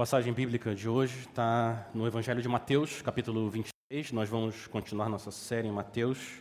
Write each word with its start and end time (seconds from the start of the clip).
passagem 0.00 0.32
bíblica 0.32 0.74
de 0.74 0.88
hoje 0.88 1.26
está 1.28 1.86
no 1.92 2.06
Evangelho 2.06 2.40
de 2.40 2.48
Mateus, 2.48 3.02
capítulo 3.02 3.50
23. 3.50 4.12
Nós 4.12 4.30
vamos 4.30 4.66
continuar 4.66 5.10
nossa 5.10 5.30
série 5.30 5.68
em 5.68 5.70
Mateus, 5.70 6.40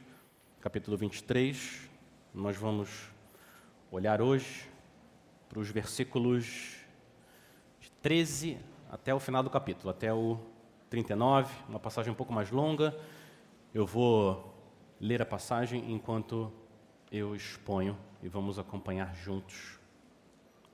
capítulo 0.62 0.96
23. 0.96 1.90
Nós 2.34 2.56
vamos 2.56 3.12
olhar 3.92 4.22
hoje 4.22 4.66
para 5.50 5.60
os 5.60 5.70
versículos 5.70 6.78
de 7.82 7.92
13 8.02 8.58
até 8.90 9.14
o 9.14 9.20
final 9.20 9.44
do 9.44 9.50
capítulo, 9.50 9.90
até 9.90 10.14
o 10.14 10.40
39, 10.90 11.54
uma 11.68 11.82
passagem 11.82 12.14
um 12.14 12.16
pouco 12.16 12.32
mais 12.32 12.50
longa. 12.52 12.98
Eu 13.74 13.86
vou 13.86 14.56
ler 15.02 15.22
a 15.22 15.26
passagem 15.26 15.92
enquanto 15.92 16.50
eu 17.12 17.36
exponho 17.36 17.98
e 18.24 18.30
vamos 18.30 18.58
acompanhar 18.58 19.14
juntos 19.14 19.78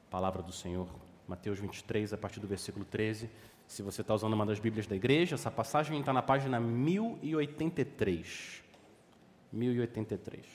a 0.08 0.12
palavra 0.12 0.44
do 0.44 0.52
Senhor. 0.52 1.05
Mateus 1.28 1.60
23, 1.60 2.14
a 2.14 2.18
partir 2.18 2.40
do 2.40 2.48
versículo 2.48 2.86
13. 2.86 3.30
Se 3.68 3.82
você 3.82 4.02
está 4.02 4.14
usando 4.14 4.34
uma 4.34 4.46
das 4.46 4.60
Bíblias 4.60 4.86
da 4.86 4.96
igreja, 4.96 5.34
essa 5.36 5.50
passagem 5.50 6.00
está 6.00 6.14
na 6.14 6.22
página 6.22 6.60
1083. 6.60 8.64
1083. 9.52 10.46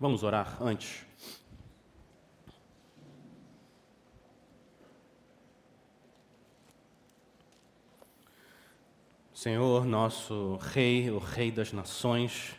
Vamos 0.00 0.24
orar 0.24 0.60
antes. 0.60 1.06
Senhor, 9.32 9.84
nosso 9.84 10.56
Rei, 10.60 11.08
o 11.10 11.18
Rei 11.18 11.50
das 11.50 11.72
Nações, 11.72 12.54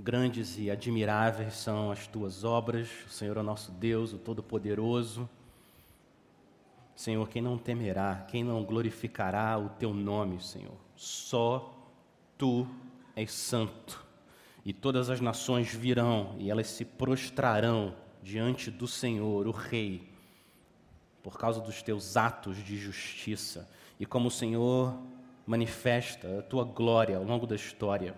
Grandes 0.00 0.56
e 0.56 0.70
admiráveis 0.70 1.54
são 1.54 1.90
as 1.90 2.06
tuas 2.06 2.44
obras, 2.44 2.88
o 3.04 3.10
Senhor 3.10 3.36
é 3.36 3.40
o 3.40 3.42
nosso 3.42 3.72
Deus, 3.72 4.12
o 4.12 4.18
Todo-Poderoso. 4.18 5.28
Senhor, 6.94 7.28
quem 7.28 7.42
não 7.42 7.58
temerá, 7.58 8.24
quem 8.28 8.44
não 8.44 8.62
glorificará 8.62 9.58
o 9.58 9.70
teu 9.70 9.92
nome, 9.92 10.40
Senhor? 10.40 10.76
Só 10.94 11.76
tu 12.38 12.64
és 13.16 13.32
santo. 13.32 14.06
E 14.64 14.72
todas 14.72 15.10
as 15.10 15.20
nações 15.20 15.74
virão 15.74 16.36
e 16.38 16.48
elas 16.48 16.68
se 16.68 16.84
prostrarão 16.84 17.92
diante 18.22 18.70
do 18.70 18.86
Senhor, 18.86 19.48
o 19.48 19.50
Rei, 19.50 20.08
por 21.24 21.36
causa 21.36 21.60
dos 21.60 21.82
teus 21.82 22.16
atos 22.16 22.58
de 22.58 22.78
justiça 22.78 23.68
e 23.98 24.06
como 24.06 24.28
o 24.28 24.30
Senhor 24.30 24.96
manifesta 25.44 26.38
a 26.38 26.42
tua 26.42 26.62
glória 26.62 27.16
ao 27.16 27.24
longo 27.24 27.48
da 27.48 27.56
história. 27.56 28.14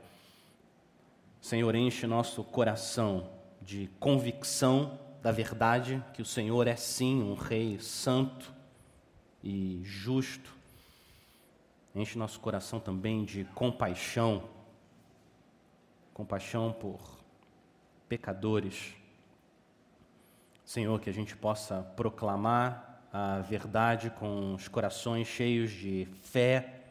Senhor, 1.41 1.75
enche 1.75 2.07
nosso 2.07 2.45
coração 2.45 3.31
de 3.63 3.89
convicção 3.99 5.01
da 5.23 5.33
verdade 5.33 6.05
que 6.13 6.21
o 6.21 6.25
Senhor 6.25 6.67
é 6.67 6.77
sim 6.77 7.23
um 7.23 7.33
Rei 7.33 7.79
santo 7.81 8.53
e 9.43 9.81
justo. 9.83 10.55
Enche 11.95 12.19
nosso 12.19 12.39
coração 12.41 12.79
também 12.79 13.25
de 13.25 13.45
compaixão, 13.55 14.51
compaixão 16.13 16.75
por 16.75 17.01
pecadores. 18.07 18.95
Senhor, 20.63 21.01
que 21.01 21.09
a 21.09 21.13
gente 21.13 21.35
possa 21.35 21.83
proclamar 21.97 23.03
a 23.11 23.41
verdade 23.41 24.11
com 24.11 24.55
os 24.55 24.69
corações 24.69 25.27
cheios 25.27 25.71
de 25.71 26.07
fé, 26.21 26.83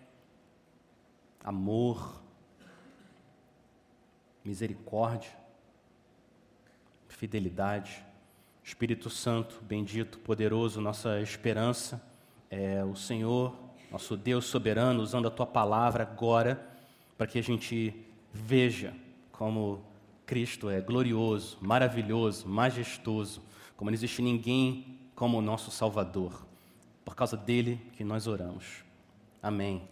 amor, 1.44 2.20
misericórdia, 4.50 5.30
fidelidade. 7.08 8.04
Espírito 8.64 9.10
Santo, 9.10 9.62
bendito, 9.62 10.18
poderoso, 10.20 10.82
nossa 10.82 11.22
esperança 11.22 12.04
é 12.50 12.84
o 12.84 12.96
Senhor, 12.96 13.56
nosso 13.92 14.18
Deus 14.18 14.46
soberano, 14.46 15.02
usando 15.02 15.28
a 15.28 15.32
tua 15.32 15.46
palavra 15.46 16.04
agora 16.04 16.68
para 17.18 17.28
que 17.28 17.38
a 17.38 17.44
gente 17.44 17.94
veja 18.34 18.94
como 19.32 19.84
Cristo 20.26 20.70
é 20.70 20.82
glorioso, 20.82 21.58
maravilhoso, 21.62 22.48
majestoso, 22.48 23.42
como 23.78 23.92
não 23.92 23.96
existe 23.96 24.22
ninguém 24.22 25.00
como 25.16 25.38
o 25.38 25.42
nosso 25.42 25.70
Salvador. 25.70 26.46
Por 27.06 27.16
causa 27.16 27.38
dele 27.38 27.80
que 27.96 28.04
nós 28.04 28.28
oramos. 28.28 28.84
Amém. 29.42 29.88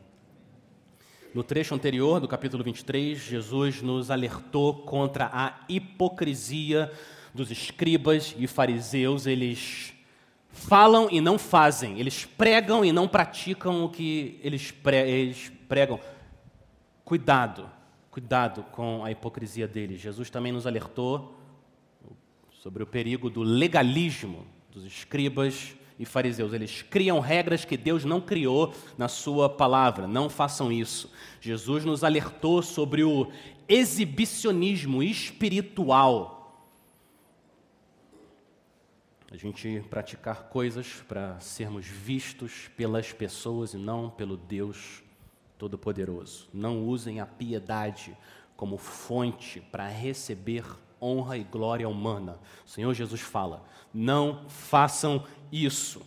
No 1.33 1.43
trecho 1.43 1.75
anterior 1.75 2.19
do 2.19 2.27
capítulo 2.27 2.63
23, 2.63 3.17
Jesus 3.17 3.81
nos 3.81 4.09
alertou 4.09 4.73
contra 4.73 5.29
a 5.31 5.59
hipocrisia 5.67 6.91
dos 7.33 7.51
escribas 7.51 8.33
e 8.37 8.47
fariseus. 8.47 9.27
Eles 9.27 9.93
falam 10.49 11.07
e 11.11 11.21
não 11.21 11.37
fazem, 11.37 11.99
eles 11.99 12.25
pregam 12.25 12.83
e 12.83 12.91
não 12.91 13.07
praticam 13.07 13.83
o 13.83 13.89
que 13.89 14.39
eles, 14.41 14.73
pregam. 15.67 15.99
Cuidado, 17.03 17.69
cuidado 18.09 18.63
com 18.71 19.03
a 19.03 19.11
hipocrisia 19.11 19.67
deles. 19.67 19.99
Jesus 19.99 20.29
também 20.29 20.51
nos 20.51 20.65
alertou 20.65 21.37
sobre 22.49 22.81
o 22.81 22.87
perigo 22.87 23.29
do 23.29 23.43
legalismo 23.43 24.47
dos 24.71 24.85
escribas 24.85 25.75
e 25.99 26.05
fariseus. 26.05 26.53
Eles 26.53 26.81
criam 26.81 27.19
regras 27.19 27.65
que 27.65 27.77
Deus 27.77 28.05
não 28.05 28.21
criou 28.21 28.73
na 28.97 29.07
sua 29.07 29.49
palavra. 29.49 30.07
Não 30.07 30.29
façam 30.29 30.71
isso. 30.71 31.11
Jesus 31.41 31.83
nos 31.83 32.03
alertou 32.03 32.61
sobre 32.61 33.03
o 33.03 33.31
exibicionismo 33.67 35.03
espiritual. 35.03 36.37
A 39.29 39.35
gente 39.35 39.83
praticar 39.89 40.43
coisas 40.43 40.87
para 41.07 41.37
sermos 41.39 41.85
vistos 41.85 42.69
pelas 42.77 43.11
pessoas 43.11 43.73
e 43.73 43.77
não 43.77 44.09
pelo 44.09 44.37
Deus 44.37 45.03
Todo-Poderoso. 45.57 46.47
Não 46.53 46.85
usem 46.85 47.19
a 47.19 47.25
piedade 47.25 48.15
como 48.55 48.77
fonte 48.77 49.59
para 49.59 49.87
receber 49.87 50.63
honra 51.01 51.37
e 51.37 51.43
glória 51.43 51.87
humana. 51.87 52.39
O 52.65 52.69
Senhor 52.69 52.93
Jesus 52.93 53.21
fala: 53.21 53.63
não 53.93 54.41
façam 54.47 55.23
isso. 55.51 56.01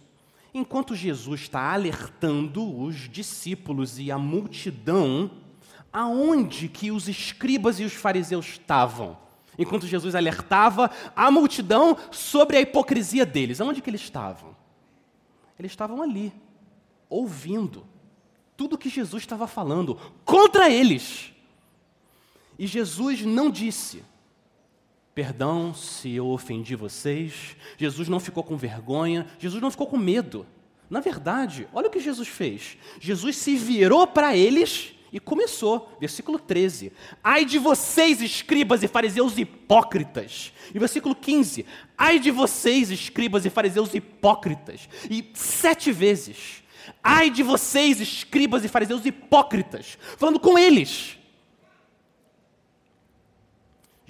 Enquanto 0.53 0.97
Jesus 0.97 1.43
está 1.43 1.73
alertando 1.73 2.79
os 2.81 3.09
discípulos 3.09 3.99
e 3.99 4.11
a 4.11 4.19
multidão, 4.19 5.31
aonde 5.93 6.69
que 6.69 6.91
os 6.91 7.09
escribas 7.09 7.79
e 7.79 7.85
os 7.85 7.93
fariseus 7.93 8.47
estavam? 8.47 9.17
Enquanto 9.59 9.87
Jesus 9.87 10.15
alertava 10.15 10.91
a 11.15 11.31
multidão 11.31 11.97
sobre 12.11 12.57
a 12.57 12.61
hipocrisia 12.61 13.27
deles, 13.27 13.61
aonde 13.61 13.81
que 13.81 13.91
eles 13.91 14.01
estavam? 14.01 14.57
Eles 15.59 15.73
estavam 15.73 16.03
ali, 16.03 16.33
ouvindo 17.09 17.85
tudo 18.57 18.79
que 18.79 18.89
Jesus 18.89 19.23
estava 19.23 19.47
falando 19.47 19.95
contra 20.25 20.69
eles. 20.69 21.33
E 22.59 22.67
Jesus 22.67 23.23
não 23.23 23.51
disse: 23.51 24.03
Perdão 25.15 25.75
se 25.75 26.15
eu 26.15 26.29
ofendi 26.29 26.77
vocês. 26.77 27.57
Jesus 27.77 28.09
não 28.09 28.21
ficou 28.21 28.45
com 28.45 28.57
vergonha, 28.57 29.27
Jesus 29.39 29.61
não 29.61 29.71
ficou 29.71 29.87
com 29.87 29.97
medo. 29.97 30.47
Na 30.89 31.01
verdade, 31.01 31.69
olha 31.73 31.89
o 31.89 31.91
que 31.91 32.01
Jesus 32.01 32.29
fez. 32.29 32.77
Jesus 33.01 33.37
se 33.37 33.57
virou 33.57 34.07
para 34.07 34.37
eles 34.37 34.95
e 35.13 35.19
começou, 35.19 35.97
versículo 36.01 36.39
13: 36.39 36.93
Ai 37.23 37.45
de 37.45 37.59
vocês, 37.59 38.21
escribas 38.21 38.83
e 38.83 38.89
fariseus 38.89 39.37
hipócritas. 39.39 40.53
E 40.75 40.79
versículo 40.79 41.15
15: 41.15 41.67
Ai 41.99 42.19
de 42.19 42.31
vocês, 42.31 42.91
escribas 42.91 43.45
e 43.45 43.51
fariseus 43.51 43.95
hipócritas. 43.95 44.89
E 45.11 45.31
sete 45.35 45.91
vezes: 45.91 46.63
Ai 47.03 47.31
de 47.31 47.43
vocês, 47.43 48.01
escribas 48.01 48.65
e 48.65 48.69
fariseus 48.69 49.05
hipócritas. 49.05 49.99
Falando 50.17 50.39
com 50.39 50.59
eles. 50.59 51.20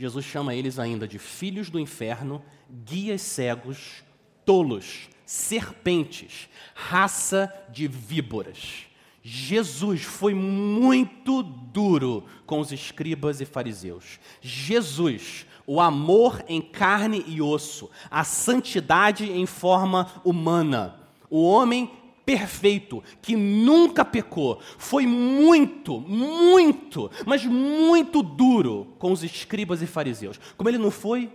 Jesus 0.00 0.24
chama 0.24 0.54
eles 0.54 0.78
ainda 0.78 1.06
de 1.06 1.18
filhos 1.18 1.68
do 1.68 1.78
inferno, 1.78 2.42
guias 2.86 3.20
cegos, 3.20 4.02
tolos, 4.46 5.10
serpentes, 5.26 6.48
raça 6.74 7.52
de 7.68 7.86
víboras. 7.86 8.86
Jesus 9.22 10.00
foi 10.00 10.32
muito 10.32 11.42
duro 11.42 12.24
com 12.46 12.60
os 12.60 12.72
escribas 12.72 13.42
e 13.42 13.44
fariseus. 13.44 14.18
Jesus, 14.40 15.44
o 15.66 15.82
amor 15.82 16.42
em 16.48 16.62
carne 16.62 17.22
e 17.26 17.42
osso, 17.42 17.90
a 18.10 18.24
santidade 18.24 19.30
em 19.30 19.44
forma 19.44 20.10
humana, 20.24 20.98
o 21.28 21.44
homem 21.44 21.90
perfeito, 22.24 23.02
que 23.20 23.34
nunca 23.36 24.04
pecou, 24.04 24.60
foi 24.78 25.06
muito, 25.06 26.00
muito, 26.00 27.10
mas 27.26 27.44
muito 27.44 28.22
duro 28.22 28.94
com 28.98 29.12
os 29.12 29.24
escribas 29.24 29.82
e 29.82 29.86
fariseus. 29.86 30.38
Como 30.56 30.68
ele 30.68 30.78
não 30.78 30.90
foi 30.90 31.32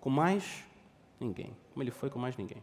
com 0.00 0.10
mais 0.10 0.64
ninguém. 1.20 1.50
Como 1.72 1.82
ele 1.82 1.90
foi 1.90 2.10
com 2.10 2.18
mais 2.18 2.36
ninguém. 2.36 2.62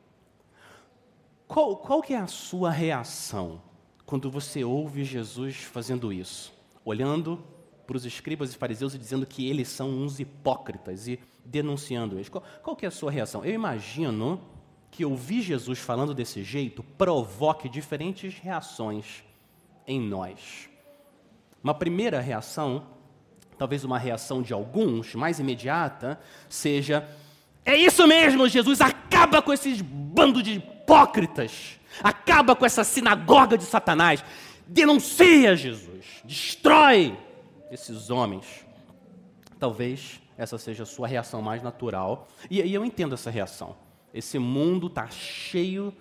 Qual, 1.48 1.78
qual 1.78 2.02
que 2.02 2.14
é 2.14 2.18
a 2.18 2.28
sua 2.28 2.72
reação 2.72 3.62
quando 4.06 4.31
você 4.31 4.64
ouve 4.64 5.04
Jesus 5.04 5.58
fazendo 5.58 6.12
isso? 6.12 6.54
Olhando 6.86 7.44
para 7.86 7.98
os 7.98 8.06
escribas 8.06 8.54
e 8.54 8.58
fariseus 8.58 8.96
e 8.96 8.98
dizendo 8.98 9.25
que 9.25 9.48
eles 9.48 9.68
são 9.68 9.90
uns 9.90 10.20
hipócritas 10.20 11.08
e 11.08 11.20
denunciando 11.44 12.16
eles. 12.16 12.30
Qual, 12.30 12.44
qual 12.62 12.75
que 12.75 12.86
é 12.86 12.88
a 12.88 12.92
sua 12.92 13.12
reação? 13.12 13.44
Eu 13.44 13.54
imagino 13.54 14.40
que 14.94 15.04
ouvir 15.04 15.42
Jesus 15.42 15.80
falando 15.80 16.13
desse 16.13 16.44
jeito 16.44 16.84
provoque 16.84 17.68
diferentes 17.68 18.38
reações 18.38 19.24
em 19.88 20.00
nós. 20.00 20.69
Uma 21.63 21.74
primeira 21.74 22.19
reação, 22.19 22.86
talvez 23.57 23.84
uma 23.84 23.98
reação 23.98 24.44
de 24.44 24.54
alguns, 24.54 25.16
mais 25.16 25.40
imediata, 25.40 26.19
seja: 26.48 27.10
é 27.66 27.75
isso 27.75 28.06
mesmo, 28.06 28.48
Jesus, 28.48 28.81
acaba 28.81 29.42
com 29.42 29.51
esses 29.51 29.81
bando 29.81 30.44
de 30.44 30.54
hipócritas, 30.57 31.80
acaba 32.04 32.56
com 32.56 32.63
essa 32.63 32.84
sinagoga 32.84 33.57
de 33.57 33.63
Satanás, 33.63 34.24
denuncia 34.68 35.56
Jesus, 35.56 36.22
destrói 36.24 37.18
esses 37.72 38.12
homens. 38.12 38.63
Talvez 39.57 40.22
essa 40.38 40.60
seja 40.60 40.84
a 40.84 40.86
sua 40.86 41.07
reação 41.07 41.42
mais 41.42 41.63
natural, 41.63 42.28
e, 42.48 42.62
e 42.62 42.74
eu 42.75 42.86
entendo 42.86 43.16
essa 43.16 43.31
reação. 43.31 43.75
Esse 44.13 44.38
mundo 44.38 44.88
está 44.88 45.10
cheio 45.10 45.94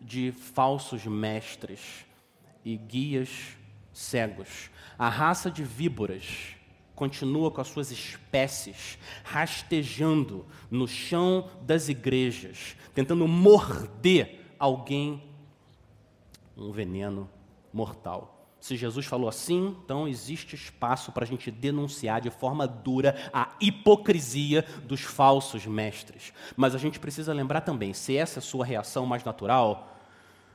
de 0.00 0.32
falsos 0.32 1.04
mestres 1.06 2.04
e 2.64 2.76
guias 2.76 3.56
cegos. 3.92 4.70
A 4.98 5.08
raça 5.08 5.50
de 5.50 5.62
víboras 5.62 6.56
continua 6.94 7.50
com 7.50 7.60
as 7.60 7.68
suas 7.68 7.90
espécies 7.90 8.98
rastejando 9.24 10.44
no 10.70 10.86
chão 10.86 11.48
das 11.62 11.88
igrejas, 11.88 12.76
tentando 12.94 13.26
morder 13.28 14.54
alguém, 14.58 15.22
um 16.56 16.72
veneno 16.72 17.30
mortal. 17.72 18.39
Se 18.60 18.76
Jesus 18.76 19.06
falou 19.06 19.28
assim, 19.28 19.74
então 19.84 20.06
existe 20.06 20.54
espaço 20.54 21.10
para 21.12 21.24
a 21.24 21.26
gente 21.26 21.50
denunciar 21.50 22.20
de 22.20 22.28
forma 22.28 22.68
dura 22.68 23.16
a 23.32 23.48
hipocrisia 23.58 24.64
dos 24.84 25.00
falsos 25.00 25.64
mestres. 25.64 26.32
Mas 26.54 26.74
a 26.74 26.78
gente 26.78 27.00
precisa 27.00 27.32
lembrar 27.32 27.62
também, 27.62 27.94
se 27.94 28.16
essa 28.16 28.38
é 28.38 28.40
a 28.40 28.42
sua 28.42 28.66
reação 28.66 29.06
mais 29.06 29.24
natural, 29.24 29.96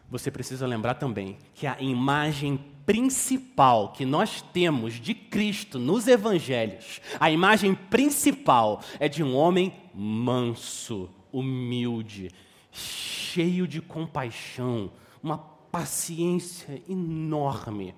você 0.10 0.30
precisa 0.30 0.68
lembrar 0.68 0.96
também 0.96 1.38
que 1.56 1.66
a 1.66 1.82
imagem 1.82 2.64
principal 2.86 3.92
que 3.92 4.06
nós 4.06 4.42
temos 4.54 4.94
de 4.94 5.16
Cristo 5.16 5.80
nos 5.80 6.08
evangelhos, 6.08 7.02
a 7.20 7.32
imagem 7.32 7.74
principal 7.74 8.82
é 9.00 9.10
de 9.10 9.24
um 9.24 9.36
homem 9.36 9.74
manso, 9.94 11.10
humilde, 11.32 12.30
cheio 12.72 13.68
de 13.68 13.82
compaixão, 13.82 14.92
uma 15.24 15.55
paciência 15.76 16.82
enorme 16.88 17.94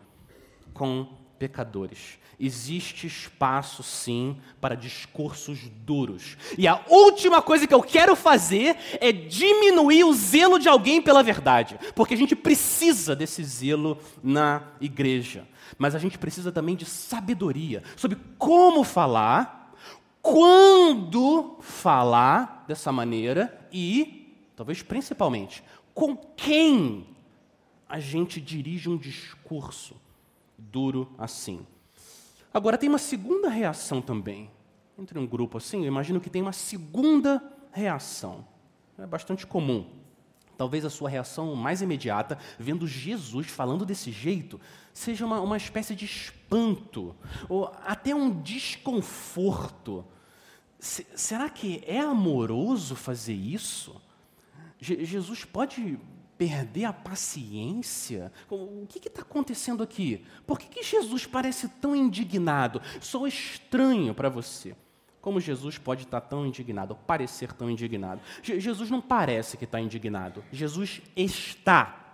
com 0.73 1.07
pecadores. 1.37 2.17
Existe 2.39 3.05
espaço, 3.05 3.83
sim, 3.83 4.35
para 4.59 4.73
discursos 4.73 5.69
duros. 5.85 6.37
E 6.57 6.67
a 6.67 6.83
última 6.89 7.39
coisa 7.39 7.67
que 7.67 7.73
eu 7.75 7.83
quero 7.83 8.15
fazer 8.15 8.75
é 8.99 9.11
diminuir 9.11 10.05
o 10.05 10.13
zelo 10.13 10.57
de 10.57 10.67
alguém 10.67 11.03
pela 11.03 11.21
verdade, 11.21 11.77
porque 11.93 12.15
a 12.15 12.17
gente 12.17 12.35
precisa 12.35 13.15
desse 13.15 13.43
zelo 13.43 13.99
na 14.23 14.63
igreja. 14.81 15.47
Mas 15.77 15.93
a 15.93 15.99
gente 15.99 16.17
precisa 16.17 16.51
também 16.51 16.75
de 16.75 16.85
sabedoria 16.85 17.83
sobre 17.95 18.17
como 18.39 18.83
falar, 18.83 19.75
quando 20.19 21.57
falar 21.61 22.65
dessa 22.67 22.91
maneira 22.91 23.67
e, 23.71 24.35
talvez 24.55 24.81
principalmente, 24.81 25.63
com 25.93 26.15
quem 26.15 27.16
a 27.87 27.99
gente 27.99 28.41
dirige 28.41 28.89
um 28.89 28.97
discurso 28.97 29.95
duro 30.57 31.09
assim. 31.17 31.65
Agora, 32.53 32.77
tem 32.77 32.89
uma 32.89 32.97
segunda 32.97 33.49
reação 33.49 34.01
também. 34.01 34.49
Entre 34.97 35.17
um 35.19 35.27
grupo 35.27 35.57
assim, 35.57 35.81
eu 35.81 35.87
imagino 35.87 36.19
que 36.19 36.29
tem 36.29 36.41
uma 36.41 36.53
segunda 36.53 37.41
reação. 37.71 38.45
É 38.97 39.05
bastante 39.05 39.45
comum. 39.45 39.87
Talvez 40.57 40.83
a 40.83 40.89
sua 40.89 41.07
reação 41.07 41.55
mais 41.55 41.83
imediata, 41.83 42.39
vendo 42.57 42.87
Jesus 42.87 43.47
falando 43.47 43.85
desse 43.85 44.11
jeito, 44.11 44.59
seja 44.91 45.23
uma, 45.23 45.39
uma 45.39 45.55
espécie 45.55 45.93
de 45.93 46.05
espanto, 46.05 47.15
ou 47.47 47.71
até 47.85 48.15
um 48.15 48.41
desconforto. 48.41 50.03
Se, 50.79 51.05
será 51.15 51.47
que 51.47 51.83
é 51.85 51.99
amoroso 51.99 52.95
fazer 52.95 53.35
isso? 53.35 54.01
Je, 54.79 55.05
Jesus 55.05 55.45
pode 55.45 55.99
perder 56.37 56.85
a 56.85 56.93
paciência? 56.93 58.31
O 58.49 58.85
que 58.87 59.07
está 59.07 59.21
acontecendo 59.21 59.81
aqui? 59.81 60.25
Por 60.45 60.59
que, 60.59 60.67
que 60.67 60.83
Jesus 60.83 61.25
parece 61.25 61.67
tão 61.67 61.95
indignado? 61.95 62.81
Sou 63.01 63.27
estranho 63.27 64.13
para 64.13 64.29
você. 64.29 64.75
Como 65.19 65.41
Jesus 65.41 65.77
pode 65.77 66.03
estar 66.03 66.21
tá 66.21 66.27
tão 66.27 66.45
indignado, 66.45 66.91
ou 66.93 66.99
parecer 67.05 67.51
tão 67.51 67.69
indignado? 67.69 68.21
Je 68.41 68.59
Jesus 68.59 68.89
não 68.89 69.01
parece 69.01 69.57
que 69.57 69.65
está 69.65 69.79
indignado. 69.79 70.43
Jesus 70.51 71.01
está 71.15 72.07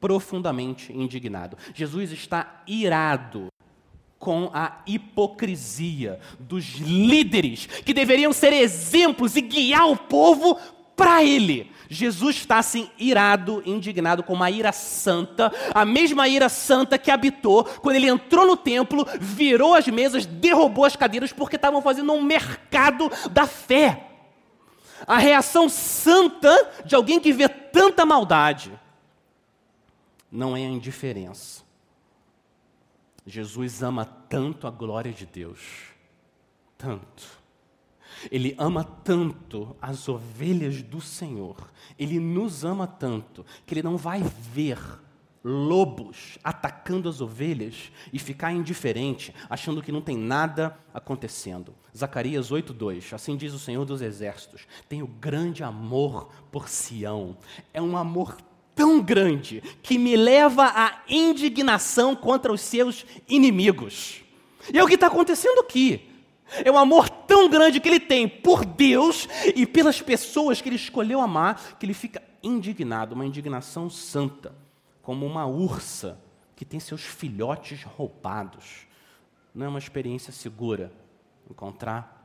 profundamente 0.00 0.92
indignado. 0.92 1.56
Jesus 1.74 2.12
está 2.12 2.62
irado 2.66 3.48
com 4.18 4.50
a 4.54 4.80
hipocrisia 4.86 6.20
dos 6.38 6.76
líderes 6.76 7.66
que 7.66 7.92
deveriam 7.92 8.32
ser 8.32 8.52
exemplos 8.52 9.34
e 9.34 9.40
guiar 9.40 9.88
o 9.90 9.96
povo 9.96 10.56
para 11.02 11.24
ele. 11.24 11.72
Jesus 11.88 12.36
está 12.36 12.58
assim 12.58 12.88
irado, 12.96 13.60
indignado 13.66 14.22
com 14.22 14.32
uma 14.32 14.50
ira 14.50 14.70
santa, 14.70 15.52
a 15.74 15.84
mesma 15.84 16.28
ira 16.28 16.48
santa 16.48 16.96
que 16.96 17.10
habitou 17.10 17.64
quando 17.64 17.96
ele 17.96 18.08
entrou 18.08 18.46
no 18.46 18.56
templo, 18.56 19.04
virou 19.20 19.74
as 19.74 19.86
mesas, 19.88 20.24
derrubou 20.24 20.84
as 20.84 20.94
cadeiras 20.94 21.32
porque 21.32 21.56
estavam 21.56 21.82
fazendo 21.82 22.12
um 22.12 22.22
mercado 22.22 23.10
da 23.30 23.46
fé. 23.46 24.08
A 25.06 25.18
reação 25.18 25.68
santa 25.68 26.70
de 26.84 26.94
alguém 26.94 27.18
que 27.18 27.32
vê 27.32 27.48
tanta 27.48 28.06
maldade 28.06 28.72
não 30.30 30.56
é 30.56 30.60
a 30.60 30.70
indiferença. 30.70 31.62
Jesus 33.26 33.82
ama 33.82 34.04
tanto 34.04 34.66
a 34.66 34.70
glória 34.70 35.12
de 35.12 35.26
Deus, 35.26 35.60
tanto 36.78 37.41
ele 38.30 38.54
ama 38.58 38.84
tanto 38.84 39.76
as 39.80 40.08
ovelhas 40.08 40.82
do 40.82 41.00
Senhor, 41.00 41.56
ele 41.98 42.18
nos 42.18 42.64
ama 42.64 42.86
tanto, 42.86 43.44
que 43.66 43.74
ele 43.74 43.82
não 43.82 43.96
vai 43.96 44.22
ver 44.22 44.78
lobos 45.44 46.38
atacando 46.42 47.08
as 47.08 47.20
ovelhas 47.20 47.90
e 48.12 48.18
ficar 48.18 48.52
indiferente, 48.52 49.34
achando 49.50 49.82
que 49.82 49.90
não 49.90 50.00
tem 50.00 50.16
nada 50.16 50.78
acontecendo. 50.94 51.74
Zacarias 51.96 52.50
8:2. 52.50 53.12
Assim 53.12 53.36
diz 53.36 53.52
o 53.52 53.58
Senhor 53.58 53.84
dos 53.84 54.02
exércitos: 54.02 54.66
Tenho 54.88 55.06
grande 55.06 55.64
amor 55.64 56.28
por 56.50 56.68
Sião. 56.68 57.36
É 57.74 57.82
um 57.82 57.96
amor 57.96 58.36
tão 58.74 59.02
grande 59.02 59.62
que 59.82 59.98
me 59.98 60.16
leva 60.16 60.64
à 60.64 61.02
indignação 61.08 62.14
contra 62.14 62.52
os 62.52 62.60
seus 62.60 63.04
inimigos. 63.28 64.22
E 64.72 64.78
é 64.78 64.84
o 64.84 64.86
que 64.86 64.94
está 64.94 65.08
acontecendo 65.08 65.60
aqui. 65.60 66.11
É 66.64 66.70
um 66.70 66.78
amor 66.78 67.08
tão 67.08 67.48
grande 67.48 67.80
que 67.80 67.88
ele 67.88 68.00
tem 68.00 68.28
por 68.28 68.64
Deus 68.64 69.28
e 69.54 69.66
pelas 69.66 70.00
pessoas 70.02 70.60
que 70.60 70.68
ele 70.68 70.76
escolheu 70.76 71.20
amar, 71.20 71.78
que 71.78 71.86
ele 71.86 71.94
fica 71.94 72.22
indignado, 72.42 73.14
uma 73.14 73.26
indignação 73.26 73.88
santa, 73.88 74.54
como 75.02 75.26
uma 75.26 75.46
ursa 75.46 76.18
que 76.56 76.64
tem 76.64 76.78
seus 76.78 77.02
filhotes 77.02 77.82
roubados. 77.82 78.86
Não 79.54 79.66
é 79.66 79.68
uma 79.68 79.78
experiência 79.78 80.32
segura 80.32 80.92
encontrar 81.50 82.24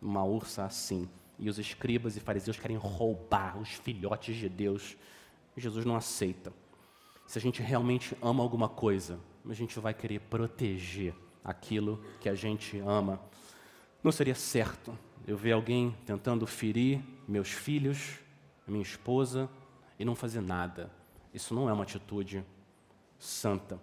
uma 0.00 0.24
ursa 0.24 0.64
assim. 0.64 1.08
E 1.38 1.48
os 1.48 1.58
escribas 1.58 2.16
e 2.16 2.20
fariseus 2.20 2.58
querem 2.58 2.76
roubar 2.76 3.58
os 3.58 3.70
filhotes 3.70 4.36
de 4.36 4.48
Deus. 4.48 4.96
Jesus 5.56 5.84
não 5.84 5.96
aceita. 5.96 6.52
Se 7.26 7.38
a 7.38 7.40
gente 7.40 7.62
realmente 7.62 8.16
ama 8.22 8.42
alguma 8.42 8.68
coisa, 8.68 9.18
a 9.48 9.54
gente 9.54 9.78
vai 9.78 9.94
querer 9.94 10.20
proteger 10.20 11.14
aquilo 11.44 12.02
que 12.20 12.28
a 12.28 12.34
gente 12.34 12.78
ama. 12.78 13.20
Não 14.08 14.12
seria 14.12 14.34
certo 14.34 14.98
eu 15.26 15.36
ver 15.36 15.52
alguém 15.52 15.94
tentando 16.06 16.46
ferir 16.46 16.98
meus 17.28 17.50
filhos, 17.50 18.18
minha 18.66 18.80
esposa 18.80 19.50
e 19.98 20.04
não 20.04 20.14
fazer 20.14 20.40
nada. 20.40 20.90
Isso 21.34 21.52
não 21.54 21.68
é 21.68 21.74
uma 21.74 21.82
atitude 21.82 22.42
santa. 23.18 23.78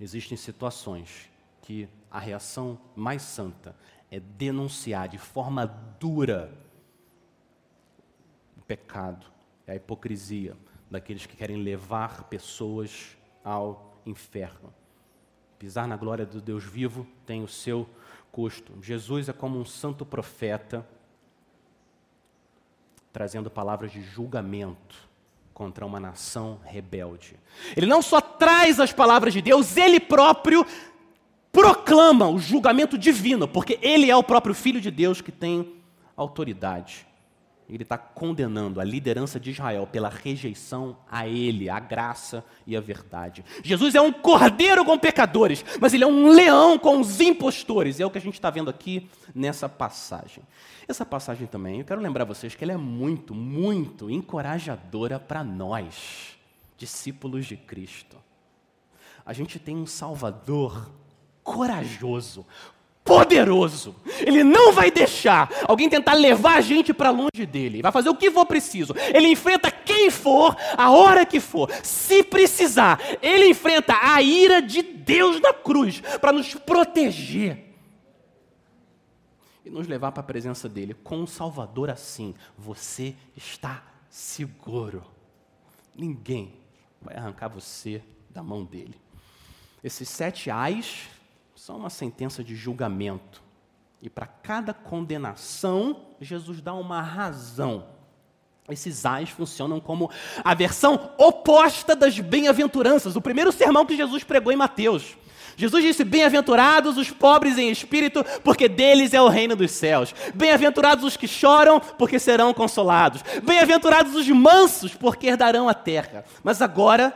Existem 0.00 0.34
situações 0.34 1.28
que 1.60 1.86
a 2.10 2.18
reação 2.18 2.80
mais 2.96 3.20
santa 3.20 3.76
é 4.10 4.18
denunciar 4.18 5.08
de 5.08 5.18
forma 5.18 5.66
dura 6.00 6.50
o 8.56 8.62
pecado, 8.62 9.26
a 9.66 9.74
hipocrisia 9.74 10.56
daqueles 10.90 11.26
que 11.26 11.36
querem 11.36 11.62
levar 11.62 12.30
pessoas 12.30 13.14
ao 13.44 14.00
inferno. 14.06 14.72
Pisar 15.58 15.86
na 15.86 15.98
glória 15.98 16.24
do 16.24 16.40
Deus 16.40 16.64
vivo 16.64 17.06
tem 17.26 17.42
o 17.42 17.48
seu 17.48 17.86
custo. 18.30 18.72
Jesus 18.80 19.28
é 19.28 19.32
como 19.32 19.58
um 19.58 19.64
santo 19.64 20.06
profeta 20.06 20.86
trazendo 23.12 23.50
palavras 23.50 23.90
de 23.90 24.00
julgamento 24.00 25.08
contra 25.52 25.84
uma 25.84 25.98
nação 25.98 26.60
rebelde. 26.64 27.34
Ele 27.76 27.86
não 27.86 28.00
só 28.00 28.20
traz 28.20 28.78
as 28.78 28.92
palavras 28.92 29.32
de 29.32 29.42
Deus, 29.42 29.76
ele 29.76 29.98
próprio 29.98 30.64
proclama 31.50 32.28
o 32.28 32.38
julgamento 32.38 32.96
divino, 32.96 33.48
porque 33.48 33.76
ele 33.82 34.08
é 34.08 34.14
o 34.14 34.22
próprio 34.22 34.54
Filho 34.54 34.80
de 34.80 34.90
Deus 34.92 35.20
que 35.20 35.32
tem 35.32 35.74
autoridade. 36.16 37.07
Ele 37.68 37.82
está 37.82 37.98
condenando 37.98 38.80
a 38.80 38.84
liderança 38.84 39.38
de 39.38 39.50
Israel 39.50 39.86
pela 39.86 40.08
rejeição 40.08 40.96
a 41.10 41.28
ele, 41.28 41.68
a 41.68 41.78
graça 41.78 42.42
e 42.66 42.74
a 42.76 42.80
verdade. 42.80 43.44
Jesus 43.62 43.94
é 43.94 44.00
um 44.00 44.10
cordeiro 44.10 44.84
com 44.84 44.98
pecadores, 44.98 45.64
mas 45.78 45.92
ele 45.92 46.04
é 46.04 46.06
um 46.06 46.28
leão 46.28 46.78
com 46.78 47.00
os 47.00 47.20
impostores. 47.20 47.98
E 47.98 48.02
é 48.02 48.06
o 48.06 48.10
que 48.10 48.18
a 48.18 48.20
gente 48.20 48.34
está 48.34 48.48
vendo 48.48 48.70
aqui 48.70 49.08
nessa 49.34 49.68
passagem. 49.68 50.42
Essa 50.88 51.04
passagem 51.04 51.46
também, 51.46 51.80
eu 51.80 51.84
quero 51.84 52.00
lembrar 52.00 52.24
vocês 52.24 52.54
que 52.54 52.64
ela 52.64 52.72
é 52.72 52.76
muito, 52.76 53.34
muito 53.34 54.10
encorajadora 54.10 55.20
para 55.20 55.44
nós, 55.44 56.38
discípulos 56.78 57.44
de 57.44 57.58
Cristo. 57.58 58.16
A 59.26 59.34
gente 59.34 59.58
tem 59.58 59.76
um 59.76 59.86
Salvador 59.86 60.90
corajoso, 61.42 62.46
poderoso. 63.08 63.96
Ele 64.20 64.44
não 64.44 64.70
vai 64.70 64.90
deixar 64.90 65.50
alguém 65.66 65.88
tentar 65.88 66.12
levar 66.12 66.58
a 66.58 66.60
gente 66.60 66.92
para 66.92 67.08
longe 67.08 67.46
dele. 67.46 67.80
Vai 67.80 67.90
fazer 67.90 68.10
o 68.10 68.14
que 68.14 68.30
for 68.30 68.44
preciso. 68.44 68.94
Ele 69.14 69.28
enfrenta 69.28 69.70
quem 69.70 70.10
for, 70.10 70.54
a 70.76 70.90
hora 70.90 71.24
que 71.24 71.40
for. 71.40 71.70
Se 71.82 72.22
precisar, 72.22 73.00
ele 73.22 73.48
enfrenta 73.48 73.96
a 73.98 74.20
ira 74.20 74.60
de 74.60 74.82
Deus 74.82 75.40
na 75.40 75.54
cruz 75.54 76.02
para 76.20 76.32
nos 76.32 76.52
proteger 76.54 77.64
e 79.64 79.70
nos 79.70 79.88
levar 79.88 80.12
para 80.12 80.20
a 80.20 80.26
presença 80.26 80.68
dele. 80.68 80.92
Com 80.92 81.22
o 81.22 81.26
Salvador 81.26 81.88
assim, 81.88 82.34
você 82.58 83.14
está 83.34 83.82
seguro. 84.10 85.02
Ninguém 85.96 86.52
vai 87.00 87.16
arrancar 87.16 87.48
você 87.48 88.02
da 88.28 88.42
mão 88.42 88.66
dele. 88.66 89.00
Esses 89.82 90.10
sete 90.10 90.50
ais 90.50 91.08
são 91.58 91.76
uma 91.76 91.90
sentença 91.90 92.44
de 92.44 92.54
julgamento. 92.54 93.42
E 94.00 94.08
para 94.08 94.26
cada 94.26 94.72
condenação, 94.72 96.04
Jesus 96.20 96.60
dá 96.60 96.72
uma 96.72 97.02
razão. 97.02 97.86
Esses 98.70 99.04
ais 99.04 99.30
funcionam 99.30 99.80
como 99.80 100.08
a 100.44 100.54
versão 100.54 101.10
oposta 101.18 101.96
das 101.96 102.20
bem-aventuranças, 102.20 103.16
o 103.16 103.20
primeiro 103.20 103.50
sermão 103.50 103.84
que 103.84 103.96
Jesus 103.96 104.22
pregou 104.22 104.52
em 104.52 104.56
Mateus. 104.56 105.16
Jesus 105.56 105.82
disse: 105.82 106.04
Bem-aventurados 106.04 106.96
os 106.96 107.10
pobres 107.10 107.58
em 107.58 107.70
espírito, 107.70 108.24
porque 108.44 108.68
deles 108.68 109.12
é 109.12 109.20
o 109.20 109.28
reino 109.28 109.56
dos 109.56 109.72
céus. 109.72 110.14
Bem-aventurados 110.34 111.04
os 111.04 111.16
que 111.16 111.26
choram, 111.26 111.80
porque 111.80 112.20
serão 112.20 112.54
consolados. 112.54 113.24
Bem-aventurados 113.42 114.14
os 114.14 114.28
mansos, 114.28 114.94
porque 114.94 115.26
herdarão 115.26 115.68
a 115.68 115.74
terra. 115.74 116.24
Mas 116.44 116.62
agora, 116.62 117.12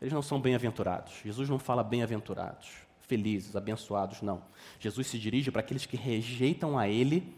eles 0.00 0.12
não 0.12 0.22
são 0.22 0.40
bem-aventurados. 0.40 1.12
Jesus 1.24 1.48
não 1.48 1.60
fala 1.60 1.84
bem-aventurados, 1.84 2.82
felizes, 3.12 3.54
abençoados, 3.54 4.22
não. 4.22 4.42
Jesus 4.80 5.06
se 5.06 5.18
dirige 5.18 5.50
para 5.50 5.60
aqueles 5.60 5.84
que 5.84 5.98
rejeitam 5.98 6.78
a 6.78 6.88
Ele 6.88 7.36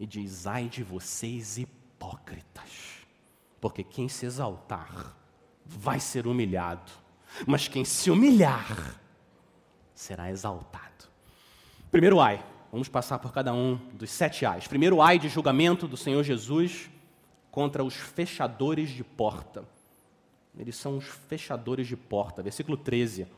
e 0.00 0.06
diz: 0.06 0.48
Ai 0.48 0.68
de 0.68 0.82
vocês, 0.82 1.58
hipócritas, 1.58 3.06
porque 3.60 3.84
quem 3.84 4.08
se 4.08 4.26
exaltar 4.26 5.16
vai 5.64 6.00
ser 6.00 6.26
humilhado, 6.26 6.90
mas 7.46 7.68
quem 7.68 7.84
se 7.84 8.10
humilhar 8.10 9.00
será 9.94 10.28
exaltado. 10.28 11.06
Primeiro 11.88 12.18
ai, 12.18 12.44
vamos 12.72 12.88
passar 12.88 13.20
por 13.20 13.32
cada 13.32 13.54
um 13.54 13.76
dos 13.92 14.10
sete 14.10 14.44
ais. 14.44 14.66
Primeiro 14.66 15.00
ai 15.00 15.20
de 15.20 15.28
julgamento 15.28 15.86
do 15.86 15.96
Senhor 15.96 16.24
Jesus 16.24 16.90
contra 17.52 17.84
os 17.84 17.94
fechadores 17.94 18.90
de 18.90 19.04
porta. 19.04 19.64
Eles 20.58 20.74
são 20.74 20.96
os 20.96 21.04
fechadores 21.04 21.86
de 21.86 21.96
porta. 21.96 22.42
Versículo 22.42 22.76
13. 22.76 23.28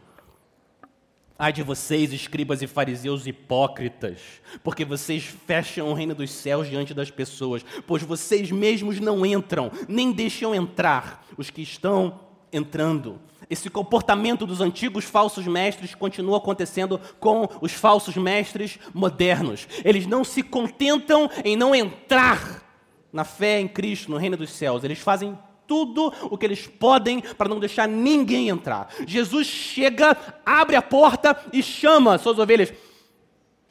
Ai 1.40 1.52
de 1.52 1.62
vocês, 1.62 2.12
escribas 2.12 2.62
e 2.62 2.66
fariseus 2.66 3.24
hipócritas, 3.24 4.18
porque 4.64 4.84
vocês 4.84 5.22
fecham 5.22 5.88
o 5.88 5.94
reino 5.94 6.12
dos 6.12 6.32
céus 6.32 6.68
diante 6.68 6.92
das 6.92 7.12
pessoas, 7.12 7.64
pois 7.86 8.02
vocês 8.02 8.50
mesmos 8.50 8.98
não 8.98 9.24
entram, 9.24 9.70
nem 9.86 10.10
deixam 10.10 10.52
entrar 10.52 11.24
os 11.36 11.48
que 11.48 11.62
estão 11.62 12.18
entrando. 12.52 13.20
Esse 13.48 13.70
comportamento 13.70 14.44
dos 14.44 14.60
antigos 14.60 15.04
falsos 15.04 15.46
mestres 15.46 15.94
continua 15.94 16.38
acontecendo 16.38 17.00
com 17.20 17.48
os 17.60 17.72
falsos 17.72 18.16
mestres 18.16 18.76
modernos. 18.92 19.68
Eles 19.84 20.08
não 20.08 20.24
se 20.24 20.42
contentam 20.42 21.30
em 21.44 21.56
não 21.56 21.72
entrar 21.72 22.64
na 23.12 23.22
fé 23.22 23.60
em 23.60 23.68
Cristo, 23.68 24.10
no 24.10 24.16
reino 24.16 24.36
dos 24.36 24.50
céus. 24.50 24.82
Eles 24.82 24.98
fazem 24.98 25.38
tudo 25.68 26.12
o 26.22 26.36
que 26.36 26.46
eles 26.46 26.66
podem 26.66 27.20
para 27.20 27.48
não 27.48 27.60
deixar 27.60 27.86
ninguém 27.86 28.48
entrar. 28.48 28.88
Jesus 29.06 29.46
chega, 29.46 30.16
abre 30.44 30.74
a 30.74 30.82
porta 30.82 31.38
e 31.52 31.62
chama 31.62 32.18
suas 32.18 32.38
ovelhas: 32.38 32.72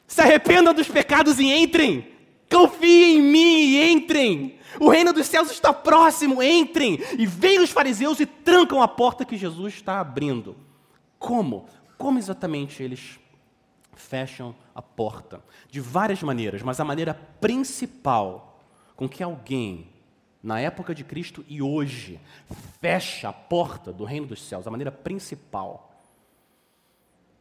se 0.06 0.22
arrependam 0.22 0.72
dos 0.72 0.88
pecados 0.88 1.38
e 1.38 1.52
entrem. 1.52 2.16
Confiem 2.50 3.18
em 3.18 3.22
mim 3.22 3.56
e 3.56 3.90
entrem. 3.90 4.58
O 4.80 4.88
reino 4.88 5.12
dos 5.12 5.26
céus 5.26 5.50
está 5.50 5.72
próximo, 5.72 6.42
entrem. 6.42 6.98
E 7.18 7.26
vêm 7.26 7.58
os 7.60 7.70
fariseus 7.70 8.20
e 8.20 8.24
trancam 8.24 8.80
a 8.80 8.88
porta 8.88 9.24
que 9.24 9.36
Jesus 9.36 9.74
está 9.74 10.00
abrindo. 10.00 10.56
Como? 11.18 11.66
Como 11.98 12.18
exatamente 12.18 12.82
eles 12.82 13.18
fecham 13.94 14.54
a 14.74 14.80
porta? 14.80 15.42
De 15.68 15.80
várias 15.80 16.22
maneiras, 16.22 16.62
mas 16.62 16.80
a 16.80 16.84
maneira 16.84 17.12
principal 17.40 18.60
com 18.96 19.08
que 19.08 19.22
alguém, 19.22 19.88
na 20.42 20.60
época 20.60 20.94
de 20.94 21.04
Cristo 21.04 21.44
e 21.48 21.60
hoje, 21.60 22.20
fecha 22.80 23.28
a 23.28 23.32
porta 23.32 23.92
do 23.92 24.04
reino 24.04 24.26
dos 24.26 24.42
céus, 24.42 24.66
a 24.66 24.70
maneira 24.70 24.92
principal, 24.92 26.02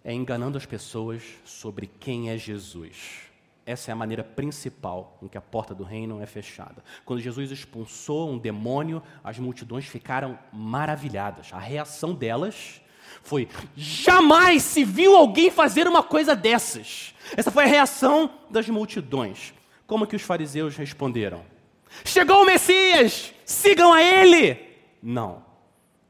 é 0.03 0.13
enganando 0.13 0.57
as 0.57 0.65
pessoas 0.65 1.21
sobre 1.45 1.87
quem 1.87 2.29
é 2.29 2.37
Jesus. 2.37 3.27
Essa 3.65 3.91
é 3.91 3.93
a 3.93 3.95
maneira 3.95 4.23
principal 4.23 5.17
em 5.21 5.27
que 5.27 5.37
a 5.37 5.41
porta 5.41 5.75
do 5.75 5.83
reino 5.83 6.21
é 6.21 6.25
fechada. 6.25 6.81
Quando 7.03 7.19
Jesus 7.19 7.51
expulsou 7.51 8.31
um 8.31 8.37
demônio, 8.37 9.03
as 9.21 9.37
multidões 9.37 9.85
ficaram 9.85 10.39
maravilhadas. 10.53 11.51
A 11.51 11.59
reação 11.59 12.13
delas 12.13 12.81
foi: 13.21 13.49
jamais 13.75 14.63
se 14.63 14.85
viu 14.85 15.17
alguém 15.17 15.51
fazer 15.51 15.85
uma 15.85 16.01
coisa 16.01 16.33
dessas. 16.33 17.13
Essa 17.35 17.51
foi 17.51 17.65
a 17.65 17.67
reação 17.67 18.31
das 18.49 18.69
multidões. 18.69 19.53
Como 19.85 20.07
que 20.07 20.15
os 20.15 20.21
fariseus 20.21 20.77
responderam? 20.77 21.56
Chegou 22.03 22.41
o 22.41 22.45
Messias, 22.45 23.33
sigam 23.45 23.93
a 23.93 24.01
ele. 24.01 24.59
Não. 25.01 25.45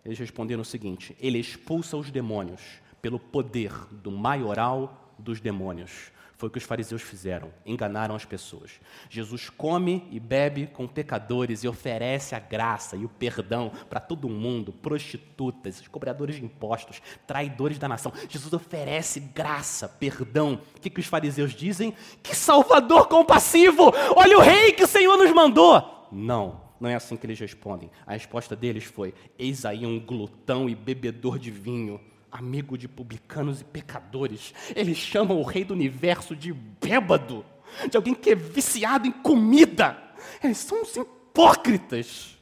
Eles 0.05 0.19
responderam 0.19 0.61
o 0.61 0.65
seguinte: 0.65 1.15
ele 1.19 1.37
expulsa 1.37 1.97
os 1.97 2.09
demônios 2.09 2.61
pelo 3.01 3.19
poder 3.19 3.71
do 3.91 4.11
maioral 4.11 5.13
dos 5.17 5.39
demônios. 5.39 6.11
Foi 6.37 6.49
o 6.49 6.51
que 6.51 6.59
os 6.59 6.63
fariseus 6.63 7.01
fizeram, 7.01 7.51
enganaram 7.65 8.15
as 8.15 8.23
pessoas. 8.23 8.79
Jesus 9.09 9.49
come 9.49 10.07
e 10.11 10.19
bebe 10.19 10.67
com 10.67 10.87
pecadores 10.87 11.63
e 11.63 11.67
oferece 11.67 12.35
a 12.35 12.39
graça 12.39 12.95
e 12.95 13.03
o 13.03 13.09
perdão 13.09 13.71
para 13.89 13.99
todo 13.99 14.29
mundo, 14.29 14.71
prostitutas, 14.71 15.87
cobradores 15.87 16.35
de 16.35 16.45
impostos, 16.45 17.01
traidores 17.25 17.79
da 17.79 17.87
nação. 17.87 18.13
Jesus 18.29 18.53
oferece 18.53 19.19
graça, 19.19 19.89
perdão. 19.89 20.61
O 20.75 20.79
que, 20.79 20.91
que 20.91 20.99
os 20.99 21.07
fariseus 21.07 21.53
dizem? 21.53 21.91
Que 22.21 22.35
Salvador 22.35 23.07
compassivo! 23.07 23.91
Olha 24.15 24.37
o 24.37 24.41
rei 24.41 24.73
que 24.73 24.83
o 24.83 24.87
Senhor 24.87 25.17
nos 25.17 25.31
mandou! 25.33 26.07
Não, 26.11 26.61
não 26.79 26.87
é 26.87 26.93
assim 26.93 27.17
que 27.17 27.25
eles 27.25 27.39
respondem. 27.39 27.89
A 28.05 28.13
resposta 28.13 28.55
deles 28.55 28.83
foi: 28.83 29.11
Eis 29.39 29.65
aí 29.65 29.87
um 29.87 29.99
glutão 29.99 30.69
e 30.69 30.75
bebedor 30.75 31.39
de 31.39 31.49
vinho 31.49 31.99
amigo 32.31 32.77
de 32.77 32.87
publicanos 32.87 33.61
e 33.61 33.63
pecadores. 33.63 34.53
Eles 34.75 34.97
chamam 34.97 35.37
o 35.37 35.43
rei 35.43 35.63
do 35.63 35.73
universo 35.73 36.35
de 36.35 36.53
bêbado, 36.53 37.45
de 37.89 37.97
alguém 37.97 38.13
que 38.13 38.31
é 38.31 38.35
viciado 38.35 39.07
em 39.07 39.11
comida. 39.11 39.97
Eles 40.43 40.57
são 40.57 40.83
os 40.83 40.95
hipócritas. 40.95 42.36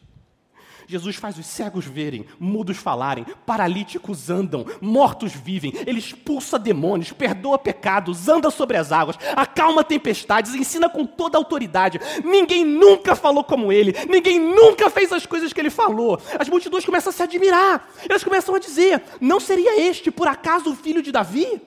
Jesus 0.88 1.16
faz 1.16 1.38
os 1.38 1.46
cegos 1.46 1.86
verem, 1.86 2.26
mudos 2.40 2.78
falarem, 2.78 3.26
paralíticos 3.46 4.30
andam, 4.30 4.66
mortos 4.82 5.34
vivem, 5.34 5.74
ele 5.86 6.00
expulsa 6.00 6.60
demônios, 6.60 7.12
perdoa 7.12 7.58
pecados, 7.58 8.28
anda 8.28 8.50
sobre 8.52 8.78
as 8.78 8.92
águas, 8.92 9.18
acalma 9.36 9.84
tempestades, 9.84 10.54
ensina 10.54 10.90
com 10.90 11.06
toda 11.06 11.38
autoridade. 11.38 12.00
Ninguém 12.24 12.64
nunca 12.66 13.16
falou 13.16 13.44
como 13.44 13.72
ele, 13.72 13.94
ninguém 14.10 14.40
nunca 14.40 14.90
fez 14.90 15.12
as 15.12 15.26
coisas 15.26 15.52
que 15.52 15.60
ele 15.60 15.70
falou. 15.70 16.22
As 16.40 16.50
multidões 16.50 16.86
começam 16.86 17.10
a 17.10 17.14
se 17.14 17.24
admirar, 17.24 17.90
elas 18.08 18.24
começam 18.24 18.56
a 18.56 18.60
dizer: 18.60 19.02
não 19.20 19.40
seria 19.40 19.82
este, 19.82 20.12
por 20.12 20.28
acaso, 20.28 20.72
o 20.72 20.76
filho 20.76 21.02
de 21.02 21.12
Davi? 21.12 21.62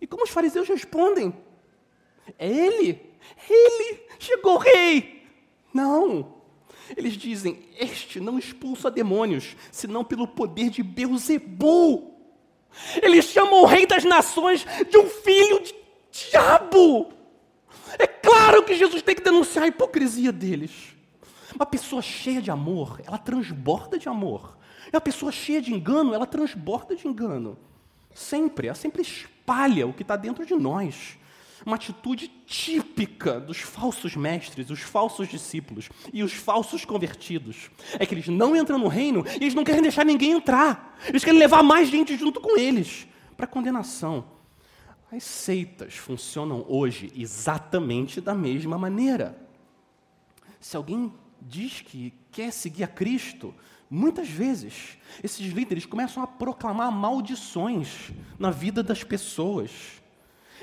E 0.00 0.06
como 0.06 0.24
os 0.24 0.30
fariseus 0.30 0.68
respondem? 0.68 1.34
É 2.38 2.48
ele, 2.48 3.00
ele, 3.48 4.00
chegou 4.18 4.58
rei. 4.58 5.24
Não, 5.72 6.35
eles 6.94 7.14
dizem: 7.14 7.64
Este 7.78 8.20
não 8.20 8.38
expulsa 8.38 8.90
demônios, 8.90 9.56
senão 9.72 10.04
pelo 10.04 10.28
poder 10.28 10.70
de 10.70 10.82
Beuzebu. 10.82 12.14
Eles 13.02 13.24
chamam 13.26 13.62
o 13.62 13.66
rei 13.66 13.86
das 13.86 14.04
nações 14.04 14.66
de 14.90 14.98
um 14.98 15.08
filho 15.08 15.62
de 15.62 15.74
diabo. 16.10 17.12
É 17.98 18.06
claro 18.06 18.62
que 18.62 18.74
Jesus 18.74 19.02
tem 19.02 19.14
que 19.14 19.22
denunciar 19.22 19.64
a 19.64 19.68
hipocrisia 19.68 20.30
deles. 20.30 20.94
Uma 21.54 21.64
pessoa 21.64 22.02
cheia 22.02 22.42
de 22.42 22.50
amor, 22.50 23.00
ela 23.06 23.16
transborda 23.16 23.98
de 23.98 24.08
amor. 24.08 24.58
E 24.86 24.94
uma 24.94 25.00
pessoa 25.00 25.32
cheia 25.32 25.60
de 25.60 25.72
engano, 25.72 26.12
ela 26.14 26.26
transborda 26.26 26.94
de 26.94 27.08
engano. 27.08 27.58
Sempre, 28.14 28.68
ela 28.68 28.74
sempre 28.74 29.02
espalha 29.02 29.86
o 29.86 29.92
que 29.92 30.02
está 30.02 30.16
dentro 30.16 30.44
de 30.44 30.54
nós. 30.54 31.18
Uma 31.66 31.74
atitude 31.74 32.28
típica 32.46 33.40
dos 33.40 33.58
falsos 33.58 34.14
mestres, 34.14 34.70
os 34.70 34.80
falsos 34.80 35.28
discípulos 35.28 35.88
e 36.12 36.22
os 36.22 36.32
falsos 36.32 36.84
convertidos. 36.84 37.72
É 37.98 38.06
que 38.06 38.14
eles 38.14 38.28
não 38.28 38.54
entram 38.54 38.78
no 38.78 38.86
reino 38.86 39.24
e 39.32 39.42
eles 39.42 39.54
não 39.54 39.64
querem 39.64 39.82
deixar 39.82 40.04
ninguém 40.04 40.30
entrar. 40.30 40.96
Eles 41.08 41.24
querem 41.24 41.40
levar 41.40 41.64
mais 41.64 41.88
gente 41.88 42.16
junto 42.16 42.40
com 42.40 42.56
eles 42.56 43.08
para 43.36 43.48
condenação. 43.48 44.24
As 45.10 45.24
seitas 45.24 45.94
funcionam 45.94 46.64
hoje 46.68 47.12
exatamente 47.16 48.20
da 48.20 48.32
mesma 48.32 48.78
maneira. 48.78 49.36
Se 50.60 50.76
alguém 50.76 51.12
diz 51.42 51.80
que 51.80 52.14
quer 52.30 52.52
seguir 52.52 52.84
a 52.84 52.88
Cristo, 52.88 53.52
muitas 53.90 54.28
vezes 54.28 54.98
esses 55.20 55.52
líderes 55.52 55.84
começam 55.84 56.22
a 56.22 56.28
proclamar 56.28 56.92
maldições 56.92 58.12
na 58.38 58.52
vida 58.52 58.84
das 58.84 59.02
pessoas. 59.02 60.00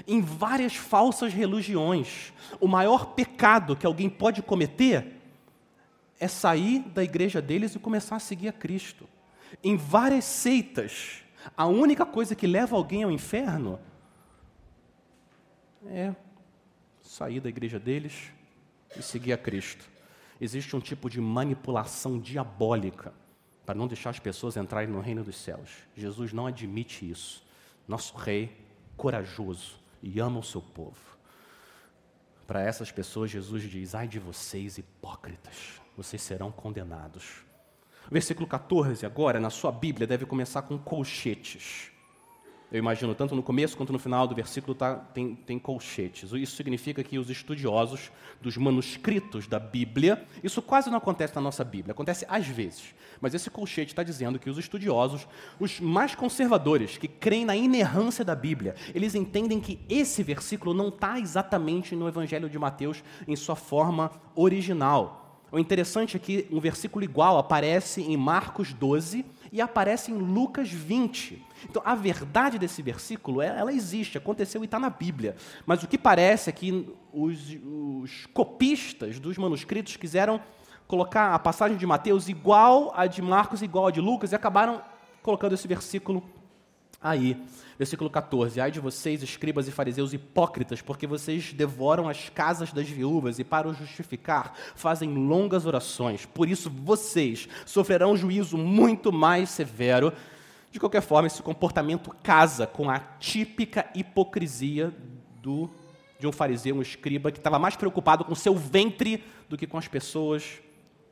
Em 0.08 0.22
várias 0.22 0.76
falsas 0.76 1.34
religiões, 1.34 2.34
o 2.60 2.68
maior 2.68 3.14
pecado 3.14 3.76
que 3.76 3.86
alguém 3.86 4.10
pode 4.10 4.42
cometer 4.42 5.20
é 6.20 6.28
sair 6.28 6.80
da 6.80 7.04
igreja 7.04 7.42
deles 7.42 7.76
e 7.76 7.80
começar 7.80 8.16
a 8.16 8.20
seguir 8.20 8.48
a 8.48 8.54
Cristo. 8.54 9.08
Em 9.64 9.76
várias 9.76 10.26
seitas, 10.26 11.24
a 11.56 11.68
única 11.68 12.06
coisa 12.06 12.36
que 12.36 12.48
leva 12.48 12.76
alguém 12.76 13.04
ao 13.04 13.12
inferno 13.12 13.80
é 15.86 16.16
sair 17.02 17.40
da 17.40 17.50
igreja 17.50 17.80
deles 17.80 18.32
e 18.98 19.04
seguir 19.04 19.34
a 19.34 19.38
Cristo. 19.38 19.88
Existe 20.42 20.76
um 20.76 20.80
tipo 20.80 21.10
de 21.10 21.22
manipulação 21.22 22.20
diabólica 22.20 23.14
para 23.66 23.76
não 23.76 23.88
deixar 23.88 24.10
as 24.10 24.20
pessoas 24.20 24.58
entrarem 24.58 24.90
no 24.90 25.00
reino 25.00 25.24
dos 25.24 25.38
céus. 25.38 25.70
Jesus 25.96 26.34
não 26.34 26.48
admite 26.48 27.10
isso. 27.10 27.44
Nosso 27.88 28.16
rei, 28.16 28.58
corajoso 28.98 29.83
e 30.04 30.20
ama 30.20 30.40
o 30.40 30.44
seu 30.44 30.62
povo. 30.62 31.18
Para 32.46 32.62
essas 32.62 32.92
pessoas, 32.92 33.32
Jesus 33.32 33.64
diz: 33.64 33.96
Ai 33.96 34.08
de 34.08 34.20
vocês, 34.20 34.78
hipócritas, 34.78 35.82
vocês 35.96 36.22
serão 36.22 36.52
condenados. 36.52 37.46
Versículo 38.12 38.46
14, 38.46 39.06
agora, 39.06 39.40
na 39.40 39.50
sua 39.50 39.72
Bíblia, 39.72 40.06
deve 40.06 40.26
começar 40.26 40.64
com 40.64 40.78
colchetes. 40.78 41.93
Eu 42.74 42.80
imagino, 42.80 43.14
tanto 43.14 43.36
no 43.36 43.44
começo 43.44 43.78
quanto 43.78 43.94
no 43.94 44.00
final 44.00 44.28
do 44.28 44.34
versículo 44.34 44.74
tá, 44.74 44.96
tem, 44.96 45.36
tem 45.36 45.60
colchetes. 45.60 46.32
Isso 46.34 46.56
significa 46.56 47.04
que 47.04 47.20
os 47.20 47.30
estudiosos 47.30 48.12
dos 48.42 48.58
manuscritos 48.58 49.46
da 49.46 49.60
Bíblia, 49.60 50.26
isso 50.44 50.60
quase 50.60 50.90
não 50.90 50.98
acontece 50.98 51.36
na 51.36 51.42
nossa 51.42 51.64
Bíblia, 51.64 51.92
acontece 51.92 52.26
às 52.28 52.48
vezes. 52.48 52.96
Mas 53.22 53.36
esse 53.36 53.52
colchete 53.52 53.92
está 53.92 54.02
dizendo 54.02 54.40
que 54.40 54.50
os 54.50 54.58
estudiosos, 54.58 55.28
os 55.60 55.80
mais 55.80 56.16
conservadores, 56.16 56.98
que 56.98 57.08
creem 57.08 57.46
na 57.46 57.56
inerrância 57.56 58.26
da 58.26 58.34
Bíblia, 58.34 58.74
eles 58.96 59.14
entendem 59.14 59.60
que 59.60 59.80
esse 59.88 60.24
versículo 60.24 60.74
não 60.74 60.88
está 60.88 61.20
exatamente 61.20 61.96
no 61.96 62.08
Evangelho 62.08 62.50
de 62.50 62.58
Mateus 62.58 63.04
em 63.28 63.36
sua 63.36 63.56
forma 63.56 64.12
original. 64.36 65.24
O 65.52 65.60
interessante 65.60 66.18
é 66.18 66.20
que 66.20 66.48
um 66.52 66.60
versículo 66.60 67.06
igual 67.06 67.38
aparece 67.38 68.02
em 68.02 68.18
Marcos 68.18 68.74
12 68.74 69.24
e 69.52 69.62
aparece 69.62 70.12
em 70.12 70.18
Lucas 70.18 70.68
20. 70.68 71.40
Então, 71.70 71.82
a 71.86 71.96
verdade 71.96 72.58
desse 72.58 72.82
versículo, 72.82 73.42
ela 73.42 73.72
existe, 73.72 74.18
aconteceu 74.18 74.62
e 74.62 74.66
está 74.66 74.80
na 74.80 74.90
Bíblia. 74.90 75.36
Mas 75.66 75.84
o 75.84 75.88
que 75.88 75.98
parece 75.98 76.50
é 76.50 76.54
que 76.54 76.88
os, 77.12 77.40
os 78.02 78.26
copistas 78.34 79.20
dos 79.20 79.38
manuscritos 79.38 79.96
quiseram 79.98 80.42
colocar 80.88 81.34
a 81.34 81.40
passagem 81.40 81.78
de 81.78 81.86
Mateus 81.86 82.28
igual 82.30 82.94
a 82.96 83.08
de 83.08 83.22
Marcos, 83.22 83.62
igual 83.62 83.88
a 83.88 83.92
de 83.92 84.02
Lucas, 84.02 84.32
e 84.32 84.36
acabaram 84.36 84.82
colocando 85.22 85.54
esse 85.54 85.68
versículo 85.68 86.24
aí. 87.02 87.38
Versículo 87.78 88.10
14: 88.10 88.62
Ai 88.62 88.72
de 88.72 88.80
vocês, 88.80 89.22
escribas 89.22 89.68
e 89.68 89.72
fariseus 89.72 90.14
hipócritas, 90.14 90.82
porque 90.82 91.06
vocês 91.06 91.52
devoram 91.52 92.08
as 92.08 92.30
casas 92.30 92.72
das 92.72 92.88
viúvas 92.88 93.40
e, 93.40 93.44
para 93.44 93.68
o 93.68 93.74
justificar, 93.74 94.54
fazem 94.76 95.14
longas 95.14 95.66
orações. 95.66 96.26
Por 96.26 96.48
isso, 96.48 96.70
vocês 96.70 97.48
sofrerão 97.66 98.12
um 98.14 98.18
juízo 98.18 98.58
muito 98.58 99.12
mais 99.12 99.50
severo. 99.50 100.14
De 100.74 100.80
qualquer 100.80 101.02
forma, 101.02 101.28
esse 101.28 101.42
comportamento 101.42 102.14
casa 102.22 102.68
com 102.68 102.90
a 102.90 103.00
típica 103.00 103.90
hipocrisia 103.96 104.94
do, 105.42 105.70
de 106.20 106.28
um 106.28 106.32
fariseu, 106.34 106.76
um 106.76 106.82
escriba, 106.82 107.32
que 107.32 107.38
estava 107.38 107.58
mais 107.58 107.78
preocupado 107.78 108.26
com 108.26 108.36
seu 108.36 108.54
ventre 108.54 109.24
do 109.48 109.56
que 109.56 109.66
com 109.66 109.78
as 109.78 109.88
pessoas 109.88 110.60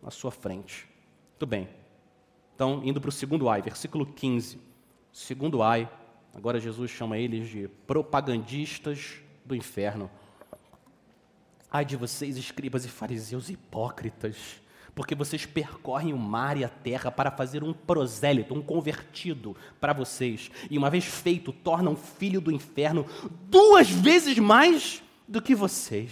à 0.04 0.12
sua 0.12 0.32
frente. 0.32 0.86
Muito 1.30 1.46
bem. 1.46 1.70
Então, 2.54 2.82
indo 2.84 3.00
para 3.00 3.08
o 3.08 3.14
segundo 3.14 3.48
ai, 3.48 3.62
versículo 3.62 4.06
15. 4.06 4.60
Segundo 5.14 5.64
ai, 5.64 5.88
Agora 6.34 6.60
Jesus 6.60 6.90
chama 6.90 7.18
eles 7.18 7.50
de 7.50 7.68
propagandistas 7.86 9.22
do 9.46 9.54
inferno. 9.54 10.10
Ai 11.70 11.84
de 11.84 11.96
vocês, 11.96 12.38
escribas 12.38 12.86
e 12.86 12.90
fariseus 12.90 13.50
hipócritas, 13.50 14.61
porque 14.94 15.16
vocês 15.16 15.46
percorrem 15.46 16.14
o 16.14 16.18
mar 16.18 16.58
e 16.58 16.64
a 16.64 16.70
terra 16.70 17.12
para 17.12 17.32
fazer 17.32 17.64
um 17.64 17.74
prosélito, 17.74 18.54
um 18.54 18.62
convertido 18.62 19.56
para 19.80 19.94
vocês, 19.94 20.52
e 20.70 20.78
uma 20.78 20.90
vez 20.90 21.06
feito, 21.06 21.52
tornam 21.52 21.96
filho 21.96 22.42
do 22.42 22.52
inferno 22.52 23.06
duas 23.50 23.90
vezes 23.90 24.38
mais 24.38 25.02
do 25.28 25.42
que 25.42 25.56
vocês. 25.56 26.12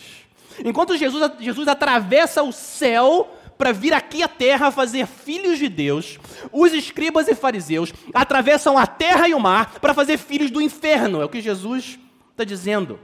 Enquanto 0.63 0.98
Jesus, 0.98 1.32
Jesus 1.39 1.68
atravessa 1.68 2.42
o 2.42 2.52
céu 2.52 3.36
para 3.58 3.74
vir 3.74 3.94
aqui 3.94 4.24
à 4.24 4.28
terra 4.28 4.72
fazer 4.72 5.06
filhos 5.06 5.60
de 5.60 5.68
Deus, 5.68 6.18
os 6.52 6.72
escribas 6.74 7.28
e 7.28 7.36
fariseus 7.36 7.94
atravessam 8.13 8.78
a 8.78 8.88
terra 8.88 9.28
e 9.28 9.34
o 9.34 9.39
mar 9.39 9.80
para 9.80 9.94
fazer 9.94 10.18
filhos 10.18 10.50
do 10.50 10.62
inferno. 10.62 11.22
É 11.22 11.26
o 11.26 11.30
que 11.30 11.42
Jesus 11.42 12.00
está 12.32 12.46
dizendo. 12.46 12.98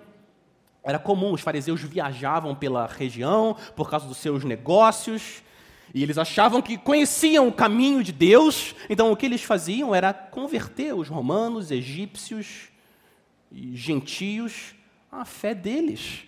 Era 0.81 0.97
comum, 0.97 1.33
os 1.33 1.41
fariseus 1.41 1.81
viajavam 1.81 2.55
pela 2.55 2.85
região 2.85 3.57
por 3.75 3.89
causa 3.89 4.07
dos 4.07 4.17
seus 4.17 4.45
negócios, 4.45 5.43
e 5.93 6.03
eles 6.03 6.17
achavam 6.17 6.61
que 6.61 6.77
conheciam 6.77 7.47
o 7.47 7.53
caminho 7.53 8.03
de 8.03 8.11
Deus, 8.11 8.75
então 8.89 9.11
o 9.11 9.15
que 9.15 9.25
eles 9.25 9.43
faziam 9.43 9.93
era 9.93 10.13
converter 10.13 10.93
os 10.93 11.07
romanos, 11.07 11.71
egípcios 11.71 12.69
e 13.51 13.75
gentios 13.75 14.75
à 15.11 15.23
fé 15.23 15.53
deles 15.53 16.25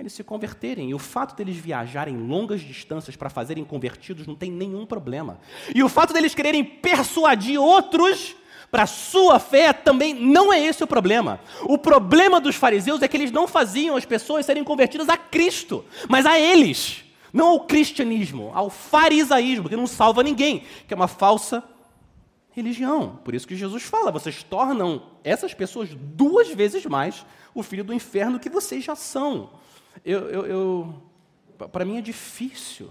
eles 0.00 0.12
se 0.12 0.24
converterem. 0.24 0.90
E 0.90 0.94
o 0.94 0.98
fato 0.98 1.36
deles 1.36 1.56
viajarem 1.56 2.16
longas 2.16 2.60
distâncias 2.60 3.16
para 3.16 3.28
fazerem 3.28 3.64
convertidos 3.64 4.26
não 4.26 4.34
tem 4.34 4.50
nenhum 4.50 4.86
problema. 4.86 5.38
E 5.74 5.82
o 5.82 5.88
fato 5.88 6.12
deles 6.12 6.34
quererem 6.34 6.64
persuadir 6.64 7.60
outros 7.60 8.34
para 8.70 8.84
a 8.84 8.86
sua 8.86 9.38
fé 9.38 9.70
também 9.70 10.14
não 10.14 10.50
é 10.50 10.58
esse 10.58 10.82
o 10.82 10.86
problema. 10.86 11.38
O 11.64 11.76
problema 11.76 12.40
dos 12.40 12.56
fariseus 12.56 13.02
é 13.02 13.08
que 13.08 13.16
eles 13.16 13.30
não 13.30 13.46
faziam 13.46 13.96
as 13.96 14.06
pessoas 14.06 14.46
serem 14.46 14.64
convertidas 14.64 15.10
a 15.10 15.16
Cristo, 15.16 15.84
mas 16.08 16.24
a 16.24 16.40
eles. 16.40 17.04
Não 17.32 17.48
ao 17.48 17.60
cristianismo, 17.66 18.50
ao 18.54 18.68
farisaísmo, 18.68 19.68
que 19.68 19.76
não 19.76 19.86
salva 19.86 20.22
ninguém, 20.22 20.64
que 20.86 20.92
é 20.92 20.96
uma 20.96 21.08
falsa 21.08 21.64
religião. 22.50 23.16
Por 23.24 23.34
isso 23.34 23.48
que 23.48 23.56
Jesus 23.56 23.82
fala: 23.82 24.12
vocês 24.12 24.42
tornam 24.42 25.02
essas 25.24 25.54
pessoas 25.54 25.90
duas 25.94 26.48
vezes 26.48 26.84
mais 26.84 27.24
o 27.54 27.62
filho 27.62 27.84
do 27.84 27.94
inferno 27.94 28.38
que 28.38 28.50
vocês 28.50 28.84
já 28.84 28.94
são. 28.94 29.50
Eu, 30.04 30.28
eu, 30.28 30.46
eu 30.46 31.02
para 31.72 31.84
mim 31.84 31.98
é 31.98 32.02
difícil 32.02 32.90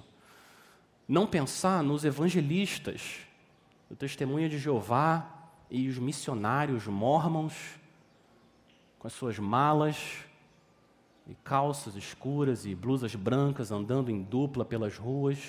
não 1.08 1.28
pensar 1.28 1.84
nos 1.84 2.06
evangelistas, 2.06 3.20
o 3.90 3.96
testemunho 3.96 4.48
de 4.48 4.58
Jeová 4.58 5.30
e 5.70 5.88
os 5.88 5.98
missionários 5.98 6.88
mormons 6.88 7.54
com 8.98 9.08
as 9.08 9.14
suas 9.14 9.38
malas 9.38 9.98
e 11.28 11.36
calças 11.36 11.96
escuras 11.96 12.66
e 12.66 12.76
blusas 12.76 13.16
brancas 13.16 13.72
andando 13.72 14.10
em 14.10 14.22
dupla 14.22 14.66
pelas 14.66 14.98
ruas. 14.98 15.40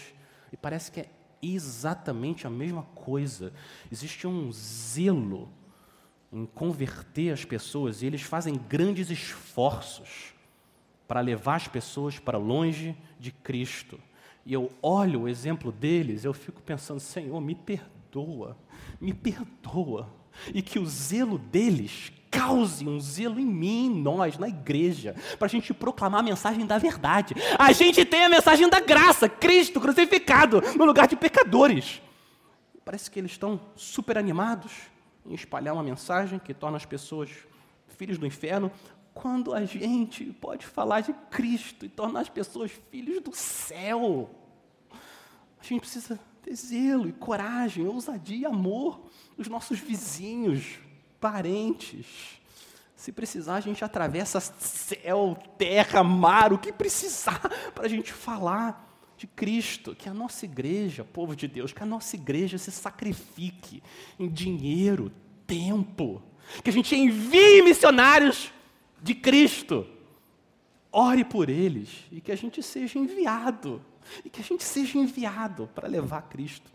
E 0.53 0.57
parece 0.57 0.91
que 0.93 1.01
é 1.01 1.09
exatamente 1.41 2.47
a 2.47 2.51
mesma 2.51 2.83
coisa. 2.95 3.53
Existe 3.91 4.27
um 4.27 4.51
zelo 4.53 5.49
em 6.33 6.47
converter 6.47 7.33
as 7.33 7.45
pessoas 7.45 8.03
e 8.03 8.07
eles 8.07 8.23
fazem 8.23 8.55
grandes 8.55 9.11
esforços 9.11 10.33
para 11.07 11.21
levar 11.21 11.57
as 11.57 11.69
pessoas 11.69 12.19
para 12.19 12.39
longe 12.39 12.97
de 13.19 13.31
Cristo. 13.31 14.01
E 14.47 14.53
eu 14.53 14.73
olho 14.81 15.23
o 15.23 15.29
exemplo 15.29 15.71
deles, 15.71 16.25
eu 16.25 16.33
fico 16.33 16.63
pensando, 16.63 17.01
Senhor, 17.01 17.41
me 17.41 17.55
perdoa, 17.55 18.57
me 19.01 19.13
perdoa. 19.13 20.09
E 20.55 20.63
que 20.63 20.79
o 20.79 20.87
zelo 20.87 21.39
deles 21.39 22.13
cause 22.33 22.89
um 22.89 22.99
zelo 22.99 23.39
em 23.39 23.45
mim, 23.45 23.87
em 23.87 24.03
nós, 24.03 24.39
na 24.39 24.49
igreja, 24.49 25.15
para 25.39 25.47
a 25.47 25.51
gente 25.51 25.75
proclamar 25.75 26.21
a 26.21 26.23
mensagem 26.23 26.65
da 26.65 26.79
verdade. 26.79 27.35
A 27.59 27.71
gente 27.73 28.05
tem 28.05 28.25
a 28.25 28.29
mensagem 28.29 28.69
da 28.69 28.81
graça, 28.81 29.29
Cristo 29.29 29.81
crucificado 29.81 30.63
no 30.77 30.87
lugar 30.87 31.07
de 31.07 31.15
pecadores. 31.15 32.01
Parece 32.85 33.11
que 33.11 33.21
eles 33.21 33.33
estão 33.33 33.61
super 33.77 34.17
animados 34.17 34.73
em 35.27 35.35
espalhar 35.35 35.75
uma 35.75 35.83
mensagem 35.83 36.39
que 36.39 36.55
torna 36.55 36.79
as 36.79 36.87
pessoas 36.87 37.31
filhos 37.97 38.19
do 38.19 38.27
inferno, 38.27 38.73
quando 39.15 39.55
a 39.55 39.65
gente 39.65 40.25
pode 40.25 40.67
falar 40.67 41.03
de 41.03 41.13
Cristo 41.31 41.85
e 41.85 41.89
tornar 41.89 42.21
as 42.21 42.29
pessoas 42.29 42.73
filhos 42.91 43.21
do 43.21 43.35
céu. 43.35 44.31
A 44.91 45.65
gente 45.65 45.81
precisa 45.81 46.19
ter 46.43 46.55
zelo 46.55 47.09
e 47.09 47.13
coragem, 47.13 47.87
ousadia 47.87 48.39
e 48.39 48.47
amor 48.47 49.03
nos 49.37 49.47
nossos 49.49 49.79
vizinhos, 49.79 50.79
parentes. 51.23 52.07
Se 52.97 53.13
precisar, 53.13 53.55
a 53.55 53.61
gente 53.61 53.85
atravessa 53.85 54.41
céu, 54.41 55.39
terra, 55.57 56.03
mar, 56.03 56.53
o 56.53 56.59
que 56.59 56.73
precisar 56.73 57.41
para 57.73 57.87
a 57.87 57.89
gente 57.89 58.13
falar 58.13 58.91
de 59.17 59.29
Cristo, 59.29 59.95
que 59.95 60.09
a 60.09 60.15
nossa 60.15 60.45
igreja, 60.45 61.05
povo 61.05 61.37
de 61.37 61.47
Deus, 61.47 61.73
que 61.73 61.83
a 61.83 61.87
nossa 61.87 62.17
igreja 62.17 62.59
se 62.59 62.73
sacrifique 62.73 63.81
em 64.19 64.29
dinheiro, 64.29 65.13
tempo, 65.47 66.21
que 66.65 66.71
a 66.71 66.73
gente 66.73 66.95
envie 66.97 67.63
missionários 67.63 68.53
de 69.01 69.15
Cristo, 69.15 69.87
ore 70.91 71.25
por 71.25 71.49
eles 71.49 72.05
e 72.11 72.21
que 72.21 72.33
a 72.33 72.37
gente 72.37 72.63
seja 72.63 72.99
enviado, 72.99 73.81
e 74.25 74.31
que 74.31 74.41
a 74.41 74.45
gente 74.45 74.65
seja 74.65 74.99
enviado 74.99 75.71
para 75.73 75.87
levar 75.87 76.23
Cristo 76.23 76.71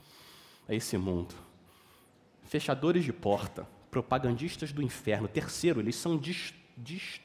a 0.70 0.74
esse 0.74 0.98
mundo. 0.98 1.36
Fechadores 2.44 3.04
de 3.04 3.12
porta, 3.12 3.68
propagandistas 3.90 4.72
do 4.72 4.82
inferno. 4.82 5.28
Terceiro, 5.28 5.80
eles 5.80 5.96
são 5.96 6.18
dis, 6.18 6.54
dis, 6.76 7.22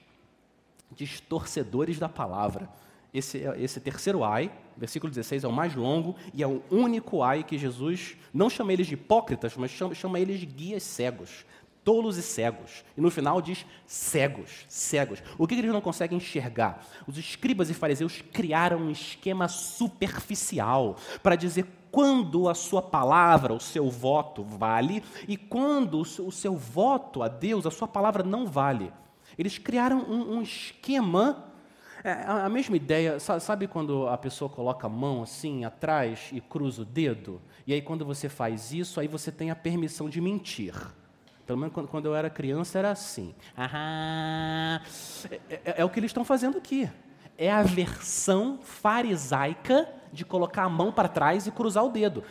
distorcedores 0.91 1.99
da 1.99 2.09
palavra. 2.09 2.69
Esse, 3.13 3.39
esse 3.59 3.79
terceiro 3.81 4.25
ai, 4.25 4.51
versículo 4.77 5.11
16, 5.11 5.45
é 5.45 5.49
o 5.49 5.53
mais 5.53 5.75
longo 5.75 6.17
e 6.33 6.43
é 6.43 6.47
o 6.47 6.63
único 6.71 7.23
ai 7.23 7.45
que 7.45 7.59
Jesus 7.59 8.17
não 8.33 8.49
chama 8.49 8.73
eles 8.73 8.87
de 8.87 8.95
hipócritas, 8.95 9.55
mas 9.57 9.71
chama, 9.71 9.95
chama 9.95 10.19
eles 10.19 10.41
de 10.41 10.47
guias 10.47 10.83
cegos 10.83 11.45
tolos 11.85 12.17
e 12.17 12.23
cegos. 12.23 12.85
E 12.97 13.01
no 13.01 13.11
final 13.11 13.41
diz 13.41 13.67
cegos, 13.87 14.65
cegos. 14.69 15.23
O 15.37 15.47
que, 15.47 15.55
eles 15.55 15.73
não 15.73 15.81
conseguem 15.81 16.19
enxergar? 16.19 16.85
Os 17.07 17.19
escribas 17.19 17.71
e 17.71 17.75
fariseus 17.75 18.23
criaram 18.33 18.79
um 18.79 18.91
esquema 18.91 19.49
superficial 19.49 20.97
para 21.23 21.37
dizer 21.37 21.67
quando 21.91 22.49
a 22.49 22.55
sua 22.55 22.81
palavra, 22.81 23.53
o 23.53 23.61
seu 23.61 23.91
voto 23.91 24.43
vale 24.43 25.03
e 25.29 25.37
quando 25.37 26.01
o 26.01 26.33
seu 26.33 26.57
voto 26.57 27.23
a 27.23 27.29
Deus, 27.29 27.67
a 27.67 27.71
sua 27.71 27.87
palavra 27.87 28.23
não 28.23 28.47
vale. 28.47 28.93
Eles 29.37 29.59
criaram 29.59 29.99
um, 29.99 30.37
um 30.37 30.43
esquema 30.43 31.53
é, 32.05 32.11
a 32.27 32.49
mesma 32.49 32.75
ideia, 32.75 33.21
sabe 33.21 33.69
quando 33.69 34.09
a 34.09 34.19
pessoa 34.19 34.49
coloca 34.49 34.89
a 34.89 34.91
mão 34.91 35.23
assim 35.23 35.65
atrás 35.65 36.31
e 36.33 36.41
cruza 36.41 36.83
o 36.83 36.85
dedo? 36.85 37.41
E 37.65 37.73
aí, 37.73 37.81
quando 37.81 38.05
você 38.05 38.29
faz 38.29 38.73
isso, 38.73 38.99
aí 38.99 39.07
você 39.07 39.31
tem 39.31 39.53
a 39.53 39.57
permissão 39.57 40.11
de 40.11 40.21
mentir. 40.21 40.75
Pelo 41.47 41.59
menos 41.59 41.75
quando 41.91 42.07
eu 42.07 42.15
era 42.15 42.31
criança 42.31 42.79
era 42.79 42.91
assim. 42.91 43.35
Ah, 43.57 44.81
é, 45.31 45.55
é, 45.65 45.75
é 45.79 45.85
o 45.85 45.91
que 45.91 45.99
eles 45.99 46.11
estão 46.11 46.25
fazendo 46.25 46.59
aqui. 46.59 46.89
É 47.37 47.51
a 47.51 47.63
versão 47.63 48.59
farisaica 48.63 49.89
de 50.13 50.25
colocar 50.25 50.65
a 50.65 50.69
mão 50.69 50.93
para 50.93 51.09
trás 51.09 51.47
e 51.47 51.51
cruzar 51.51 51.85
o 51.85 51.89
dedo. 51.89 52.23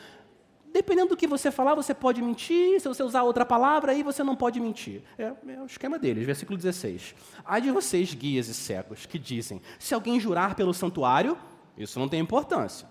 Dependendo 0.71 1.09
do 1.09 1.17
que 1.17 1.27
você 1.27 1.51
falar, 1.51 1.75
você 1.75 1.93
pode 1.93 2.21
mentir. 2.21 2.79
Se 2.79 2.87
você 2.87 3.03
usar 3.03 3.23
outra 3.23 3.45
palavra, 3.45 3.91
aí 3.91 4.03
você 4.03 4.23
não 4.23 4.35
pode 4.35 4.59
mentir. 4.59 5.03
É, 5.17 5.33
é 5.47 5.61
o 5.61 5.65
esquema 5.65 5.99
deles. 5.99 6.25
Versículo 6.25 6.57
16. 6.57 7.13
Há 7.43 7.59
de 7.59 7.69
vocês, 7.71 8.13
guias 8.13 8.47
e 8.47 8.53
cegos, 8.53 9.05
que 9.05 9.19
dizem: 9.19 9.61
se 9.77 9.93
alguém 9.93 10.19
jurar 10.19 10.55
pelo 10.55 10.73
santuário, 10.73 11.37
isso 11.77 11.99
não 11.99 12.07
tem 12.07 12.21
importância. 12.21 12.87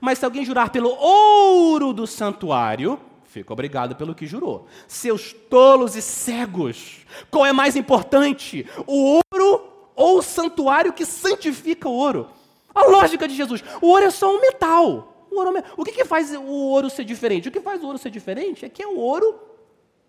Mas 0.00 0.18
se 0.18 0.24
alguém 0.24 0.44
jurar 0.44 0.70
pelo 0.70 0.90
ouro 0.90 1.92
do 1.92 2.06
santuário, 2.06 3.00
Fica 3.32 3.50
obrigado 3.50 3.96
pelo 3.96 4.14
que 4.14 4.26
jurou. 4.26 4.66
Seus 4.86 5.32
tolos 5.32 5.96
e 5.96 6.02
cegos. 6.02 6.98
Qual 7.30 7.46
é 7.46 7.52
mais 7.52 7.76
importante? 7.76 8.66
O 8.86 9.22
ouro 9.32 9.72
ou 9.96 10.18
o 10.18 10.22
santuário 10.22 10.92
que 10.92 11.06
santifica 11.06 11.88
o 11.88 11.92
ouro? 11.92 12.28
A 12.74 12.84
lógica 12.84 13.26
de 13.26 13.34
Jesus. 13.34 13.64
O 13.80 13.86
ouro 13.86 14.04
é 14.04 14.10
só 14.10 14.36
um 14.36 14.38
metal. 14.38 15.26
O, 15.30 15.38
ouro, 15.38 15.56
é 15.56 15.64
o 15.78 15.82
que, 15.82 15.92
que 15.92 16.04
faz 16.04 16.30
o 16.34 16.42
ouro 16.42 16.90
ser 16.90 17.04
diferente? 17.06 17.48
O 17.48 17.50
que 17.50 17.62
faz 17.62 17.82
o 17.82 17.86
ouro 17.86 17.96
ser 17.96 18.10
diferente 18.10 18.66
é 18.66 18.68
que 18.68 18.82
é 18.82 18.86
o 18.86 18.98
ouro 18.98 19.40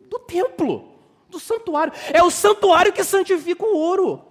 do 0.01 0.19
templo, 0.19 0.91
do 1.29 1.39
santuário. 1.39 1.93
É 2.11 2.21
o 2.21 2.29
santuário 2.29 2.91
que 2.91 3.05
santifica 3.05 3.63
o 3.63 3.73
ouro. 3.73 4.21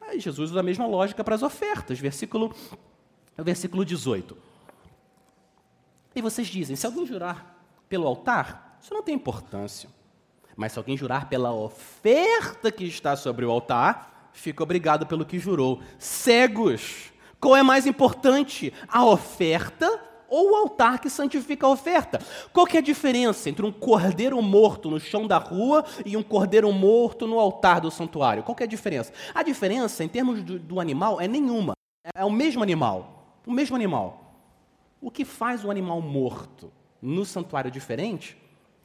Aí 0.00 0.18
Jesus 0.18 0.50
usa 0.50 0.58
a 0.58 0.64
mesma 0.64 0.88
lógica 0.88 1.22
para 1.22 1.36
as 1.36 1.44
ofertas. 1.44 2.00
Versículo, 2.00 2.52
versículo 3.38 3.84
18. 3.84 4.36
E 6.16 6.20
vocês 6.20 6.48
dizem: 6.48 6.74
se 6.74 6.84
alguém 6.86 7.06
jurar 7.06 7.55
pelo 7.88 8.06
altar, 8.06 8.78
isso 8.80 8.92
não 8.92 9.02
tem 9.02 9.14
importância. 9.14 9.88
Mas 10.56 10.72
se 10.72 10.78
alguém 10.78 10.96
jurar 10.96 11.28
pela 11.28 11.52
oferta 11.52 12.72
que 12.72 12.84
está 12.84 13.14
sobre 13.14 13.44
o 13.44 13.50
altar, 13.50 14.30
fica 14.32 14.62
obrigado 14.62 15.06
pelo 15.06 15.24
que 15.24 15.38
jurou. 15.38 15.80
Cegos! 15.98 17.12
Qual 17.38 17.54
é 17.54 17.62
mais 17.62 17.86
importante, 17.86 18.72
a 18.88 19.04
oferta 19.04 20.00
ou 20.28 20.52
o 20.52 20.54
altar 20.56 20.98
que 20.98 21.10
santifica 21.10 21.66
a 21.66 21.70
oferta? 21.70 22.18
Qual 22.52 22.66
que 22.66 22.76
é 22.76 22.80
a 22.80 22.82
diferença 22.82 23.50
entre 23.50 23.64
um 23.64 23.70
cordeiro 23.70 24.40
morto 24.40 24.90
no 24.90 24.98
chão 24.98 25.26
da 25.26 25.38
rua 25.38 25.84
e 26.04 26.16
um 26.16 26.22
cordeiro 26.22 26.72
morto 26.72 27.26
no 27.26 27.38
altar 27.38 27.80
do 27.80 27.90
santuário? 27.90 28.42
Qual 28.42 28.54
que 28.54 28.62
é 28.62 28.66
a 28.66 28.68
diferença? 28.68 29.12
A 29.34 29.42
diferença, 29.42 30.02
em 30.02 30.08
termos 30.08 30.42
do, 30.42 30.58
do 30.58 30.80
animal, 30.80 31.20
é 31.20 31.28
nenhuma. 31.28 31.74
É 32.14 32.24
o 32.24 32.30
mesmo 32.30 32.62
animal. 32.62 33.40
O 33.46 33.52
mesmo 33.52 33.76
animal. 33.76 34.34
O 35.00 35.10
que 35.10 35.24
faz 35.24 35.64
o 35.64 35.70
animal 35.70 36.00
morto? 36.00 36.72
No 37.00 37.24
santuário 37.24 37.70
diferente, 37.70 38.36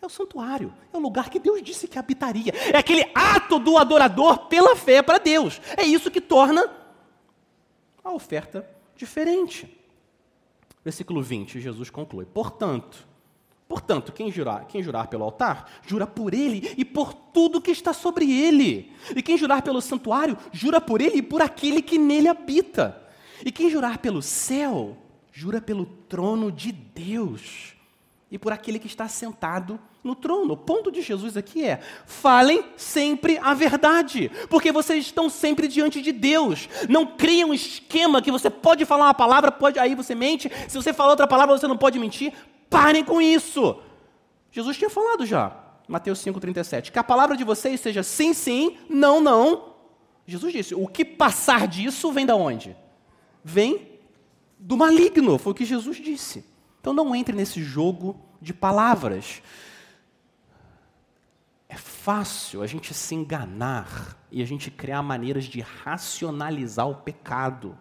é 0.01 0.05
o 0.05 0.09
santuário, 0.09 0.73
é 0.91 0.97
o 0.97 0.99
lugar 0.99 1.29
que 1.29 1.39
Deus 1.39 1.61
disse 1.61 1.87
que 1.87 1.99
habitaria. 1.99 2.51
É 2.73 2.77
aquele 2.77 3.05
ato 3.13 3.59
do 3.59 3.77
adorador 3.77 4.47
pela 4.47 4.75
fé 4.75 5.01
para 5.03 5.19
Deus. 5.19 5.61
É 5.77 5.83
isso 5.83 6.09
que 6.09 6.19
torna 6.19 6.67
a 8.03 8.11
oferta 8.11 8.67
diferente. 8.95 9.77
Versículo 10.83 11.21
20, 11.21 11.61
Jesus 11.61 11.91
conclui: 11.91 12.25
Portanto, 12.25 13.07
portanto, 13.69 14.11
quem 14.11 14.31
jurar, 14.31 14.65
quem 14.65 14.81
jurar 14.81 15.07
pelo 15.07 15.23
altar, 15.23 15.69
jura 15.85 16.07
por 16.07 16.33
ele 16.33 16.73
e 16.75 16.83
por 16.83 17.13
tudo 17.13 17.61
que 17.61 17.69
está 17.69 17.93
sobre 17.93 18.31
ele. 18.31 18.91
E 19.15 19.21
quem 19.21 19.37
jurar 19.37 19.61
pelo 19.61 19.79
santuário, 19.81 20.35
jura 20.51 20.81
por 20.81 20.99
ele 20.99 21.17
e 21.17 21.21
por 21.21 21.43
aquele 21.43 21.79
que 21.79 21.99
nele 21.99 22.27
habita. 22.27 22.99
E 23.45 23.51
quem 23.51 23.69
jurar 23.69 23.99
pelo 23.99 24.23
céu, 24.23 24.97
jura 25.31 25.61
pelo 25.61 25.85
trono 25.85 26.51
de 26.51 26.71
Deus 26.71 27.75
e 28.31 28.39
por 28.39 28.53
aquele 28.53 28.79
que 28.79 28.87
está 28.87 29.09
sentado 29.09 29.77
no 30.01 30.15
trono. 30.15 30.53
O 30.53 30.57
ponto 30.57 30.89
de 30.89 31.01
Jesus 31.01 31.35
aqui 31.35 31.65
é: 31.65 31.81
falem 32.05 32.63
sempre 32.77 33.37
a 33.39 33.53
verdade, 33.53 34.31
porque 34.49 34.71
vocês 34.71 35.05
estão 35.05 35.29
sempre 35.29 35.67
diante 35.67 36.01
de 36.01 36.13
Deus. 36.13 36.69
Não 36.87 37.05
criem 37.05 37.43
um 37.43 37.53
esquema 37.53 38.21
que 38.21 38.31
você 38.31 38.49
pode 38.49 38.85
falar 38.85 39.07
uma 39.07 39.13
palavra, 39.13 39.51
pode 39.51 39.77
aí 39.77 39.93
você 39.93 40.15
mente. 40.15 40.49
Se 40.69 40.77
você 40.77 40.93
falar 40.93 41.11
outra 41.11 41.27
palavra, 41.27 41.57
você 41.57 41.67
não 41.67 41.77
pode 41.77 41.99
mentir. 41.99 42.33
Parem 42.69 43.03
com 43.03 43.21
isso. 43.21 43.77
Jesus 44.49 44.77
tinha 44.77 44.89
falado 44.89 45.25
já, 45.25 45.55
Mateus 45.87 46.19
5:37, 46.19 46.91
que 46.91 46.99
a 46.99 47.03
palavra 47.03 47.35
de 47.35 47.43
vocês 47.43 47.81
seja 47.81 48.01
sim, 48.01 48.33
sim, 48.33 48.77
não, 48.89 49.19
não. 49.19 49.73
Jesus 50.25 50.53
disse: 50.53 50.73
o 50.73 50.87
que 50.87 51.03
passar 51.03 51.67
disso 51.67 52.13
vem 52.13 52.25
da 52.25 52.35
onde? 52.35 52.75
Vem 53.43 53.89
do 54.57 54.77
maligno, 54.77 55.37
foi 55.37 55.51
o 55.51 55.55
que 55.55 55.65
Jesus 55.65 55.97
disse. 55.97 56.50
Então 56.81 56.93
não 56.93 57.15
entre 57.15 57.35
nesse 57.35 57.63
jogo 57.63 58.19
de 58.41 58.53
palavras. 58.53 59.41
É 61.69 61.77
fácil 61.77 62.63
a 62.63 62.67
gente 62.67 62.93
se 62.93 63.13
enganar 63.13 64.17
e 64.31 64.41
a 64.41 64.45
gente 64.45 64.71
criar 64.71 65.01
maneiras 65.03 65.45
de 65.45 65.61
racionalizar 65.61 66.89
o 66.89 66.95
pecado. 66.95 67.77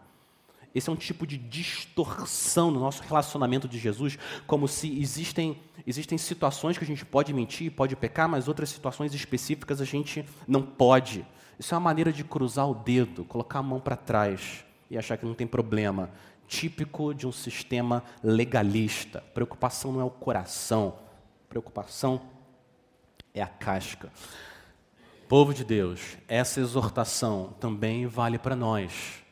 Esse 0.73 0.89
é 0.89 0.93
um 0.93 0.97
tipo 0.97 1.27
de 1.27 1.37
distorção 1.37 2.71
no 2.71 2.79
nosso 2.79 3.03
relacionamento 3.03 3.67
de 3.67 3.79
Jesus, 3.79 4.17
como 4.47 4.69
se 4.69 5.01
existem, 5.01 5.61
existem 5.85 6.17
situações 6.17 6.79
que 6.79 6.85
a 6.85 6.87
gente 6.87 7.05
pode 7.05 7.33
mentir, 7.33 7.73
pode 7.73 7.97
pecar, 7.97 8.29
mas 8.29 8.47
outras 8.47 8.69
situações 8.69 9.13
específicas 9.13 9.81
a 9.81 9.85
gente 9.85 10.25
não 10.47 10.63
pode. 10.63 11.27
Isso 11.59 11.75
é 11.75 11.77
uma 11.77 11.85
maneira 11.85 12.13
de 12.13 12.23
cruzar 12.23 12.71
o 12.71 12.75
dedo, 12.75 13.25
colocar 13.25 13.59
a 13.59 13.63
mão 13.63 13.81
para 13.81 13.97
trás 13.97 14.65
e 14.89 14.97
achar 14.97 15.17
que 15.17 15.27
não 15.27 15.35
tem 15.35 15.47
problema 15.47 16.11
típico 16.51 17.15
de 17.15 17.29
um 17.29 17.33
sistema 17.33 18.03
legalista. 18.25 19.23
Preocupação 19.33 19.93
não 19.93 20.01
é 20.01 20.05
o 20.05 20.11
coração, 20.11 20.99
preocupação 21.49 22.21
é 23.33 23.41
a 23.41 23.47
casca. 23.47 24.13
Povo 25.29 25.55
de 25.55 25.65
Deus, 25.65 26.19
essa 26.27 26.61
exortação 26.61 27.55
também 27.61 28.09
vale 28.09 28.37
para 28.37 28.57
nós. 28.57 29.23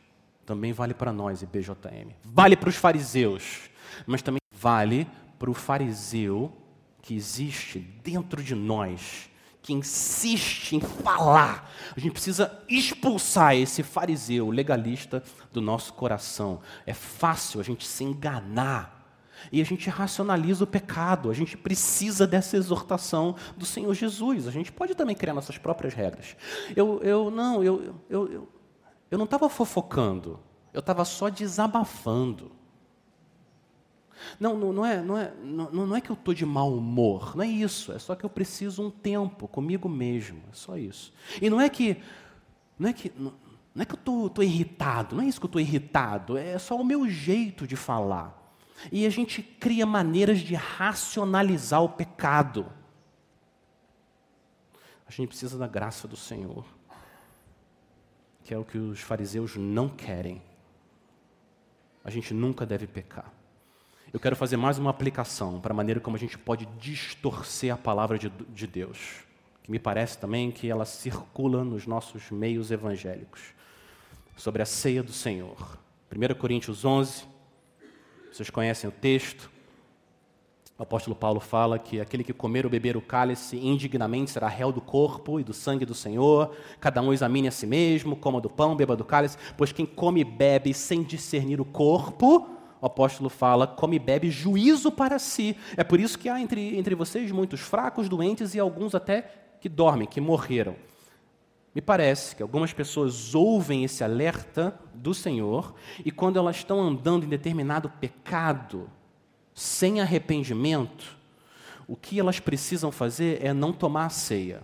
Também 0.47 0.73
vale 0.73 0.95
para 0.95 1.13
nós, 1.13 1.43
IBJM. 1.43 2.15
Vale 2.25 2.57
para 2.57 2.69
os 2.69 2.77
fariseus, 2.77 3.69
mas 4.07 4.23
também 4.23 4.41
vale 4.53 5.07
para 5.41 5.51
o 5.51 5.55
fariseu 5.55 6.57
que 7.03 7.17
existe 7.17 7.81
dentro 7.81 8.43
de 8.43 8.55
nós 8.55 9.29
que 9.63 9.73
insiste 9.73 10.77
em 10.77 10.81
falar. 10.81 11.71
A 11.97 12.01
gente 12.01 12.13
precisa 12.13 12.63
expulsar 12.69 13.55
esse 13.57 13.83
fariseu 13.83 14.51
legalista 14.51 15.23
do 15.53 15.61
nosso 15.61 15.93
coração. 15.95 16.61
É 16.87 16.95
fácil 16.95 17.61
a 17.61 17.65
gente 17.65 17.87
se 17.87 18.05
enganar. 18.05 18.99
E 19.53 19.61
a 19.61 19.65
gente 19.65 19.89
racionaliza 19.89 20.65
o 20.65 20.67
pecado, 20.67 21.31
a 21.31 21.35
gente 21.35 21.57
precisa 21.57 22.27
dessa 22.27 22.57
exortação 22.57 23.37
do 23.57 23.65
Senhor 23.65 23.95
Jesus. 23.95 24.49
A 24.49 24.51
gente 24.51 24.73
pode 24.73 24.95
também 24.95 25.15
criar 25.15 25.33
nossas 25.33 25.59
próprias 25.59 25.95
regras. 25.95 26.37
Eu, 26.75 27.01
eu 27.03 27.31
não, 27.31 27.63
eu, 27.63 27.83
eu, 28.11 28.29
eu, 28.29 28.49
eu 29.11 29.19
não 29.19 29.25
estava 29.25 29.49
fofocando, 29.49 30.41
eu 30.73 30.81
estava 30.81 31.05
só 31.05 31.29
desabafando. 31.29 32.51
Não, 34.39 34.57
não, 34.57 34.73
não, 34.73 34.87
é, 34.87 35.03
não, 35.03 35.17
é, 35.17 35.33
não, 35.43 35.87
não 35.87 35.97
é 35.97 36.01
que 36.01 36.11
eu 36.11 36.15
estou 36.15 36.35
de 36.35 36.45
mau 36.45 36.75
humor, 36.75 37.37
não 37.37 37.45
é 37.45 37.49
isso. 37.49 37.93
É 37.93 37.99
só 37.99 38.15
que 38.15 38.25
eu 38.25 38.31
preciso 38.31 38.83
um 38.83 38.91
tempo 38.91 39.47
comigo 39.49 39.89
mesmo. 39.89 40.43
É 40.51 40.55
só 40.55 40.77
isso. 40.77 41.13
E 41.41 41.49
não 41.49 41.61
é 41.61 41.69
que. 41.69 41.97
Não 42.79 42.89
é 42.89 42.93
que, 42.93 43.13
não, 43.17 43.33
não 43.75 43.83
é 43.83 43.85
que 43.85 43.95
eu 43.95 44.27
estou 44.27 44.43
irritado, 44.43 45.15
não 45.15 45.23
é 45.23 45.27
isso 45.27 45.39
que 45.39 45.47
eu 45.47 45.49
estou 45.49 45.61
irritado, 45.61 46.37
é 46.37 46.59
só 46.59 46.77
o 46.77 46.85
meu 46.85 47.09
jeito 47.09 47.67
de 47.67 47.77
falar. 47.77 48.37
E 48.91 49.07
a 49.07 49.11
gente 49.11 49.43
cria 49.43 49.87
maneiras 49.87 50.41
de 50.41 50.55
racionalizar 50.55 51.83
o 51.83 51.89
pecado. 51.89 52.67
A 55.07 55.11
gente 55.11 55.29
precisa 55.29 55.57
da 55.57 55.67
graça 55.67 56.07
do 56.09 56.17
Senhor, 56.17 56.65
que 58.45 58.53
é 58.53 58.59
o 58.59 58.65
que 58.65 58.79
os 58.79 59.01
fariseus 59.01 59.57
não 59.57 59.89
querem. 59.89 60.43
A 62.05 62.11
gente 62.11 62.35
nunca 62.35 62.67
deve 62.67 62.87
pecar. 62.87 63.33
Eu 64.11 64.19
quero 64.19 64.35
fazer 64.35 64.57
mais 64.57 64.79
uma 64.79 64.89
aplicação 64.89 65.61
para 65.61 65.75
a 65.75 65.77
maneira 65.77 66.01
como 66.01 66.17
a 66.17 66.19
gente 66.19 66.39
pode 66.39 66.65
distorcer 66.81 67.75
a 67.75 67.77
palavra 67.77 68.19
de, 68.19 68.31
de 68.31 68.67
Deus, 68.67 68.99
que 69.63 69.71
me 69.71 69.79
parece 69.79 70.17
também 70.17 70.51
que 70.51 70.71
ela 70.71 70.87
circula 70.87 71.63
nos 71.63 71.87
nossos 71.87 72.31
meios 72.31 72.71
evangélicos, 72.71 73.53
sobre 74.35 74.63
a 74.63 74.65
ceia 74.65 75.03
do 75.03 75.13
Senhor. 75.13 75.79
1 76.11 76.35
Coríntios 76.39 76.87
11, 76.87 77.25
vocês 78.33 78.49
conhecem 78.49 78.89
o 78.89 78.93
texto. 78.93 79.51
O 80.79 80.85
apóstolo 80.85 81.15
Paulo 81.15 81.39
fala 81.39 81.79
que 81.79 82.01
aquele 82.01 82.25
que 82.25 82.33
comer 82.33 82.65
ou 82.65 82.71
beber 82.71 82.97
o 82.97 83.03
cálice 83.03 83.59
indignamente 83.59 84.31
será 84.31 84.49
réu 84.49 84.73
do 84.73 84.81
corpo 84.81 85.39
e 85.39 85.45
do 85.45 85.53
sangue 85.53 85.85
do 85.85 85.95
Senhor. 85.95 86.57
Cada 86.81 87.03
um 87.03 87.13
examine 87.13 87.49
a 87.49 87.51
si 87.51 87.67
mesmo, 87.67 88.17
coma 88.17 88.41
do 88.41 88.49
pão, 88.49 88.75
beba 88.75 88.97
do 88.97 89.05
cálice, 89.05 89.37
pois 89.55 89.71
quem 89.71 89.85
come 89.85 90.23
e 90.23 90.25
bebe 90.25 90.73
sem 90.73 91.03
discernir 91.03 91.61
o 91.61 91.65
corpo, 91.67 92.58
o 92.81 92.87
apóstolo 92.87 93.29
fala, 93.29 93.67
come 93.67 93.97
e 93.97 93.99
bebe 93.99 94.31
juízo 94.31 94.91
para 94.91 95.19
si. 95.19 95.57
É 95.77 95.83
por 95.83 95.99
isso 95.99 96.19
que 96.19 96.29
há 96.29 96.41
entre, 96.41 96.79
entre 96.79 96.95
vocês 96.95 97.31
muitos 97.31 97.61
fracos, 97.61 98.09
doentes 98.09 98.55
e 98.55 98.61
alguns 98.61 98.95
até 98.95 99.23
que 99.61 99.69
dormem, 99.69 100.07
que 100.07 100.21
morreram. 100.21 100.77
Me 101.75 101.83
parece 101.83 102.35
que 102.35 102.43
algumas 102.43 102.73
pessoas 102.73 103.35
ouvem 103.35 103.85
esse 103.85 104.03
alerta 104.03 104.79
do 104.95 105.13
Senhor 105.13 105.75
e 106.05 106.11
quando 106.11 106.39
elas 106.39 106.57
estão 106.57 106.81
andando 106.81 107.25
em 107.25 107.29
determinado 107.29 107.89
pecado, 107.89 108.91
sem 109.55 110.01
arrependimento, 110.01 111.17
o 111.87 111.97
que 111.97 112.19
elas 112.19 112.41
precisam 112.41 112.93
fazer 112.93 113.45
é 113.45 113.53
não 113.53 113.73
tomar 113.73 114.07
a 114.07 114.11
ceia. 114.11 114.63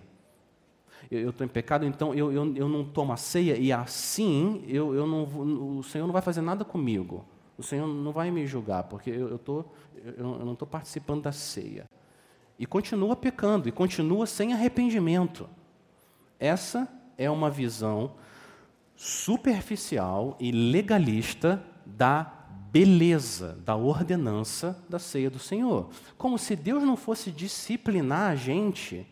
Eu 1.11 1.31
estou 1.31 1.45
em 1.45 1.49
pecado, 1.49 1.85
então 1.85 2.15
eu, 2.15 2.33
eu, 2.33 2.57
eu 2.57 2.69
não 2.69 2.85
tomo 2.85 3.13
a 3.13 3.17
ceia 3.17 3.57
e 3.57 3.73
assim 3.73 4.65
eu, 4.67 4.95
eu 4.95 5.07
não, 5.07 5.79
o 5.79 5.83
Senhor 5.83 6.07
não 6.07 6.13
vai 6.13 6.23
fazer 6.23 6.41
nada 6.41 6.65
comigo. 6.65 7.25
O 7.57 7.63
Senhor 7.63 7.87
não 7.87 8.13
vai 8.13 8.31
me 8.31 8.47
julgar, 8.47 8.85
porque 8.85 9.11
eu, 9.11 9.29
eu, 9.29 9.39
tô, 9.39 9.65
eu, 9.97 10.15
eu 10.17 10.45
não 10.45 10.53
estou 10.53 10.67
participando 10.67 11.23
da 11.23 11.33
ceia. 11.33 11.89
E 12.59 12.67
continua 12.67 13.17
pecando, 13.17 13.69
e 13.69 13.73
continua 13.73 14.27
sem 14.27 14.53
arrependimento. 14.53 15.49
Essa 16.39 16.89
é 17.17 17.31
uma 17.31 17.51
visão 17.51 18.13
superficial 18.97 20.37
e 20.41 20.51
legalista 20.51 21.63
da 21.85 22.45
beleza, 22.71 23.57
da 23.65 23.77
ordenança 23.77 24.83
da 24.89 24.99
ceia 24.99 25.31
do 25.31 25.39
Senhor. 25.39 25.91
Como 26.19 26.39
se 26.39 26.57
Deus 26.57 26.83
não 26.83 26.97
fosse 26.97 27.31
disciplinar 27.31 28.33
a 28.33 28.35
gente 28.35 29.07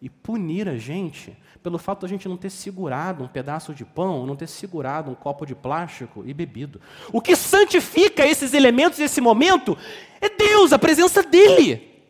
e 0.00 0.08
punir 0.08 0.68
a 0.68 0.76
gente 0.76 1.36
pelo 1.64 1.78
fato 1.78 2.04
a 2.04 2.08
gente 2.08 2.28
não 2.28 2.36
ter 2.36 2.50
segurado 2.50 3.24
um 3.24 3.26
pedaço 3.26 3.74
de 3.74 3.86
pão, 3.86 4.26
não 4.26 4.36
ter 4.36 4.46
segurado 4.46 5.10
um 5.10 5.14
copo 5.14 5.46
de 5.46 5.54
plástico 5.54 6.22
e 6.26 6.34
bebido. 6.34 6.78
O 7.10 7.22
que 7.22 7.34
santifica 7.34 8.26
esses 8.26 8.52
elementos 8.52 8.98
nesse 8.98 9.18
momento 9.18 9.74
é 10.20 10.28
Deus, 10.28 10.74
a 10.74 10.78
presença 10.78 11.22
dEle. 11.22 12.04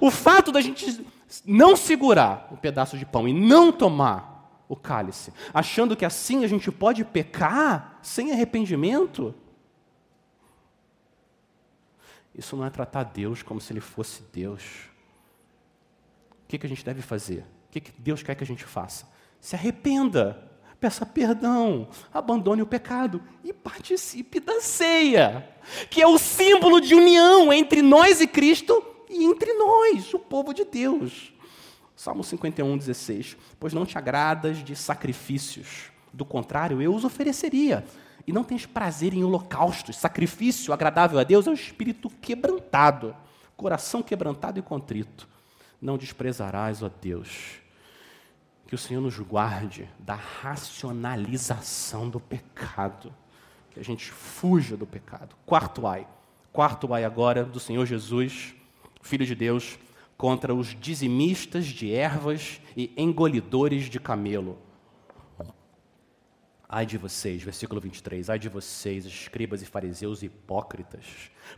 O 0.00 0.12
fato 0.12 0.52
da 0.52 0.60
gente 0.60 1.04
não 1.44 1.74
segurar 1.74 2.46
o 2.52 2.56
pedaço 2.56 2.96
de 2.96 3.04
pão 3.04 3.26
e 3.26 3.32
não 3.32 3.72
tomar 3.72 4.64
o 4.68 4.76
cálice, 4.76 5.32
achando 5.52 5.96
que 5.96 6.04
assim 6.04 6.44
a 6.44 6.48
gente 6.48 6.70
pode 6.70 7.04
pecar 7.04 7.98
sem 8.00 8.30
arrependimento, 8.30 9.34
isso 12.32 12.56
não 12.56 12.64
é 12.64 12.70
tratar 12.70 13.02
Deus 13.02 13.42
como 13.42 13.60
se 13.60 13.72
Ele 13.72 13.80
fosse 13.80 14.22
Deus. 14.32 14.62
O 16.44 16.46
que, 16.46 16.58
que 16.58 16.66
a 16.66 16.68
gente 16.68 16.84
deve 16.84 17.02
fazer? 17.02 17.44
Que, 17.72 17.80
que 17.80 17.92
Deus 17.98 18.22
quer 18.22 18.34
que 18.34 18.44
a 18.44 18.46
gente 18.46 18.64
faça? 18.64 19.08
Se 19.40 19.56
arrependa, 19.56 20.52
peça 20.78 21.06
perdão, 21.06 21.88
abandone 22.12 22.60
o 22.60 22.66
pecado 22.66 23.22
e 23.42 23.50
participe 23.50 24.38
da 24.38 24.60
ceia, 24.60 25.48
que 25.88 26.02
é 26.02 26.06
o 26.06 26.18
símbolo 26.18 26.80
de 26.80 26.94
união 26.94 27.50
entre 27.50 27.80
nós 27.80 28.20
e 28.20 28.26
Cristo 28.26 28.84
e 29.08 29.24
entre 29.24 29.54
nós, 29.54 30.12
o 30.12 30.18
povo 30.18 30.52
de 30.52 30.66
Deus. 30.66 31.32
Salmo 31.96 32.22
51, 32.22 32.76
16. 32.76 33.38
Pois 33.58 33.72
não 33.72 33.86
te 33.86 33.96
agradas 33.96 34.62
de 34.62 34.76
sacrifícios, 34.76 35.90
do 36.12 36.26
contrário, 36.26 36.82
eu 36.82 36.94
os 36.94 37.06
ofereceria. 37.06 37.86
E 38.26 38.32
não 38.32 38.44
tens 38.44 38.66
prazer 38.66 39.14
em 39.14 39.24
holocaustos, 39.24 39.96
sacrifício 39.96 40.74
agradável 40.74 41.18
a 41.18 41.24
Deus 41.24 41.46
é 41.46 41.50
o 41.50 41.54
espírito 41.54 42.10
quebrantado, 42.20 43.16
coração 43.56 44.02
quebrantado 44.02 44.58
e 44.58 44.62
contrito. 44.62 45.31
Não 45.82 45.98
desprezarás, 45.98 46.80
ó 46.80 46.88
Deus, 46.88 47.60
que 48.68 48.74
o 48.76 48.78
Senhor 48.78 49.00
nos 49.00 49.18
guarde 49.18 49.90
da 49.98 50.14
racionalização 50.14 52.08
do 52.08 52.20
pecado, 52.20 53.12
que 53.72 53.80
a 53.80 53.82
gente 53.82 54.12
fuja 54.12 54.76
do 54.76 54.86
pecado. 54.86 55.34
Quarto 55.44 55.84
ai. 55.88 56.06
Quarto 56.52 56.94
ai 56.94 57.04
agora 57.04 57.44
do 57.44 57.58
Senhor 57.58 57.84
Jesus, 57.84 58.54
Filho 59.02 59.26
de 59.26 59.34
Deus, 59.34 59.76
contra 60.16 60.54
os 60.54 60.68
dizimistas 60.68 61.66
de 61.66 61.92
ervas 61.92 62.60
e 62.76 62.92
engolidores 62.96 63.86
de 63.90 63.98
camelo. 63.98 64.56
Ai 66.68 66.86
de 66.86 66.96
vocês, 66.96 67.42
versículo 67.42 67.80
23, 67.80 68.30
ai 68.30 68.38
de 68.38 68.48
vocês, 68.48 69.04
escribas 69.04 69.62
e 69.62 69.66
fariseus 69.66 70.22
hipócritas, 70.22 71.04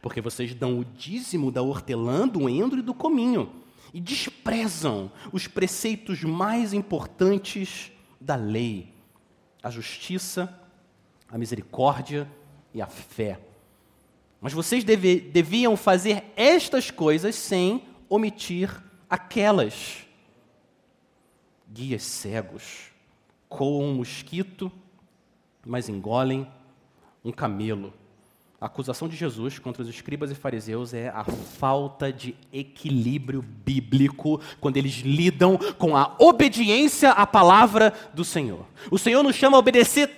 porque 0.01 0.23
vocês 0.23 0.55
dão 0.55 0.79
o 0.79 0.85
dízimo 0.85 1.53
da 1.53 1.61
hortelã, 1.61 2.27
do 2.27 2.49
endro 2.49 2.79
e 2.79 2.83
do 2.83 2.95
cominho 2.95 3.64
e 3.95 4.01
desprezam 4.01 5.11
os 5.33 5.47
preceitos 5.47 6.25
mais 6.25 6.73
importantes 6.73 7.93
da 8.21 8.35
lei: 8.35 8.93
a 9.63 9.71
justiça, 9.71 10.53
a 11.31 11.39
misericórdia 11.39 12.29
e 12.75 12.83
a 12.83 12.89
fé. 12.89 13.39
Mas 14.41 14.53
vocês 14.53 14.83
deve, 14.83 15.21
deviam 15.21 15.77
fazer 15.77 16.25
estas 16.37 16.91
coisas 16.91 17.37
sem 17.37 17.85
omitir 18.09 18.69
aquelas. 19.09 20.05
Guias 21.73 22.03
cegos 22.03 22.91
coam 23.49 23.91
um 23.91 23.95
mosquito, 23.95 24.71
mas 25.65 25.89
engolem 25.89 26.51
um 27.25 27.31
camelo. 27.31 27.95
A 28.65 28.67
acusação 28.67 29.07
de 29.07 29.15
Jesus 29.15 29.59
contra 29.59 29.83
os 29.83 29.91
escribas 29.91 30.31
e 30.31 30.35
fariseus 30.35 30.95
é 30.95 31.11
a 31.11 31.23
falta 31.23 32.11
de 32.11 32.35
equilíbrio 32.51 33.43
bíblico 33.43 34.41
quando 34.59 34.79
eles 34.79 35.03
lidam 35.03 35.59
com 35.77 35.95
a 35.95 36.17
obediência 36.19 37.11
à 37.11 37.27
palavra 37.27 37.93
do 38.15 38.25
Senhor. 38.25 38.65
O 38.91 38.97
Senhor 38.97 39.23
nos 39.23 39.37
chama 39.37 39.59
a 39.59 39.61
obedecer 39.61 40.09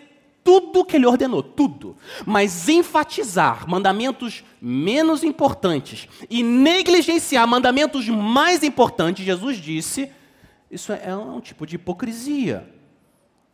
tudo 0.44 0.84
que 0.84 0.94
ele 0.94 1.06
ordenou, 1.06 1.42
tudo, 1.42 1.96
mas 2.24 2.68
enfatizar 2.68 3.68
mandamentos 3.68 4.44
menos 4.62 5.24
importantes 5.24 6.06
e 6.30 6.44
negligenciar 6.44 7.48
mandamentos 7.48 8.08
mais 8.08 8.62
importantes, 8.62 9.24
Jesus 9.26 9.56
disse, 9.56 10.08
isso 10.70 10.92
é 10.92 11.16
um 11.16 11.40
tipo 11.40 11.66
de 11.66 11.74
hipocrisia. 11.74 12.75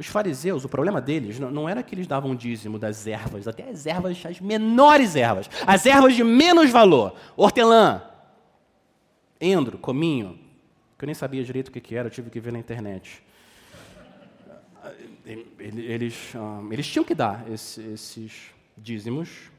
Os 0.03 0.09
fariseus, 0.09 0.65
o 0.65 0.69
problema 0.69 1.01
deles 1.01 1.38
não 1.38 1.69
era 1.69 1.81
que 1.81 1.95
eles 1.95 2.09
davam 2.09 2.35
dízimo 2.35 2.77
das 2.77 3.07
ervas, 3.07 3.47
até 3.47 3.71
as 3.71 3.87
ervas, 3.87 4.21
as 4.27 4.41
menores 4.41 5.15
ervas, 5.15 5.49
as 5.65 5.87
ervas 5.87 6.17
de 6.17 6.25
menos 6.25 6.71
valor, 6.71 7.15
hortelã, 7.37 8.03
endro, 9.41 9.79
cominho, 9.79 10.37
que 10.99 11.05
eu 11.05 11.07
nem 11.07 11.15
sabia 11.15 11.45
direito 11.45 11.69
o 11.69 11.71
que 11.71 11.95
era, 11.95 12.09
eu 12.09 12.11
tive 12.11 12.31
que 12.31 12.41
ver 12.41 12.53
na 12.53 12.59
internet. 12.59 13.23
Eles, 15.25 16.33
ah, 16.35 16.61
eles 16.73 16.88
tinham 16.88 17.05
que 17.05 17.15
dar 17.15 17.49
esses 17.49 18.51
dízimos, 18.77 19.53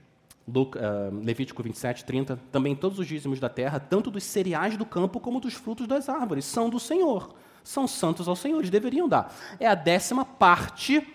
ah, 0.75 1.09
Levítico 1.23 1.63
27, 1.63 2.03
30, 2.03 2.37
também 2.51 2.75
todos 2.75 2.99
os 2.99 3.07
dízimos 3.07 3.39
da 3.39 3.47
terra, 3.47 3.79
tanto 3.79 4.11
dos 4.11 4.25
cereais 4.25 4.75
do 4.75 4.85
campo 4.85 5.21
como 5.21 5.39
dos 5.39 5.53
frutos 5.53 5.87
das 5.87 6.09
árvores, 6.09 6.43
são 6.43 6.69
do 6.69 6.81
Senhor 6.81 7.33
são 7.63 7.87
santos 7.87 8.27
ao 8.27 8.35
Senhor, 8.35 8.59
eles 8.59 8.69
deveriam 8.69 9.07
dar. 9.07 9.33
É 9.59 9.67
a 9.67 9.75
décima 9.75 10.25
parte, 10.25 11.05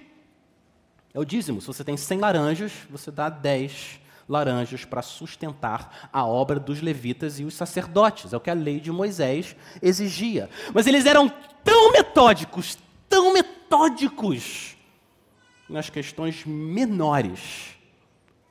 é 1.13 1.19
o 1.19 1.25
dízimo. 1.25 1.61
Se 1.61 1.67
você 1.67 1.85
tem 1.85 1.97
100 1.97 2.19
laranjas, 2.19 2.73
você 2.91 3.11
dá 3.11 3.29
10 3.29 4.01
laranjas 4.29 4.85
para 4.85 5.03
sustentar 5.03 6.09
a 6.13 6.25
obra 6.25 6.59
dos 6.61 6.81
levitas 6.81 7.39
e 7.41 7.45
os 7.45 7.55
sacerdotes. 7.55 8.33
É 8.33 8.37
o 8.37 8.41
que 8.41 8.51
a 8.51 8.55
lei 8.55 8.81
de 8.81 8.93
Moisés 8.93 9.57
exigia. 9.81 10.51
Mas 10.73 10.87
eles 10.87 11.07
eram 11.07 11.29
tão 11.65 11.93
metódicos, 11.93 12.79
tão 13.09 13.33
metódicos 13.33 14.77
nas 15.69 15.91
questões 15.91 16.45
menores 16.47 17.79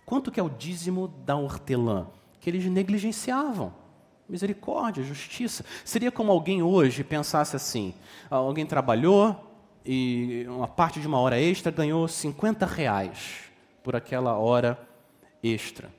Quanto 0.07 0.31
que 0.31 0.39
é 0.39 0.43
o 0.43 0.49
dízimo 0.49 1.09
da 1.25 1.35
hortelã? 1.35 2.07
Que 2.39 2.49
eles 2.49 2.63
negligenciavam. 2.63 3.73
Misericórdia, 4.29 5.03
justiça. 5.03 5.63
Seria 5.85 6.11
como 6.11 6.31
alguém 6.31 6.61
hoje 6.61 7.03
pensasse 7.03 7.55
assim: 7.55 7.93
alguém 8.29 8.65
trabalhou 8.65 9.47
e 9.85 10.45
uma 10.49 10.67
parte 10.67 10.99
de 10.99 11.07
uma 11.07 11.19
hora 11.19 11.39
extra 11.39 11.71
ganhou 11.71 12.07
50 12.07 12.65
reais 12.65 13.45
por 13.81 13.95
aquela 13.95 14.37
hora 14.37 14.77
extra. 15.41 15.89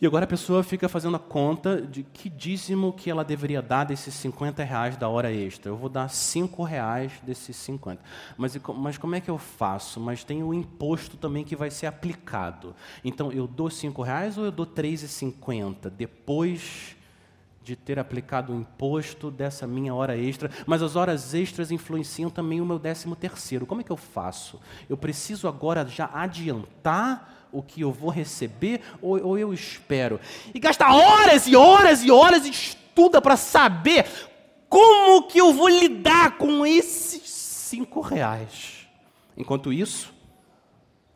E 0.00 0.06
agora 0.06 0.24
a 0.24 0.28
pessoa 0.28 0.62
fica 0.62 0.88
fazendo 0.88 1.16
a 1.16 1.18
conta 1.18 1.82
de 1.82 2.04
que 2.04 2.30
dízimo 2.30 2.92
que 2.92 3.10
ela 3.10 3.24
deveria 3.24 3.60
dar 3.60 3.82
desses 3.82 4.14
50 4.14 4.62
reais 4.62 4.96
da 4.96 5.08
hora 5.08 5.32
extra. 5.32 5.72
Eu 5.72 5.76
vou 5.76 5.88
dar 5.88 6.08
5 6.08 6.62
reais 6.62 7.10
desses 7.24 7.56
50. 7.56 8.00
Mas, 8.36 8.56
mas 8.76 8.96
como 8.96 9.16
é 9.16 9.20
que 9.20 9.28
eu 9.28 9.38
faço? 9.38 9.98
Mas 9.98 10.22
tem 10.22 10.44
o 10.44 10.54
imposto 10.54 11.16
também 11.16 11.42
que 11.42 11.56
vai 11.56 11.68
ser 11.68 11.86
aplicado. 11.86 12.76
Então, 13.04 13.32
eu 13.32 13.48
dou 13.48 13.68
5 13.68 14.00
reais 14.00 14.38
ou 14.38 14.44
eu 14.44 14.52
dou 14.52 14.64
3,50 14.64 15.90
depois 15.90 16.96
de 17.68 17.76
ter 17.76 17.98
aplicado 17.98 18.50
o 18.50 18.56
imposto 18.56 19.30
dessa 19.30 19.66
minha 19.66 19.94
hora 19.94 20.16
extra, 20.16 20.50
mas 20.66 20.82
as 20.82 20.96
horas 20.96 21.34
extras 21.34 21.70
influenciam 21.70 22.30
também 22.30 22.62
o 22.62 22.64
meu 22.64 22.78
décimo 22.78 23.14
terceiro. 23.14 23.66
Como 23.66 23.82
é 23.82 23.84
que 23.84 23.92
eu 23.92 23.96
faço? 23.96 24.58
Eu 24.88 24.96
preciso 24.96 25.46
agora 25.46 25.86
já 25.86 26.08
adiantar 26.10 27.48
o 27.52 27.62
que 27.62 27.82
eu 27.82 27.92
vou 27.92 28.08
receber 28.08 28.80
ou, 29.02 29.22
ou 29.22 29.38
eu 29.38 29.52
espero? 29.52 30.18
E 30.54 30.58
gasta 30.58 30.90
horas 30.90 31.46
e 31.46 31.54
horas 31.54 32.02
e 32.02 32.10
horas 32.10 32.46
e 32.46 32.50
estuda 32.50 33.20
para 33.20 33.36
saber 33.36 34.06
como 34.66 35.28
que 35.28 35.38
eu 35.38 35.52
vou 35.52 35.68
lidar 35.68 36.38
com 36.38 36.64
esses 36.64 37.28
cinco 37.28 38.00
reais. 38.00 38.88
Enquanto 39.36 39.70
isso, 39.70 40.10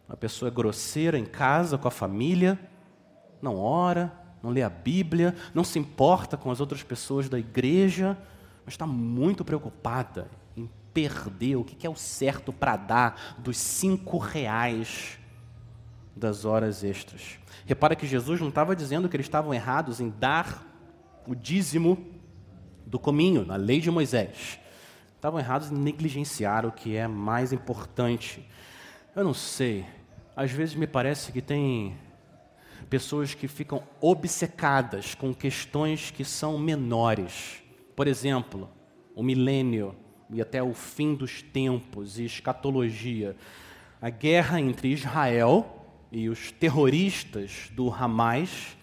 a 0.07 0.17
pessoa 0.19 0.51
é 0.51 0.55
grosseira 0.55 1.19
em 1.19 1.25
casa, 1.25 1.79
com 1.79 1.89
a 1.89 1.91
família, 1.91 2.61
não 3.41 3.57
ora, 3.57 4.22
não 4.43 4.51
lê 4.51 4.63
a 4.63 4.69
Bíblia, 4.69 5.35
não 5.55 5.63
se 5.63 5.79
importa 5.79 6.37
com 6.37 6.51
as 6.51 6.61
outras 6.61 6.83
pessoas 6.83 7.29
da 7.29 7.39
igreja, 7.39 8.19
mas 8.65 8.75
está 8.75 8.87
muito 8.87 9.45
preocupada 9.45 10.29
em 10.57 10.69
perder 10.93 11.57
o 11.57 11.65
que 11.65 11.87
é 11.87 11.91
o 11.91 11.97
certo 11.97 12.53
para 12.53 12.77
dar 12.77 13.37
dos 13.39 13.57
cinco 13.57 14.19
reais 14.19 15.19
das 16.15 16.45
horas 16.45 16.83
extras. 16.83 17.39
Repara 17.65 17.97
que 17.97 18.07
Jesus 18.07 18.41
não 18.41 18.49
estava 18.49 18.75
dizendo 18.75 19.09
que 19.09 19.17
eles 19.17 19.27
estavam 19.27 19.55
errados 19.55 20.01
em 20.01 20.11
dar 20.11 20.67
o 21.27 21.35
dízimo 21.35 22.05
do 22.85 22.99
cominho, 22.99 23.45
na 23.47 23.57
lei 23.57 23.81
de 23.81 23.91
Moisés. 23.91 24.59
Estavam 25.15 25.39
errados 25.39 25.71
em 25.71 25.77
negligenciar 25.77 26.67
o 26.67 26.73
que 26.73 26.97
é 26.97 27.07
mais 27.07 27.53
importante. 27.53 28.47
Eu 29.15 29.23
não 29.23 29.33
sei, 29.33 29.87
às 30.35 30.51
vezes 30.51 30.75
me 30.75 30.87
parece 30.87 31.31
que 31.31 31.41
tem 31.41 31.97
pessoas 32.83 33.35
que 33.35 33.49
ficam 33.49 33.83
obcecadas 34.01 35.15
com 35.15 35.35
questões 35.35 36.11
que 36.11 36.25
são 36.25 36.59
menores. 36.59 37.63
Por 37.95 38.07
exemplo, 38.07 38.71
o 39.15 39.23
milênio 39.23 39.95
e 40.31 40.41
até 40.41 40.63
o 40.63 40.73
fim 40.73 41.15
dos 41.15 41.43
tempos 41.43 42.19
e 42.19 42.25
escatologia. 42.25 43.37
A 44.01 44.11
guerra 44.11 44.61
entre 44.61 44.89
Israel 44.89 45.87
e 46.11 46.29
os 46.29 46.51
terroristas 46.51 47.71
do 47.73 47.93
Hamas 47.93 48.77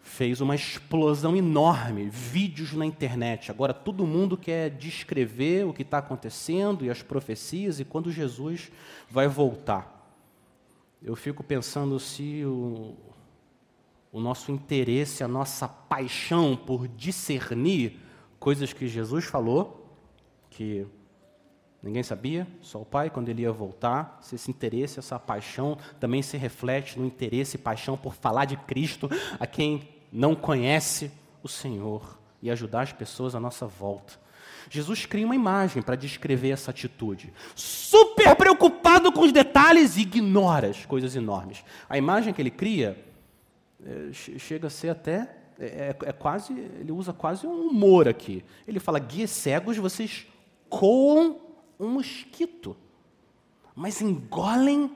fez 0.00 0.40
uma 0.40 0.54
explosão 0.54 1.36
enorme, 1.36 2.08
vídeos 2.08 2.72
na 2.72 2.86
internet. 2.86 3.50
Agora 3.50 3.74
todo 3.74 4.06
mundo 4.06 4.36
quer 4.36 4.70
descrever 4.70 5.66
o 5.66 5.72
que 5.72 5.82
está 5.82 5.98
acontecendo 5.98 6.84
e 6.84 6.90
as 6.90 7.02
profecias 7.02 7.80
e 7.80 7.84
quando 7.84 8.12
Jesus 8.12 8.70
vai 9.10 9.26
voltar 9.26 9.95
eu 11.06 11.14
fico 11.14 11.44
pensando 11.44 12.00
se 12.00 12.44
o, 12.44 12.96
o 14.10 14.18
nosso 14.18 14.50
interesse, 14.50 15.22
a 15.22 15.28
nossa 15.28 15.68
paixão 15.68 16.56
por 16.56 16.88
discernir 16.88 18.00
coisas 18.40 18.72
que 18.72 18.88
Jesus 18.88 19.24
falou, 19.24 19.88
que 20.50 20.84
ninguém 21.80 22.02
sabia, 22.02 22.44
só 22.60 22.80
o 22.82 22.84
Pai, 22.84 23.08
quando 23.08 23.28
ele 23.28 23.42
ia 23.42 23.52
voltar, 23.52 24.18
se 24.20 24.34
esse 24.34 24.50
interesse, 24.50 24.98
essa 24.98 25.16
paixão 25.16 25.78
também 26.00 26.22
se 26.22 26.36
reflete 26.36 26.98
no 26.98 27.06
interesse 27.06 27.54
e 27.54 27.60
paixão 27.60 27.96
por 27.96 28.12
falar 28.12 28.44
de 28.44 28.56
Cristo 28.56 29.08
a 29.38 29.46
quem 29.46 29.88
não 30.10 30.34
conhece 30.34 31.12
o 31.40 31.48
Senhor 31.48 32.18
e 32.42 32.50
ajudar 32.50 32.82
as 32.82 32.92
pessoas 32.92 33.36
à 33.36 33.38
nossa 33.38 33.64
volta. 33.64 34.25
Jesus 34.68 35.06
cria 35.06 35.24
uma 35.24 35.34
imagem 35.34 35.82
para 35.82 35.96
descrever 35.96 36.50
essa 36.50 36.70
atitude. 36.70 37.32
Super 37.54 38.34
preocupado 38.34 39.12
com 39.12 39.20
os 39.22 39.32
detalhes, 39.32 39.96
ignora 39.96 40.68
as 40.68 40.84
coisas 40.84 41.14
enormes. 41.14 41.64
A 41.88 41.96
imagem 41.96 42.32
que 42.32 42.42
ele 42.42 42.50
cria 42.50 42.98
é, 43.84 44.12
chega 44.12 44.66
a 44.66 44.70
ser 44.70 44.90
até. 44.90 45.36
É, 45.58 45.64
é, 45.64 45.96
é, 46.06 46.12
quase. 46.12 46.52
Ele 46.52 46.92
usa 46.92 47.12
quase 47.12 47.46
um 47.46 47.68
humor 47.68 48.08
aqui. 48.08 48.44
Ele 48.66 48.80
fala: 48.80 48.98
guias 48.98 49.30
cegos, 49.30 49.76
vocês 49.76 50.26
coam 50.68 51.38
um 51.78 51.88
mosquito, 51.88 52.76
mas 53.74 54.00
engolem 54.00 54.90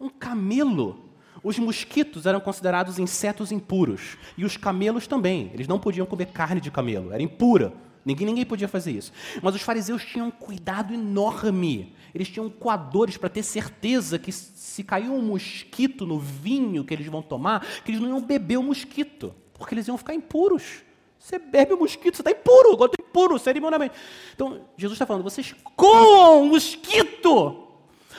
um 0.00 0.08
camelo. 0.08 1.10
Os 1.42 1.58
mosquitos 1.58 2.24
eram 2.24 2.40
considerados 2.40 2.98
insetos 2.98 3.50
impuros. 3.50 4.16
E 4.36 4.44
os 4.44 4.56
camelos 4.56 5.06
também. 5.06 5.50
Eles 5.52 5.66
não 5.66 5.80
podiam 5.80 6.06
comer 6.06 6.26
carne 6.26 6.60
de 6.60 6.70
camelo, 6.70 7.12
era 7.12 7.22
impura. 7.22 7.72
Ninguém, 8.04 8.26
ninguém 8.26 8.44
podia 8.44 8.66
fazer 8.66 8.92
isso. 8.92 9.12
Mas 9.40 9.54
os 9.54 9.62
fariseus 9.62 10.04
tinham 10.04 10.28
um 10.28 10.30
cuidado 10.30 10.92
enorme. 10.92 11.94
Eles 12.14 12.28
tinham 12.28 12.50
coadores 12.50 13.16
para 13.16 13.28
ter 13.28 13.42
certeza 13.42 14.18
que 14.18 14.32
se 14.32 14.82
caiu 14.82 15.14
um 15.14 15.22
mosquito 15.22 16.06
no 16.06 16.18
vinho 16.18 16.84
que 16.84 16.92
eles 16.92 17.06
vão 17.06 17.22
tomar, 17.22 17.64
que 17.84 17.90
eles 17.90 18.00
não 18.00 18.08
iam 18.08 18.20
beber 18.20 18.58
o 18.58 18.62
mosquito, 18.62 19.34
porque 19.54 19.74
eles 19.74 19.86
iam 19.86 19.96
ficar 19.96 20.14
impuros. 20.14 20.82
Você 21.18 21.38
bebe 21.38 21.72
o 21.72 21.78
mosquito, 21.78 22.16
você 22.16 22.22
está 22.22 22.32
impuro, 22.32 22.72
agora 22.72 22.90
está 22.90 23.08
impuro, 23.08 23.38
cerimonialmente. 23.38 23.94
Então, 24.34 24.62
Jesus 24.76 24.96
está 24.96 25.06
falando, 25.06 25.22
vocês 25.22 25.54
coam 25.76 26.46
mosquito, 26.46 27.68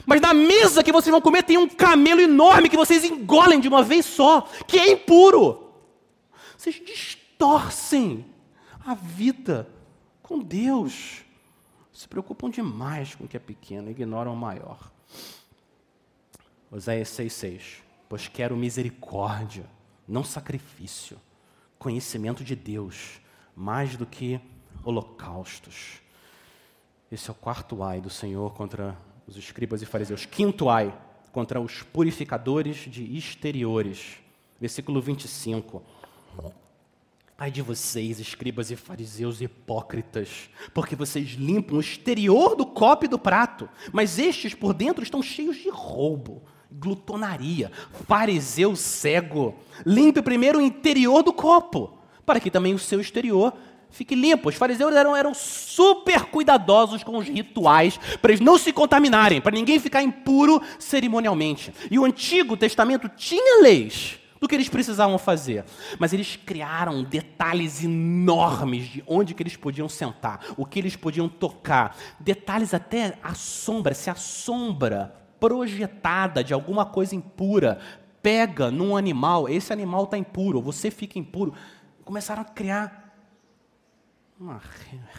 mas 0.05 0.21
na 0.21 0.33
mesa 0.33 0.81
que 0.81 0.91
vocês 0.91 1.11
vão 1.11 1.19
comer 1.19 1.43
tem 1.43 1.57
um 1.57 1.67
camelo 1.67 2.21
enorme 2.21 2.69
que 2.69 2.77
vocês 2.77 3.03
engolem 3.03 3.59
de 3.59 3.67
uma 3.67 3.83
vez 3.83 4.05
só, 4.05 4.47
que 4.65 4.79
é 4.79 4.91
impuro. 4.91 5.69
Vocês 6.57 6.81
distorcem 6.83 8.25
a 8.85 8.93
vida 8.93 9.67
com 10.33 10.39
Deus. 10.39 11.23
Se 11.93 12.07
preocupam 12.07 12.49
demais 12.49 13.13
com 13.13 13.25
o 13.25 13.27
que 13.27 13.37
é 13.37 13.39
pequeno, 13.39 13.91
ignoram 13.91 14.33
o 14.33 14.35
maior. 14.35 14.91
Oséias 16.71 17.09
6,6. 17.09 17.83
Pois 18.09 18.27
quero 18.27 18.57
misericórdia, 18.57 19.63
não 20.07 20.23
sacrifício, 20.23 21.19
conhecimento 21.77 22.43
de 22.43 22.55
Deus, 22.55 23.21
mais 23.55 23.95
do 23.95 24.07
que 24.07 24.41
holocaustos. 24.83 26.01
Esse 27.11 27.29
é 27.29 27.31
o 27.31 27.35
quarto 27.35 27.83
ai 27.83 28.01
do 28.01 28.09
Senhor 28.09 28.55
contra 28.55 28.97
os 29.27 29.37
escribas 29.37 29.83
e 29.83 29.85
fariseus. 29.85 30.25
Quinto 30.25 30.67
ai 30.67 30.99
contra 31.31 31.61
os 31.61 31.83
purificadores 31.83 32.77
de 32.77 33.15
exteriores. 33.15 34.17
Versículo 34.59 34.99
25. 34.99 35.83
Ai 37.43 37.51
de 37.51 37.62
vocês, 37.62 38.21
escribas 38.21 38.71
e 38.71 38.77
fariseus 38.77 39.41
hipócritas, 39.41 40.49
porque 40.73 40.95
vocês 40.95 41.32
limpam 41.32 41.75
o 41.75 41.82
exterior 41.82 42.56
do 42.56 42.65
copo 42.65 43.03
e 43.03 43.08
do 43.10 43.19
prato, 43.19 43.67
mas 43.91 44.17
estes 44.17 44.53
por 44.53 44.73
dentro 44.73 45.03
estão 45.03 45.21
cheios 45.21 45.58
de 45.58 45.67
roubo, 45.69 46.41
glutonaria, 46.71 47.69
fariseu 48.08 48.77
cego. 48.77 49.56
Limpe 49.86 50.21
primeiro 50.21 50.60
o 50.60 50.62
interior 50.62 51.21
do 51.21 51.34
copo, 51.34 51.97
para 52.25 52.39
que 52.39 52.49
também 52.49 52.73
o 52.73 52.79
seu 52.79 53.01
exterior 53.01 53.51
fique 53.89 54.15
limpo. 54.15 54.47
Os 54.47 54.56
fariseus 54.56 54.95
eram, 54.95 55.13
eram 55.13 55.34
super 55.34 56.23
cuidadosos 56.27 57.03
com 57.03 57.17
os 57.17 57.27
rituais, 57.27 57.99
para 58.21 58.32
eles 58.32 58.39
não 58.39 58.58
se 58.58 58.71
contaminarem, 58.71 59.41
para 59.41 59.53
ninguém 59.53 59.82
ficar 59.82 60.01
impuro 60.01 60.62
cerimonialmente. 60.79 61.73
E 61.91 61.99
o 61.99 62.06
Antigo 62.06 62.56
Testamento 62.56 63.10
tinha 63.10 63.62
leis 63.62 64.22
do 64.43 64.47
que 64.49 64.56
eles 64.56 64.67
precisavam 64.67 65.17
fazer. 65.17 65.63
Mas 65.97 66.12
eles 66.12 66.36
criaram 66.36 67.01
detalhes 67.01 67.82
enormes 67.82 68.89
de 68.89 69.03
onde 69.08 69.34
que 69.34 69.41
eles 69.41 69.56
podiam 69.56 69.88
sentar, 69.88 70.41
o 70.58 70.65
que 70.65 70.78
eles 70.78 70.97
podiam 70.97 71.30
tocar. 71.30 71.95
Detalhes 72.20 72.74
até 72.74 73.17
a 73.24 73.34
sombra, 73.34 73.93
se 73.93 74.09
a 74.09 74.15
sombra 74.15 75.15
projetada 75.39 76.43
de 76.43 76.53
alguma 76.53 76.86
coisa 76.86 77.15
impura 77.15 77.80
pega 78.22 78.70
num 78.70 78.97
animal, 78.97 79.47
esse 79.47 79.72
animal 79.72 80.03
está 80.03 80.17
impuro, 80.17 80.61
você 80.61 80.91
fica 80.91 81.17
impuro. 81.17 81.53
Começaram 82.03 82.41
a 82.41 82.45
criar 82.45 83.15
uma 84.38 84.61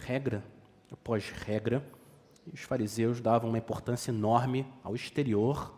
regra 0.06 0.44
após 0.92 1.30
regra. 1.30 1.82
Os 2.52 2.60
fariseus 2.60 3.22
davam 3.22 3.48
uma 3.48 3.58
importância 3.58 4.10
enorme 4.10 4.66
ao 4.82 4.94
exterior, 4.94 5.74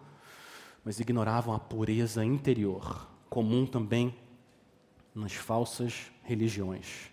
mas 0.85 0.99
ignoravam 0.99 1.55
a 1.55 1.61
pureza 1.61 2.25
interior 2.25 3.15
comum 3.37 3.67
também 3.67 4.15
nas 5.15 5.35
falsas 5.35 6.11
religiões. 6.23 7.11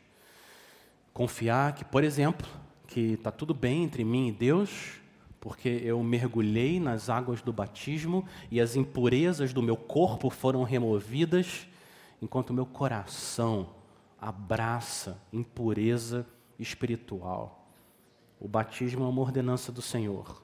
Confiar 1.12 1.76
que, 1.76 1.84
por 1.84 2.02
exemplo, 2.02 2.48
que 2.88 3.16
está 3.16 3.30
tudo 3.30 3.54
bem 3.54 3.84
entre 3.84 4.06
mim 4.06 4.30
e 4.30 4.32
Deus, 4.32 5.02
porque 5.42 5.68
eu 5.68 6.02
mergulhei 6.02 6.80
nas 6.80 7.10
águas 7.10 7.42
do 7.42 7.52
batismo 7.52 8.26
e 8.50 8.62
as 8.62 8.78
impurezas 8.78 9.52
do 9.52 9.62
meu 9.62 9.76
corpo 9.76 10.30
foram 10.30 10.64
removidas, 10.64 11.68
enquanto 12.22 12.52
o 12.52 12.54
meu 12.54 12.66
coração 12.66 13.72
abraça 14.18 15.22
impureza 15.34 16.26
espiritual. 16.58 17.68
O 18.40 18.48
batismo 18.48 19.04
é 19.04 19.10
uma 19.10 19.22
ordenança 19.22 19.74
do 19.74 19.82
Senhor. 19.82 20.42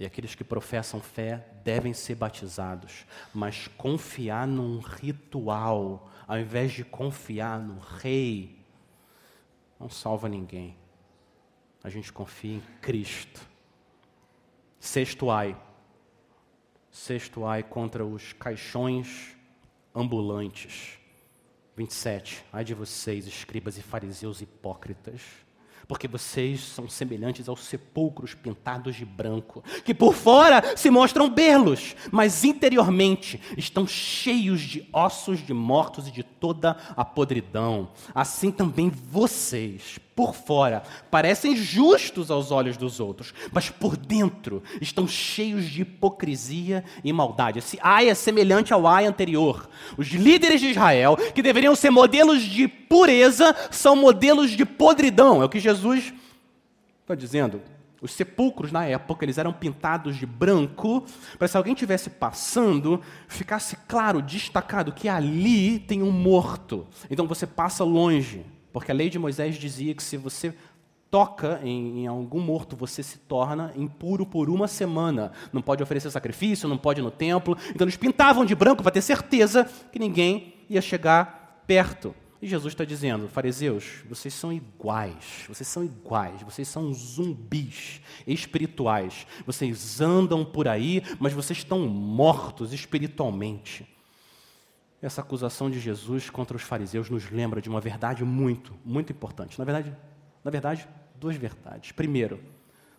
E 0.00 0.06
aqueles 0.06 0.34
que 0.34 0.42
professam 0.42 0.98
fé 0.98 1.46
devem 1.62 1.92
ser 1.92 2.14
batizados, 2.14 3.04
mas 3.34 3.68
confiar 3.68 4.46
num 4.46 4.78
ritual, 4.78 6.10
ao 6.26 6.38
invés 6.38 6.72
de 6.72 6.82
confiar 6.82 7.60
no 7.60 7.78
rei, 7.78 8.64
não 9.78 9.90
salva 9.90 10.26
ninguém. 10.26 10.74
A 11.84 11.90
gente 11.90 12.10
confia 12.10 12.56
em 12.56 12.62
Cristo. 12.80 13.46
Sexto 14.78 15.30
ai. 15.30 15.54
Sexto 16.90 17.44
ai 17.44 17.62
contra 17.62 18.02
os 18.02 18.32
caixões 18.32 19.36
ambulantes. 19.94 20.98
27. 21.76 22.42
Ai 22.50 22.64
de 22.64 22.72
vocês, 22.72 23.26
escribas 23.26 23.76
e 23.76 23.82
fariseus 23.82 24.40
hipócritas 24.40 25.20
porque 25.90 26.06
vocês 26.06 26.60
são 26.60 26.88
semelhantes 26.88 27.48
aos 27.48 27.64
sepulcros 27.64 28.32
pintados 28.32 28.94
de 28.94 29.04
branco, 29.04 29.60
que 29.84 29.92
por 29.92 30.14
fora 30.14 30.76
se 30.76 30.88
mostram 30.88 31.28
belos, 31.28 31.96
mas 32.12 32.44
interiormente 32.44 33.40
estão 33.58 33.88
cheios 33.88 34.60
de 34.60 34.88
ossos 34.92 35.44
de 35.44 35.52
mortos 35.52 36.06
e 36.06 36.12
de 36.12 36.22
toda 36.22 36.76
a 36.96 37.04
podridão. 37.04 37.88
Assim 38.14 38.52
também 38.52 38.88
vocês, 38.88 39.98
por 40.14 40.34
fora, 40.34 40.82
parecem 41.10 41.56
justos 41.56 42.30
aos 42.30 42.50
olhos 42.50 42.76
dos 42.76 43.00
outros, 43.00 43.32
mas 43.52 43.70
por 43.70 43.96
dentro 43.96 44.62
estão 44.80 45.08
cheios 45.08 45.64
de 45.64 45.82
hipocrisia 45.82 46.84
e 47.02 47.12
maldade. 47.12 47.58
Esse 47.58 47.78
ai 47.82 48.08
é 48.08 48.14
semelhante 48.14 48.72
ao 48.72 48.86
ai 48.86 49.06
anterior. 49.06 49.68
Os 49.96 50.08
líderes 50.08 50.60
de 50.60 50.68
Israel, 50.68 51.16
que 51.16 51.42
deveriam 51.42 51.74
ser 51.74 51.90
modelos 51.90 52.42
de 52.42 52.68
pureza, 52.68 53.54
são 53.70 53.96
modelos 53.96 54.50
de 54.50 54.64
podridão. 54.64 55.42
É 55.42 55.44
o 55.44 55.48
que 55.48 55.60
Jesus 55.60 56.12
está 57.02 57.14
dizendo. 57.14 57.60
Os 58.02 58.12
sepulcros 58.12 58.72
na 58.72 58.86
época, 58.86 59.24
eles 59.24 59.36
eram 59.36 59.52
pintados 59.52 60.16
de 60.16 60.24
branco, 60.24 61.04
para 61.38 61.46
se 61.46 61.56
alguém 61.56 61.74
estivesse 61.74 62.08
passando, 62.08 63.00
ficasse 63.28 63.76
claro, 63.86 64.22
destacado, 64.22 64.92
que 64.92 65.08
ali 65.08 65.78
tem 65.78 66.02
um 66.02 66.10
morto. 66.10 66.86
Então 67.10 67.26
você 67.26 67.46
passa 67.46 67.84
longe, 67.84 68.44
porque 68.72 68.90
a 68.90 68.94
lei 68.94 69.10
de 69.10 69.18
Moisés 69.18 69.56
dizia 69.56 69.94
que 69.94 70.02
se 70.02 70.16
você 70.16 70.54
toca 71.10 71.60
em, 71.64 72.02
em, 72.02 72.06
algum 72.06 72.40
morto, 72.40 72.76
você 72.76 73.02
se 73.02 73.18
torna 73.18 73.72
impuro 73.76 74.24
por 74.24 74.48
uma 74.48 74.68
semana. 74.68 75.32
Não 75.52 75.60
pode 75.60 75.82
oferecer 75.82 76.10
sacrifício, 76.10 76.68
não 76.68 76.78
pode 76.78 77.00
ir 77.00 77.02
no 77.02 77.10
templo. 77.10 77.56
Então 77.70 77.84
eles 77.84 77.96
pintavam 77.96 78.44
de 78.44 78.54
branco 78.54 78.82
para 78.82 78.92
ter 78.92 79.02
certeza 79.02 79.68
que 79.92 79.98
ninguém 79.98 80.54
ia 80.68 80.80
chegar 80.80 81.64
perto. 81.66 82.14
E 82.42 82.46
Jesus 82.46 82.72
está 82.72 82.84
dizendo, 82.84 83.28
fariseus, 83.28 84.02
vocês 84.08 84.32
são 84.32 84.50
iguais, 84.50 85.44
vocês 85.46 85.68
são 85.68 85.84
iguais, 85.84 86.40
vocês 86.40 86.66
são 86.66 86.90
zumbis 86.94 88.00
espirituais. 88.26 89.26
Vocês 89.44 90.00
andam 90.00 90.42
por 90.42 90.66
aí, 90.66 91.02
mas 91.18 91.34
vocês 91.34 91.58
estão 91.58 91.80
mortos 91.86 92.72
espiritualmente. 92.72 93.86
Essa 95.02 95.22
acusação 95.22 95.70
de 95.70 95.80
Jesus 95.80 96.28
contra 96.28 96.56
os 96.56 96.62
fariseus 96.62 97.08
nos 97.08 97.30
lembra 97.30 97.62
de 97.62 97.70
uma 97.70 97.80
verdade 97.80 98.22
muito, 98.22 98.74
muito 98.84 99.10
importante. 99.10 99.58
Na 99.58 99.64
verdade, 99.64 99.96
na 100.44 100.50
verdade, 100.50 100.86
duas 101.18 101.36
verdades. 101.36 101.92
Primeiro, 101.92 102.38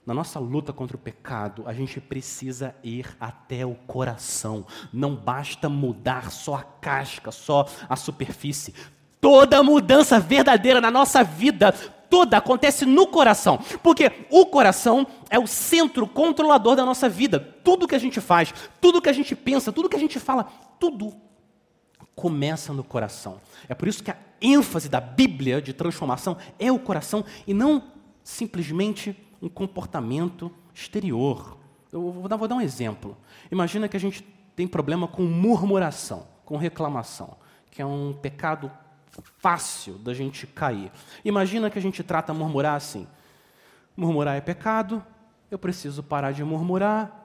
na 0.04 0.16
nossa 0.16 0.40
luta 0.40 0.74
contra 0.74 0.98
o 0.98 1.00
pecado, 1.00 1.64
a 1.68 1.74
gente 1.74 2.02
precisa 2.02 2.76
ir 2.84 3.06
até 3.20 3.64
o 3.68 3.76
coração. 3.76 4.66
Não 4.92 5.16
basta 5.16 5.70
mudar 5.70 6.32
só 6.32 6.56
a 6.56 6.64
casca, 6.64 7.32
só 7.32 7.68
a 7.88 7.96
superfície. 7.96 8.74
Toda 9.20 9.62
mudança 9.62 10.20
verdadeira 10.20 10.82
na 10.82 10.90
nossa 10.90 11.24
vida, 11.24 11.72
toda 12.10 12.38
acontece 12.38 12.84
no 12.84 13.06
coração. 13.06 13.60
Porque 13.84 14.12
o 14.32 14.48
coração 14.48 15.06
é 15.30 15.38
o 15.38 15.46
centro 15.46 16.08
controlador 16.08 16.76
da 16.76 16.84
nossa 16.84 17.08
vida. 17.08 17.40
Tudo 17.64 17.88
que 17.88 17.94
a 17.94 18.00
gente 18.00 18.20
faz, 18.20 18.52
tudo 18.82 19.00
que 19.04 19.10
a 19.10 19.14
gente 19.14 19.36
pensa, 19.36 19.72
tudo 19.72 19.88
que 19.88 19.96
a 19.96 20.00
gente 20.00 20.20
fala, 20.20 20.46
tudo 20.80 21.16
começa 22.16 22.74
no 22.74 22.84
coração. 22.84 23.42
É 23.68 23.76
por 23.76 23.88
isso 23.88 24.04
que 24.04 24.12
a 24.12 24.18
ênfase 24.42 24.90
da 24.90 25.00
Bíblia 25.00 25.62
de 25.62 25.74
transformação 25.74 26.38
é 26.60 26.72
o 26.72 26.80
coração 26.80 27.24
e 27.46 27.54
não 27.54 27.84
simplesmente 28.24 29.16
um 29.42 29.50
comportamento 29.50 30.52
exterior. 30.74 31.58
Eu 31.92 32.12
vou 32.12 32.28
dar, 32.28 32.36
vou 32.36 32.48
dar 32.48 32.56
um 32.56 32.62
exemplo. 32.62 33.18
Imagina 33.52 33.88
que 33.88 33.98
a 33.98 34.00
gente 34.00 34.24
tem 34.56 34.68
problema 34.68 35.08
com 35.08 35.24
murmuração, 35.24 36.28
com 36.46 36.58
reclamação, 36.58 37.38
que 37.70 37.82
é 37.82 37.86
um 37.86 38.14
pecado 38.14 38.72
fácil 39.40 39.98
da 39.98 40.14
gente 40.14 40.48
cair. 40.48 40.92
Imagina 41.26 41.70
que 41.70 41.78
a 41.78 41.82
gente 41.82 42.04
trata 42.04 42.34
murmurar 42.34 42.76
assim: 42.76 43.08
murmurar 43.96 44.38
é 44.38 44.42
pecado, 44.42 45.04
eu 45.50 45.60
preciso 45.60 46.02
parar 46.02 46.32
de 46.32 46.44
murmurar, 46.44 47.22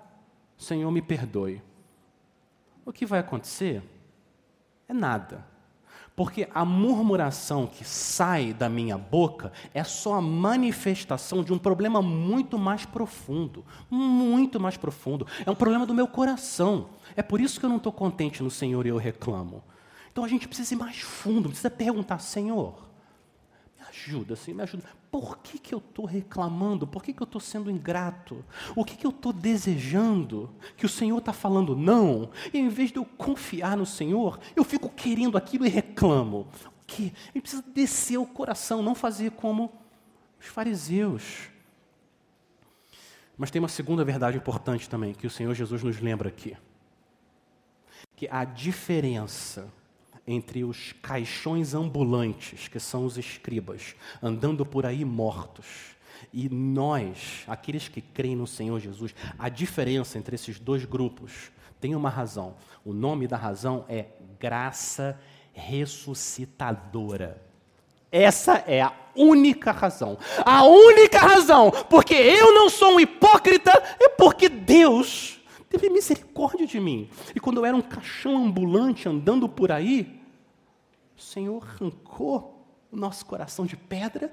Senhor 0.59 0.91
me 0.91 1.03
perdoe. 1.03 1.63
O 2.85 2.93
que 2.93 3.05
vai 3.05 3.21
acontecer 3.21 3.83
é 4.89 4.95
nada. 4.95 5.45
Porque 6.17 6.49
a 6.55 6.65
murmuração 6.65 7.67
que 7.67 7.85
sai 7.85 8.55
da 8.55 8.71
minha 8.71 8.97
boca 8.97 9.53
é 9.75 9.85
só 9.85 10.15
a 10.15 10.21
manifestação 10.23 11.45
de 11.45 11.53
um 11.53 11.59
problema 11.59 12.01
muito 12.01 12.59
mais 12.59 12.87
profundo. 12.87 13.63
Muito 13.91 14.59
mais 14.59 14.79
profundo. 14.79 15.27
É 15.45 15.51
um 15.51 15.55
problema 15.55 15.85
do 15.85 15.93
meu 15.93 16.09
coração. 16.09 16.89
É 17.15 17.23
por 17.23 17.39
isso 17.39 17.61
que 17.61 17.67
eu 17.67 17.71
não 17.71 17.77
estou 17.77 17.93
contente 17.93 18.43
no 18.43 18.51
Senhor 18.51 18.87
e 18.87 18.89
eu 18.89 18.97
reclamo. 18.97 19.63
Então 20.11 20.25
a 20.25 20.29
gente 20.29 20.49
precisa 20.49 20.73
ir 20.73 20.79
mais 20.79 21.01
fundo, 21.01 21.51
precisa 21.51 21.69
perguntar, 21.69 22.19
Senhor, 22.21 22.86
ajuda, 23.89 24.37
Senhor, 24.37 24.57
me 24.57 24.63
ajuda. 24.63 24.85
Por 25.11 25.39
que, 25.39 25.59
que 25.59 25.75
eu 25.75 25.79
estou 25.79 26.05
reclamando? 26.05 26.87
Por 26.87 27.03
que, 27.03 27.13
que 27.13 27.23
eu 27.23 27.27
estou 27.27 27.41
sendo 27.41 27.71
ingrato? 27.71 28.45
O 28.75 28.85
que, 28.85 28.97
que 28.97 29.07
eu 29.07 29.11
estou 29.11 29.33
desejando? 29.33 30.51
Que 30.77 30.87
o 30.87 30.89
Senhor 30.89 31.19
está 31.19 31.33
falando 31.33 31.77
não, 31.77 32.31
e 32.53 32.59
em 32.59 32.69
vez 32.69 32.91
de 32.91 32.99
eu 32.99 33.05
confiar 33.05 33.77
no 33.77 33.87
Senhor, 33.87 34.39
eu 34.55 34.65
fico 34.65 34.89
querendo 34.89 35.37
aquilo 35.37 35.67
e 35.67 35.69
reclamo. 35.69 36.49
O 36.67 36.87
que? 36.87 37.13
Gente 37.35 37.41
precisa 37.41 37.65
descer 37.75 38.19
o 38.19 38.27
coração, 38.27 38.83
não 38.83 38.95
fazer 38.95 39.33
como 39.33 39.73
os 40.41 40.47
fariseus. 40.47 41.51
Mas 43.37 43.51
tem 43.51 43.61
uma 43.61 43.69
segunda 43.69 44.05
verdade 44.05 44.37
importante 44.37 44.89
também, 44.89 45.13
que 45.13 45.27
o 45.27 45.31
Senhor 45.31 45.55
Jesus 45.55 45.83
nos 45.83 46.01
lembra 46.01 46.29
aqui. 46.29 46.57
Que 48.15 48.27
a 48.31 48.45
diferença 48.45 49.71
entre 50.27 50.65
os 50.65 50.93
caixões 51.03 51.75
ambulantes, 51.75 52.69
que 52.69 52.81
são 52.81 53.05
os 53.05 53.17
escribas, 53.17 53.95
andando 54.23 54.67
por 54.67 54.85
aí 54.85 55.05
mortos, 55.05 55.97
e 56.33 56.49
nós, 56.49 57.45
aqueles 57.47 57.89
que 57.89 58.01
creem 58.01 58.37
no 58.37 58.47
Senhor 58.47 58.81
Jesus, 58.81 59.15
a 59.39 59.49
diferença 59.49 60.19
entre 60.19 60.35
esses 60.35 60.59
dois 60.59 60.85
grupos 60.85 61.51
tem 61.81 61.95
uma 61.95 62.11
razão. 62.11 62.57
O 62.85 62.93
nome 62.93 63.27
da 63.27 63.37
razão 63.37 63.85
é 63.89 64.07
graça 64.39 65.19
ressuscitadora. 65.53 67.43
Essa 68.11 68.65
é 68.67 68.83
a 68.83 68.93
única 69.15 69.73
razão. 69.73 70.19
A 70.45 70.65
única 70.65 71.19
razão 71.19 71.71
porque 71.89 72.15
eu 72.15 72.55
não 72.55 72.69
sou 72.69 72.95
um 72.95 73.01
hipócrita 73.01 73.71
é 74.01 74.09
porque 74.09 74.49
Deus 74.49 75.41
teve 75.69 75.89
misericórdia 75.89 76.67
de 76.67 76.79
mim. 76.81 77.09
E 77.35 77.41
quando 77.41 77.59
eu 77.59 77.65
era 77.65 77.77
um 77.77 77.83
caixão 77.83 78.45
ambulante 78.45 79.09
andando 79.09 79.49
por 79.49 79.73
aí, 79.73 80.21
o 81.17 81.21
Senhor 81.21 81.63
arrancou 81.63 82.67
o 82.91 82.97
nosso 82.97 83.25
coração 83.27 83.67
de 83.67 83.77
pedra, 83.77 84.33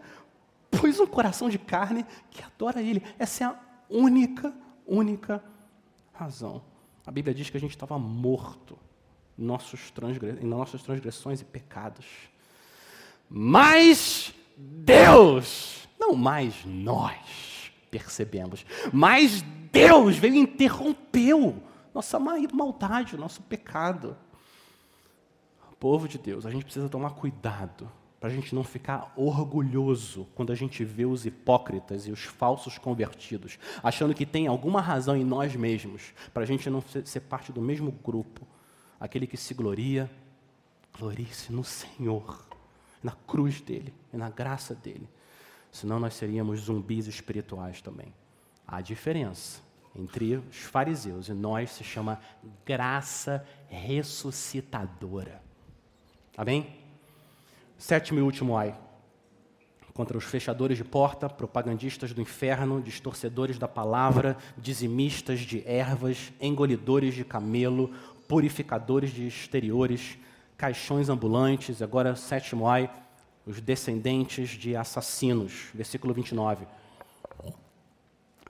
pôs 0.69 0.99
um 0.99 1.07
coração 1.07 1.49
de 1.49 1.57
carne 1.57 2.05
que 2.29 2.43
adora 2.43 2.81
Ele. 2.81 3.03
Essa 3.17 3.43
é 3.43 3.47
a 3.47 3.59
única, 3.89 4.53
única 4.86 5.43
razão. 6.13 6.61
A 7.05 7.11
Bíblia 7.11 7.34
diz 7.34 7.49
que 7.49 7.57
a 7.57 7.59
gente 7.59 7.71
estava 7.71 7.97
morto 7.97 8.77
em 9.38 9.43
nossas 9.43 10.84
transgressões 10.84 11.41
e 11.41 11.45
pecados. 11.45 12.05
Mas 13.29 14.34
Deus, 14.55 15.88
não 15.99 16.13
mais 16.15 16.63
nós 16.65 17.71
percebemos, 17.89 18.65
mas 18.91 19.43
Deus 19.74 20.15
veio 20.15 20.36
e 20.36 20.39
interrompeu 20.39 21.61
nossa 21.93 22.17
maldade, 22.17 23.17
nosso 23.17 23.41
pecado 23.41 24.15
povo 25.84 26.07
de 26.07 26.17
Deus, 26.17 26.45
a 26.45 26.49
gente 26.49 26.63
precisa 26.63 26.88
tomar 26.88 27.09
cuidado 27.09 27.91
para 28.17 28.30
a 28.30 28.34
gente 28.34 28.55
não 28.55 28.63
ficar 28.63 29.11
orgulhoso 29.17 30.26
quando 30.34 30.53
a 30.53 30.55
gente 30.55 30.82
vê 30.86 31.05
os 31.05 31.26
hipócritas 31.26 32.07
e 32.07 32.11
os 32.11 32.24
falsos 32.24 32.78
convertidos, 32.78 33.59
achando 33.84 34.13
que 34.13 34.26
tem 34.26 34.47
alguma 34.47 34.80
razão 34.80 35.13
em 35.13 35.26
nós 35.26 35.53
mesmos, 35.57 36.13
para 36.34 36.43
a 36.43 36.45
gente 36.45 36.69
não 36.69 36.82
ser 36.82 37.19
parte 37.19 37.51
do 37.51 37.59
mesmo 37.59 37.91
grupo. 37.91 38.47
Aquele 38.97 39.28
que 39.28 39.36
se 39.36 39.53
gloria, 39.53 40.09
glorie-se 40.97 41.51
no 41.51 41.65
Senhor, 41.65 42.47
na 43.03 43.11
cruz 43.11 43.59
dele 43.59 43.93
e 44.13 44.15
na 44.15 44.30
graça 44.30 44.74
dele. 44.74 45.09
Senão 45.69 45.99
nós 45.99 46.13
seríamos 46.13 46.61
zumbis 46.61 47.07
espirituais 47.07 47.82
também. 47.82 48.13
A 48.65 48.80
diferença 48.80 49.61
entre 49.95 50.35
os 50.35 50.57
fariseus 50.57 51.29
e 51.29 51.33
nós 51.33 51.71
se 51.71 51.83
chama 51.83 52.19
graça 52.65 53.45
ressuscitadora. 53.69 55.41
Amém? 56.35 56.67
Sétimo 57.77 58.19
e 58.19 58.21
último 58.21 58.57
ai. 58.57 58.75
Contra 59.93 60.17
os 60.17 60.23
fechadores 60.23 60.77
de 60.77 60.83
porta, 60.83 61.29
propagandistas 61.29 62.13
do 62.13 62.21
inferno, 62.21 62.81
distorcedores 62.81 63.59
da 63.59 63.67
palavra, 63.67 64.35
dizimistas 64.57 65.41
de 65.41 65.61
ervas, 65.67 66.33
engolidores 66.41 67.13
de 67.13 67.23
camelo, 67.23 67.93
purificadores 68.27 69.11
de 69.11 69.27
exteriores, 69.27 70.17
caixões 70.57 71.09
ambulantes. 71.09 71.81
Agora, 71.83 72.15
sétimo 72.15 72.67
ai, 72.67 72.89
os 73.45 73.61
descendentes 73.61 74.49
de 74.49 74.75
assassinos. 74.75 75.69
Versículo 75.75 76.11
29. 76.11 76.65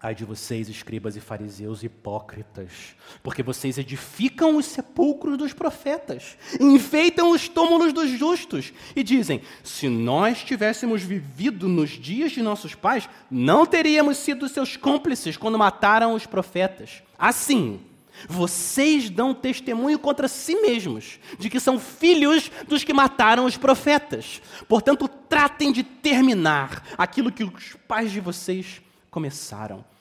Ai 0.05 0.13
de 0.13 0.25
vocês, 0.25 0.67
escribas 0.67 1.15
e 1.15 1.21
fariseus 1.21 1.81
hipócritas, 1.81 2.93
porque 3.23 3.41
vocês 3.41 3.77
edificam 3.77 4.57
os 4.57 4.65
sepulcros 4.65 5.37
dos 5.37 5.53
profetas, 5.53 6.37
enfeitam 6.59 7.31
os 7.31 7.47
túmulos 7.47 7.93
dos 7.93 8.09
justos 8.09 8.73
e 8.97 9.01
dizem: 9.01 9.41
se 9.63 9.87
nós 9.87 10.43
tivéssemos 10.43 11.01
vivido 11.01 11.69
nos 11.69 11.91
dias 11.91 12.33
de 12.33 12.41
nossos 12.41 12.75
pais, 12.75 13.07
não 13.31 13.65
teríamos 13.65 14.17
sido 14.17 14.49
seus 14.49 14.75
cúmplices 14.75 15.37
quando 15.37 15.57
mataram 15.57 16.15
os 16.15 16.25
profetas. 16.25 17.01
Assim, 17.17 17.79
vocês 18.27 19.09
dão 19.09 19.33
testemunho 19.33 19.97
contra 19.97 20.27
si 20.27 20.55
mesmos 20.55 21.17
de 21.39 21.49
que 21.49 21.61
são 21.61 21.79
filhos 21.79 22.51
dos 22.67 22.83
que 22.83 22.93
mataram 22.93 23.45
os 23.45 23.55
profetas. 23.55 24.41
Portanto, 24.67 25.07
tratem 25.07 25.71
de 25.71 25.81
terminar 25.81 26.83
aquilo 26.97 27.31
que 27.31 27.45
os 27.45 27.77
pais 27.87 28.11
de 28.11 28.19
vocês 28.19 28.81
começaram. 29.09 29.92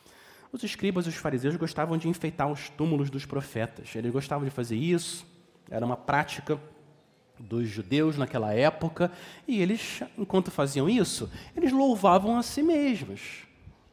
Os 0.53 0.62
escribas 0.62 1.07
e 1.07 1.09
os 1.09 1.14
fariseus 1.14 1.57
gostavam 1.57 1.96
de 1.96 2.09
enfeitar 2.09 2.46
os 2.46 2.68
túmulos 2.68 3.09
dos 3.09 3.24
profetas. 3.24 3.96
Eles 3.96 4.12
gostavam 4.12 4.44
de 4.44 4.50
fazer 4.50 4.76
isso, 4.76 5.26
era 5.70 5.84
uma 5.84 5.96
prática 5.96 6.61
dos 7.38 7.66
judeus 7.66 8.18
naquela 8.18 8.53
época, 8.53 9.11
e 9.48 9.61
eles, 9.61 10.03
enquanto 10.18 10.50
faziam 10.50 10.88
isso, 10.88 11.30
eles 11.57 11.72
louvavam 11.72 12.36
a 12.36 12.42
si 12.42 12.62
mesmos. 12.62 13.46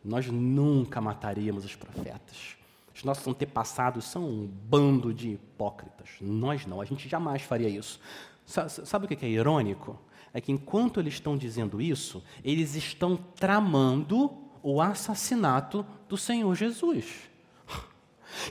Nós 0.03 0.27
nunca 0.27 0.99
mataríamos 0.99 1.63
os 1.63 1.75
profetas. 1.75 2.57
Os 2.93 3.05
nossos 3.05 3.25
antepassados 3.25 4.03
são 4.03 4.25
um 4.25 4.45
bando 4.45 5.13
de 5.13 5.29
hipócritas. 5.29 6.09
Nós 6.19 6.65
não, 6.65 6.81
a 6.81 6.85
gente 6.85 7.07
jamais 7.07 7.41
faria 7.41 7.69
isso. 7.69 7.99
Sabe 8.45 9.05
o 9.05 9.07
que 9.07 9.25
é 9.25 9.29
irônico? 9.29 9.97
É 10.33 10.41
que 10.41 10.51
enquanto 10.51 10.99
eles 10.99 11.13
estão 11.13 11.37
dizendo 11.37 11.81
isso, 11.81 12.21
eles 12.43 12.75
estão 12.75 13.15
tramando 13.15 14.31
o 14.61 14.81
assassinato 14.81 15.85
do 16.09 16.17
Senhor 16.17 16.53
Jesus, 16.55 17.05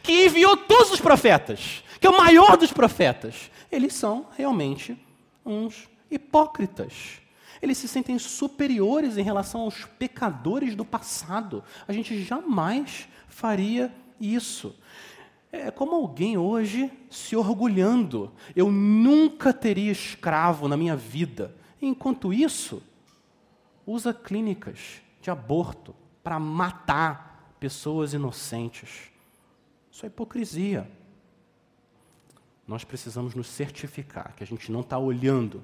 que 0.02 0.24
enviou 0.24 0.56
todos 0.56 0.92
os 0.92 1.00
profetas, 1.00 1.82
que 2.00 2.06
é 2.06 2.11
o 2.11 2.16
maior 2.16 2.56
dos 2.56 2.72
profetas. 2.72 3.50
Eles 3.70 3.92
são 3.92 4.28
realmente 4.36 4.96
uns 5.44 5.88
hipócritas. 6.11 7.20
Eles 7.61 7.76
se 7.76 7.88
sentem 7.88 8.18
superiores 8.18 9.18
em 9.18 9.22
relação 9.22 9.62
aos 9.62 9.84
pecadores 9.84 10.76
do 10.76 10.84
passado. 10.84 11.64
A 11.88 11.92
gente 11.92 12.22
jamais 12.22 13.09
faria 13.28 13.92
isso. 14.20 14.74
É 15.50 15.70
como 15.70 15.96
alguém 15.96 16.38
hoje 16.38 16.92
se 17.11 17.34
orgulhando. 17.34 18.30
Eu 18.54 18.70
nunca 18.70 19.52
teria 19.52 19.90
escravo 19.90 20.68
na 20.68 20.76
minha 20.76 20.94
vida. 20.94 21.54
Enquanto 21.82 22.32
isso, 22.32 22.82
usa 23.84 24.14
clínicas 24.14 25.00
de 25.20 25.30
aborto 25.30 25.94
para 26.22 26.38
matar 26.38 27.28
pessoas 27.59 28.12
inocentes. 28.14 29.11
Isso 29.90 30.04
é 30.04 30.09
hipocrisia. 30.09 30.88
Nós 32.66 32.84
precisamos 32.84 33.34
nos 33.34 33.46
certificar 33.46 34.34
que 34.36 34.44
a 34.44 34.46
gente 34.46 34.70
não 34.70 34.80
está 34.80 34.98
olhando 34.98 35.62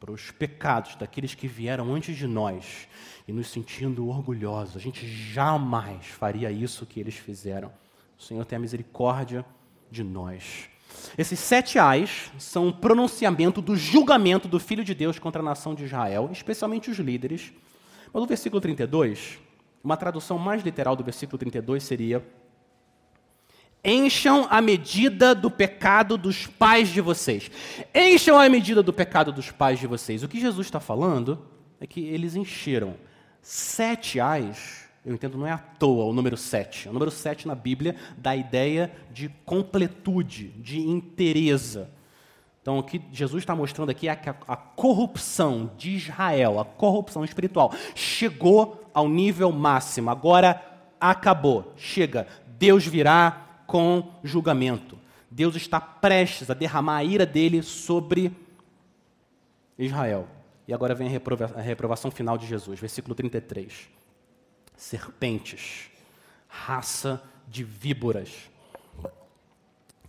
para 0.00 0.10
os 0.10 0.30
pecados 0.30 0.96
daqueles 0.96 1.34
que 1.34 1.46
vieram 1.46 1.94
antes 1.94 2.16
de 2.16 2.26
nós 2.26 2.88
e 3.28 3.32
nos 3.32 3.48
sentindo 3.48 4.08
orgulhosos. 4.08 4.76
A 4.76 4.80
gente 4.80 5.06
jamais 5.06 6.06
faria 6.06 6.50
isso 6.50 6.86
que 6.86 6.98
eles 6.98 7.14
fizeram. 7.14 7.72
O 8.18 8.22
Senhor 8.22 8.44
tem 8.44 8.56
a 8.56 8.60
misericórdia 8.60 9.44
de 9.90 10.02
nós. 10.02 10.68
Esses 11.16 11.38
sete 11.38 11.78
ais 11.78 12.32
são 12.38 12.68
um 12.68 12.72
pronunciamento 12.72 13.62
do 13.62 13.76
julgamento 13.76 14.48
do 14.48 14.58
Filho 14.58 14.84
de 14.84 14.94
Deus 14.94 15.18
contra 15.18 15.40
a 15.40 15.44
nação 15.44 15.74
de 15.74 15.84
Israel, 15.84 16.28
especialmente 16.32 16.90
os 16.90 16.98
líderes 16.98 17.52
mas 18.12 18.20
no 18.20 18.26
versículo 18.26 18.60
32, 18.60 19.38
uma 19.82 19.96
tradução 19.96 20.38
mais 20.38 20.62
literal 20.62 20.94
do 20.94 21.04
versículo 21.04 21.38
32 21.38 21.82
seria: 21.82 22.24
Encham 23.84 24.46
a 24.48 24.60
medida 24.60 25.34
do 25.34 25.50
pecado 25.50 26.16
dos 26.16 26.46
pais 26.46 26.88
de 26.88 27.00
vocês. 27.00 27.50
Encham 27.94 28.38
a 28.38 28.48
medida 28.48 28.82
do 28.82 28.92
pecado 28.92 29.32
dos 29.32 29.50
pais 29.50 29.78
de 29.80 29.86
vocês. 29.86 30.22
O 30.22 30.28
que 30.28 30.40
Jesus 30.40 30.68
está 30.68 30.78
falando 30.78 31.44
é 31.80 31.86
que 31.86 32.00
eles 32.00 32.36
encheram 32.36 32.94
sete 33.40 34.20
ais. 34.20 34.88
Eu 35.04 35.14
entendo, 35.14 35.36
não 35.36 35.46
é 35.46 35.50
à 35.50 35.58
toa 35.58 36.04
o 36.04 36.12
número 36.12 36.36
sete. 36.36 36.88
O 36.88 36.92
número 36.92 37.10
sete 37.10 37.48
na 37.48 37.56
Bíblia 37.56 37.96
dá 38.16 38.30
a 38.30 38.36
ideia 38.36 38.92
de 39.10 39.28
completude, 39.44 40.50
de 40.58 40.78
inteireza. 40.78 41.90
Então, 42.62 42.78
o 42.78 42.82
que 42.84 43.02
Jesus 43.10 43.42
está 43.42 43.56
mostrando 43.56 43.90
aqui 43.90 44.08
é 44.08 44.14
que 44.14 44.30
a, 44.30 44.56
corrupção 44.56 45.72
de 45.76 45.90
Israel, 45.90 46.60
a 46.60 46.64
corrupção 46.64 47.24
espiritual, 47.24 47.74
chegou 47.96 48.81
ao 48.92 49.08
nível 49.08 49.50
máximo. 49.52 50.10
Agora 50.10 50.62
acabou. 51.00 51.72
Chega. 51.76 52.26
Deus 52.58 52.86
virá 52.86 53.62
com 53.66 54.12
julgamento. 54.22 54.98
Deus 55.30 55.56
está 55.56 55.80
prestes 55.80 56.50
a 56.50 56.54
derramar 56.54 56.98
a 56.98 57.04
ira 57.04 57.24
dele 57.24 57.62
sobre 57.62 58.30
Israel. 59.78 60.28
E 60.68 60.72
agora 60.72 60.94
vem 60.94 61.08
a, 61.08 61.10
reprova 61.10 61.50
a 61.56 61.60
reprovação 61.60 62.10
final 62.10 62.36
de 62.38 62.46
Jesus, 62.46 62.78
versículo 62.78 63.14
33. 63.14 63.88
Serpentes, 64.76 65.90
raça 66.48 67.22
de 67.48 67.64
víboras 67.64 68.51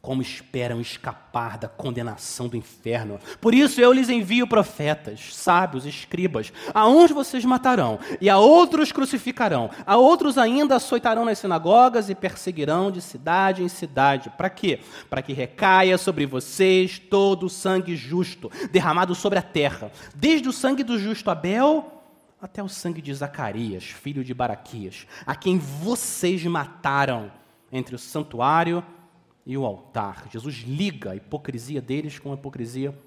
como 0.03 0.21
esperam 0.21 0.81
escapar 0.81 1.57
da 1.57 1.69
condenação 1.69 2.49
do 2.49 2.57
inferno. 2.57 3.21
Por 3.39 3.55
isso 3.55 3.79
eu 3.79 3.93
lhes 3.93 4.09
envio 4.09 4.45
profetas, 4.45 5.33
sábios, 5.33 5.85
escribas. 5.85 6.51
A 6.73 6.85
uns 6.89 7.09
vocês 7.09 7.45
matarão, 7.45 7.97
e 8.19 8.29
a 8.29 8.37
outros 8.37 8.91
crucificarão. 8.91 9.69
A 9.85 9.95
outros 9.95 10.37
ainda 10.37 10.75
açoitarão 10.75 11.23
nas 11.23 11.39
sinagogas 11.39 12.09
e 12.09 12.15
perseguirão 12.15 12.91
de 12.91 12.99
cidade 12.99 13.63
em 13.63 13.69
cidade. 13.69 14.29
Para 14.31 14.49
quê? 14.49 14.81
Para 15.09 15.21
que 15.21 15.31
recaia 15.31 15.97
sobre 15.97 16.25
vocês 16.25 16.99
todo 16.99 17.45
o 17.45 17.49
sangue 17.49 17.95
justo, 17.95 18.51
derramado 18.73 19.15
sobre 19.15 19.39
a 19.39 19.41
terra, 19.41 19.89
desde 20.13 20.49
o 20.49 20.53
sangue 20.53 20.83
do 20.83 20.99
justo 20.99 21.31
Abel 21.31 22.03
até 22.41 22.61
o 22.61 22.67
sangue 22.67 23.01
de 23.01 23.13
Zacarias, 23.13 23.85
filho 23.85 24.21
de 24.21 24.33
Baraquias, 24.33 25.07
a 25.25 25.33
quem 25.33 25.57
vocês 25.57 26.43
mataram 26.43 27.31
entre 27.71 27.95
o 27.95 27.99
santuário 27.99 28.83
e 28.83 29.02
e 29.45 29.57
o 29.57 29.65
altar. 29.65 30.27
Jesus 30.31 30.63
liga 30.65 31.11
a 31.11 31.15
hipocrisia 31.15 31.81
deles 31.81 32.19
com 32.19 32.31
a 32.31 32.35
hipocrisia 32.35 32.97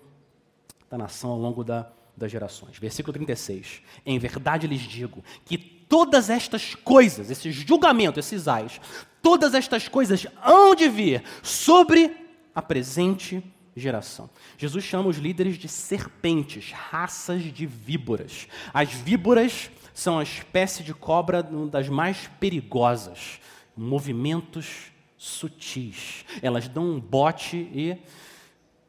da 0.90 0.98
nação 0.98 1.30
ao 1.30 1.38
longo 1.38 1.64
da, 1.64 1.90
das 2.16 2.30
gerações. 2.30 2.78
Versículo 2.78 3.12
36. 3.12 3.82
Em 4.04 4.18
verdade 4.18 4.66
lhes 4.66 4.82
digo 4.82 5.24
que 5.44 5.56
todas 5.56 6.30
estas 6.30 6.74
coisas, 6.74 7.30
esses 7.30 7.54
julgamentos, 7.54 8.26
esses 8.26 8.48
ais, 8.48 8.80
todas 9.22 9.54
estas 9.54 9.88
coisas 9.88 10.26
hão 10.42 10.74
de 10.74 10.88
vir 10.88 11.22
sobre 11.42 12.14
a 12.54 12.62
presente 12.62 13.42
geração. 13.74 14.30
Jesus 14.56 14.84
chama 14.84 15.08
os 15.08 15.18
líderes 15.18 15.58
de 15.58 15.68
serpentes, 15.68 16.72
raças 16.72 17.42
de 17.42 17.66
víboras. 17.66 18.48
As 18.72 18.90
víboras 18.90 19.70
são 19.92 20.18
a 20.18 20.22
espécie 20.22 20.82
de 20.82 20.94
cobra 20.94 21.42
das 21.42 21.88
mais 21.88 22.28
perigosas, 22.40 23.38
movimentos 23.76 24.92
sutis. 25.16 26.24
Elas 26.42 26.68
dão 26.68 26.84
um 26.84 27.00
bote 27.00 27.56
e. 27.56 27.98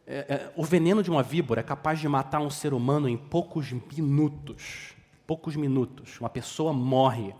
É, 0.09 0.19
é, 0.19 0.53
o 0.55 0.63
veneno 0.63 1.03
de 1.03 1.11
uma 1.11 1.21
víbora 1.21 1.59
é 1.59 1.63
capaz 1.63 1.99
de 1.99 2.07
matar 2.07 2.39
um 2.39 2.49
ser 2.49 2.73
humano 2.73 3.09
em 3.09 3.17
poucos 3.17 3.71
minutos. 3.71 4.93
Poucos 5.25 5.55
minutos. 5.55 6.19
Uma 6.19 6.29
pessoa 6.29 6.71
morre. 6.71 7.35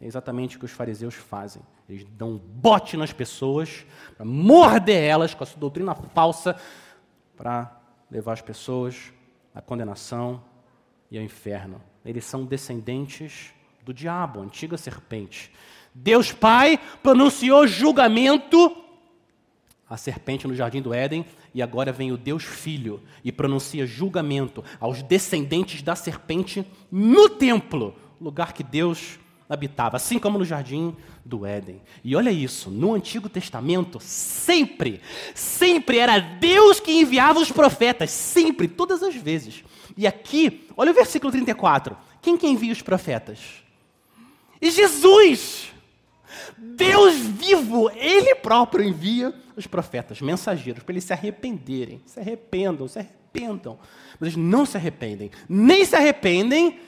É 0.00 0.06
exatamente 0.06 0.56
o 0.56 0.58
que 0.58 0.64
os 0.64 0.72
fariseus 0.72 1.14
fazem. 1.14 1.62
Eles 1.88 2.04
dão 2.04 2.32
um 2.32 2.38
bote 2.38 2.96
nas 2.96 3.12
pessoas, 3.12 3.86
para 4.16 4.26
morder 4.26 5.02
elas 5.02 5.32
com 5.32 5.42
a 5.42 5.46
sua 5.46 5.58
doutrina 5.58 5.94
falsa, 5.94 6.54
para 7.36 7.80
levar 8.10 8.34
as 8.34 8.42
pessoas 8.42 9.12
à 9.54 9.62
condenação 9.62 10.42
e 11.10 11.16
ao 11.16 11.24
inferno. 11.24 11.80
Eles 12.04 12.24
são 12.24 12.44
descendentes 12.44 13.54
do 13.84 13.94
diabo, 13.94 14.40
a 14.40 14.42
antiga 14.42 14.76
serpente. 14.76 15.52
Deus 16.00 16.30
Pai 16.30 16.78
pronunciou 17.02 17.66
julgamento 17.66 18.76
à 19.90 19.96
serpente 19.96 20.46
no 20.46 20.54
jardim 20.54 20.80
do 20.80 20.94
Éden, 20.94 21.24
e 21.54 21.62
agora 21.62 21.90
vem 21.90 22.12
o 22.12 22.16
Deus 22.16 22.44
Filho 22.44 23.02
e 23.24 23.32
pronuncia 23.32 23.86
julgamento 23.86 24.62
aos 24.78 25.02
descendentes 25.02 25.82
da 25.82 25.96
serpente 25.96 26.64
no 26.92 27.28
templo, 27.30 27.96
lugar 28.20 28.52
que 28.52 28.62
Deus 28.62 29.18
habitava, 29.48 29.96
assim 29.96 30.18
como 30.18 30.38
no 30.38 30.44
jardim 30.44 30.94
do 31.24 31.44
Éden. 31.44 31.80
E 32.04 32.14
olha 32.14 32.30
isso, 32.30 32.70
no 32.70 32.94
Antigo 32.94 33.28
Testamento, 33.28 33.98
sempre, 33.98 35.00
sempre 35.34 35.98
era 35.98 36.18
Deus 36.18 36.78
que 36.78 36.92
enviava 36.92 37.40
os 37.40 37.50
profetas, 37.50 38.10
sempre, 38.10 38.68
todas 38.68 39.02
as 39.02 39.16
vezes. 39.16 39.64
E 39.96 40.06
aqui, 40.06 40.68
olha 40.76 40.92
o 40.92 40.94
versículo 40.94 41.32
34. 41.32 41.96
Quem 42.20 42.36
que 42.36 42.46
envia 42.46 42.72
os 42.72 42.82
profetas? 42.82 43.38
E 44.60 44.70
Jesus! 44.70 45.77
Deus 46.56 47.16
vivo, 47.16 47.90
Ele 47.90 48.34
próprio 48.36 48.84
envia 48.84 49.34
os 49.56 49.66
profetas, 49.66 50.20
mensageiros, 50.20 50.82
para 50.82 50.92
eles 50.92 51.04
se 51.04 51.12
arrependerem. 51.12 52.00
Se 52.06 52.20
arrependam, 52.20 52.88
se 52.88 52.98
arrependam. 52.98 53.78
Mas 54.18 54.28
eles 54.28 54.36
não 54.36 54.64
se 54.64 54.76
arrependem, 54.76 55.30
nem 55.48 55.84
se 55.84 55.96
arrependem, 55.96 56.80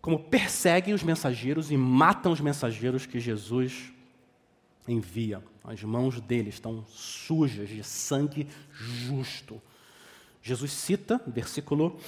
como 0.00 0.18
perseguem 0.18 0.94
os 0.94 1.02
mensageiros 1.02 1.70
e 1.70 1.76
matam 1.76 2.32
os 2.32 2.40
mensageiros 2.40 3.06
que 3.06 3.18
Jesus 3.18 3.92
envia. 4.86 5.42
As 5.64 5.82
mãos 5.82 6.20
deles 6.20 6.54
estão 6.54 6.84
sujas 6.86 7.68
de 7.68 7.82
sangue 7.82 8.46
justo. 8.70 9.60
Jesus 10.40 10.70
cita, 10.70 11.20
versículo 11.26 11.98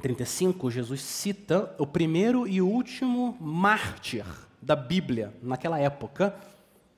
35, 0.00 0.70
Jesus 0.70 1.02
cita 1.02 1.74
o 1.78 1.86
primeiro 1.86 2.46
e 2.48 2.62
último 2.62 3.36
mártir 3.38 4.24
da 4.68 4.76
Bíblia 4.76 5.32
naquela 5.42 5.78
época. 5.78 6.34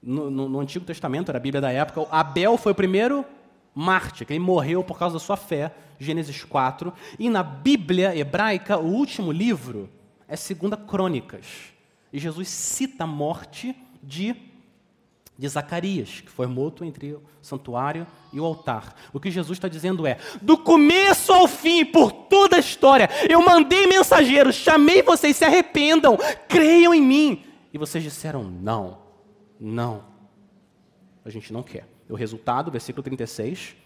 No, 0.02 0.28
no, 0.28 0.48
no, 0.48 0.60
Antigo 0.60 0.84
Testamento, 0.84 1.28
era 1.28 1.38
a 1.38 1.40
Bíblia 1.40 1.60
da 1.60 1.70
época, 1.70 2.04
Abel 2.10 2.58
foi 2.58 2.72
o 2.72 2.74
primeiro 2.74 3.24
mártir, 3.72 4.26
que 4.26 4.32
ele 4.32 4.40
morreu 4.40 4.82
por 4.82 4.98
causa 4.98 5.14
da 5.14 5.20
sua 5.20 5.36
fé, 5.36 5.72
Gênesis 5.98 6.42
4. 6.42 6.92
E 7.16 7.30
na 7.30 7.44
Bíblia 7.44 8.16
hebraica, 8.16 8.76
o 8.76 8.86
último 8.86 9.30
livro 9.30 9.88
é 10.26 10.34
2 10.34 10.74
Crônicas. 10.88 11.46
E 12.12 12.18
Jesus 12.18 12.48
cita 12.48 13.04
a 13.04 13.06
morte 13.06 13.76
de 14.02 14.34
de 15.38 15.48
Zacarias, 15.48 16.20
que 16.20 16.30
foi 16.30 16.46
morto 16.46 16.84
entre 16.84 17.14
o 17.14 17.22
santuário 17.40 18.06
e 18.30 18.38
o 18.38 18.44
altar. 18.44 18.94
O 19.10 19.18
que 19.18 19.30
Jesus 19.30 19.56
está 19.56 19.68
dizendo 19.68 20.06
é: 20.06 20.18
do 20.42 20.58
começo 20.58 21.32
ao 21.32 21.48
fim, 21.48 21.82
por 21.82 22.12
toda 22.12 22.56
a 22.56 22.60
história, 22.60 23.08
eu 23.26 23.40
mandei 23.42 23.86
mensageiros, 23.86 24.54
chamei 24.54 25.02
vocês, 25.02 25.34
se 25.38 25.44
arrependam, 25.46 26.18
creiam 26.46 26.92
em 26.92 27.00
mim. 27.00 27.49
E 27.72 27.78
vocês 27.78 28.02
disseram: 28.02 28.44
não, 28.44 28.98
não. 29.58 30.04
A 31.24 31.30
gente 31.30 31.52
não 31.52 31.62
quer. 31.62 31.86
O 32.08 32.14
resultado, 32.14 32.70
versículo 32.70 33.02
36, 33.02 33.76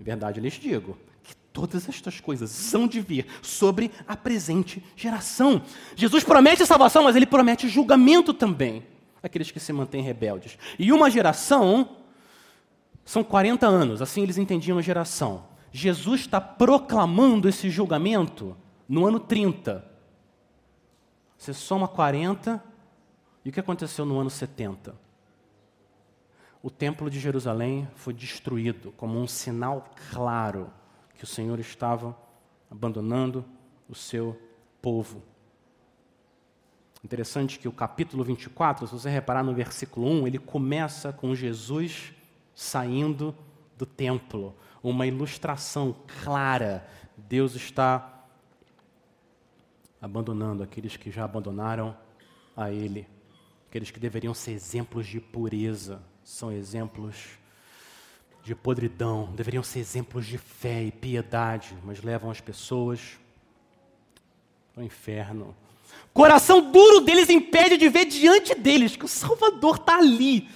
em 0.00 0.04
verdade 0.04 0.40
lhes 0.40 0.54
digo, 0.54 0.96
que 1.22 1.34
todas 1.52 1.88
estas 1.88 2.20
coisas 2.20 2.50
são 2.50 2.86
de 2.86 3.00
vir 3.00 3.26
sobre 3.42 3.90
a 4.06 4.16
presente 4.16 4.82
geração. 4.96 5.62
Jesus 5.94 6.24
promete 6.24 6.64
salvação, 6.64 7.04
mas 7.04 7.16
ele 7.16 7.26
promete 7.26 7.68
julgamento 7.68 8.32
também 8.32 8.82
aqueles 9.22 9.50
que 9.50 9.60
se 9.60 9.72
mantêm 9.72 10.02
rebeldes. 10.02 10.58
E 10.78 10.92
uma 10.92 11.10
geração 11.10 11.96
são 13.04 13.22
40 13.22 13.66
anos, 13.66 14.00
assim 14.00 14.22
eles 14.22 14.38
entendiam 14.38 14.78
a 14.78 14.82
geração. 14.82 15.44
Jesus 15.70 16.22
está 16.22 16.40
proclamando 16.40 17.48
esse 17.48 17.68
julgamento 17.68 18.56
no 18.88 19.06
ano 19.06 19.20
30. 19.20 19.84
Você 21.36 21.52
soma 21.52 21.86
40, 21.86 22.62
e 23.46 23.48
o 23.48 23.52
que 23.52 23.60
aconteceu 23.60 24.04
no 24.04 24.18
ano 24.18 24.28
70? 24.28 24.92
O 26.60 26.68
templo 26.68 27.08
de 27.08 27.20
Jerusalém 27.20 27.88
foi 27.94 28.12
destruído 28.12 28.90
como 28.96 29.20
um 29.20 29.28
sinal 29.28 29.88
claro 30.10 30.68
que 31.14 31.22
o 31.22 31.28
Senhor 31.28 31.60
estava 31.60 32.18
abandonando 32.68 33.44
o 33.88 33.94
seu 33.94 34.36
povo. 34.82 35.22
Interessante 37.04 37.56
que 37.56 37.68
o 37.68 37.72
capítulo 37.72 38.24
24, 38.24 38.88
se 38.88 38.92
você 38.92 39.08
reparar 39.08 39.44
no 39.44 39.54
versículo 39.54 40.08
1, 40.08 40.26
ele 40.26 40.40
começa 40.40 41.12
com 41.12 41.32
Jesus 41.32 42.12
saindo 42.52 43.32
do 43.78 43.86
templo. 43.86 44.56
Uma 44.82 45.06
ilustração 45.06 45.94
clara. 46.24 46.84
Deus 47.16 47.54
está 47.54 48.24
abandonando 50.02 50.64
aqueles 50.64 50.96
que 50.96 51.12
já 51.12 51.22
abandonaram 51.22 51.96
a 52.56 52.72
Ele. 52.72 53.14
Aqueles 53.76 53.90
que 53.90 54.00
deveriam 54.00 54.32
ser 54.32 54.52
exemplos 54.52 55.06
de 55.06 55.20
pureza, 55.20 56.00
são 56.24 56.50
exemplos 56.50 57.36
de 58.42 58.54
podridão, 58.54 59.30
deveriam 59.36 59.62
ser 59.62 59.80
exemplos 59.80 60.24
de 60.24 60.38
fé 60.38 60.84
e 60.84 60.90
piedade, 60.90 61.76
mas 61.84 62.02
levam 62.02 62.30
as 62.30 62.40
pessoas 62.40 63.18
ao 64.74 64.82
inferno. 64.82 65.54
Coração 66.14 66.72
duro 66.72 67.02
deles 67.02 67.28
impede 67.28 67.76
de 67.76 67.86
ver 67.90 68.06
diante 68.06 68.54
deles 68.54 68.96
que 68.96 69.04
o 69.04 69.08
Salvador 69.08 69.76
está 69.76 69.98
ali. 69.98 70.48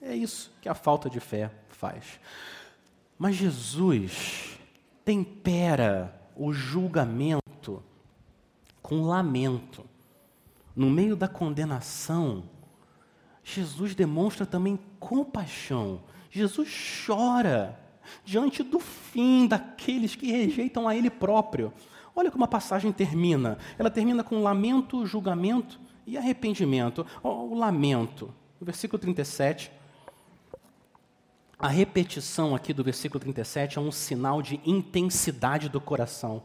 É 0.00 0.14
isso 0.14 0.52
que 0.62 0.68
a 0.68 0.74
falta 0.74 1.10
de 1.10 1.18
fé 1.18 1.50
faz. 1.70 2.20
Mas 3.18 3.34
Jesus 3.34 4.56
tempera 5.04 6.22
o 6.36 6.52
julgamento 6.52 7.82
com 8.80 9.02
lamento. 9.02 9.84
No 10.76 10.88
meio 10.88 11.16
da 11.16 11.26
condenação, 11.26 12.44
Jesus 13.54 13.94
demonstra 13.94 14.46
também 14.46 14.78
compaixão. 14.98 16.00
Jesus 16.30 17.04
chora 17.06 17.78
diante 18.24 18.62
do 18.62 18.80
fim 18.80 19.46
daqueles 19.46 20.14
que 20.14 20.30
rejeitam 20.30 20.88
a 20.88 20.94
Ele 20.94 21.10
próprio. 21.10 21.72
Olha 22.14 22.30
como 22.30 22.44
a 22.44 22.48
passagem 22.48 22.92
termina. 22.92 23.58
Ela 23.78 23.90
termina 23.90 24.22
com 24.22 24.42
lamento, 24.42 25.06
julgamento 25.06 25.80
e 26.06 26.16
arrependimento. 26.16 27.06
O 27.22 27.54
lamento, 27.54 28.32
o 28.60 28.64
versículo 28.64 28.98
37. 28.98 29.70
A 31.58 31.68
repetição 31.68 32.54
aqui 32.54 32.72
do 32.72 32.82
versículo 32.82 33.20
37 33.20 33.76
é 33.76 33.80
um 33.80 33.92
sinal 33.92 34.40
de 34.40 34.60
intensidade 34.64 35.68
do 35.68 35.80
coração. 35.80 36.42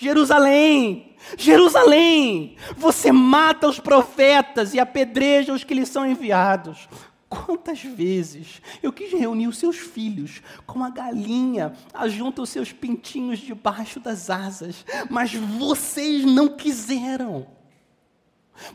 Jerusalém, 0.00 1.16
Jerusalém, 1.36 2.54
você 2.76 3.10
mata 3.10 3.66
os 3.66 3.80
profetas 3.80 4.72
e 4.72 4.78
apedreja 4.78 5.52
os 5.52 5.64
que 5.64 5.74
lhes 5.74 5.88
são 5.88 6.06
enviados. 6.06 6.88
Quantas 7.28 7.82
vezes 7.82 8.62
eu 8.80 8.92
quis 8.92 9.12
reunir 9.12 9.48
os 9.48 9.58
seus 9.58 9.76
filhos, 9.76 10.40
como 10.64 10.84
a 10.84 10.90
galinha 10.90 11.72
ajunta 11.92 12.40
os 12.40 12.48
seus 12.48 12.72
pintinhos 12.72 13.40
debaixo 13.40 13.98
das 13.98 14.30
asas, 14.30 14.86
mas 15.10 15.34
vocês 15.34 16.24
não 16.24 16.48
quiseram. 16.56 17.48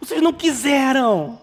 Vocês 0.02 0.22
não 0.22 0.34
quiseram. 0.34 1.40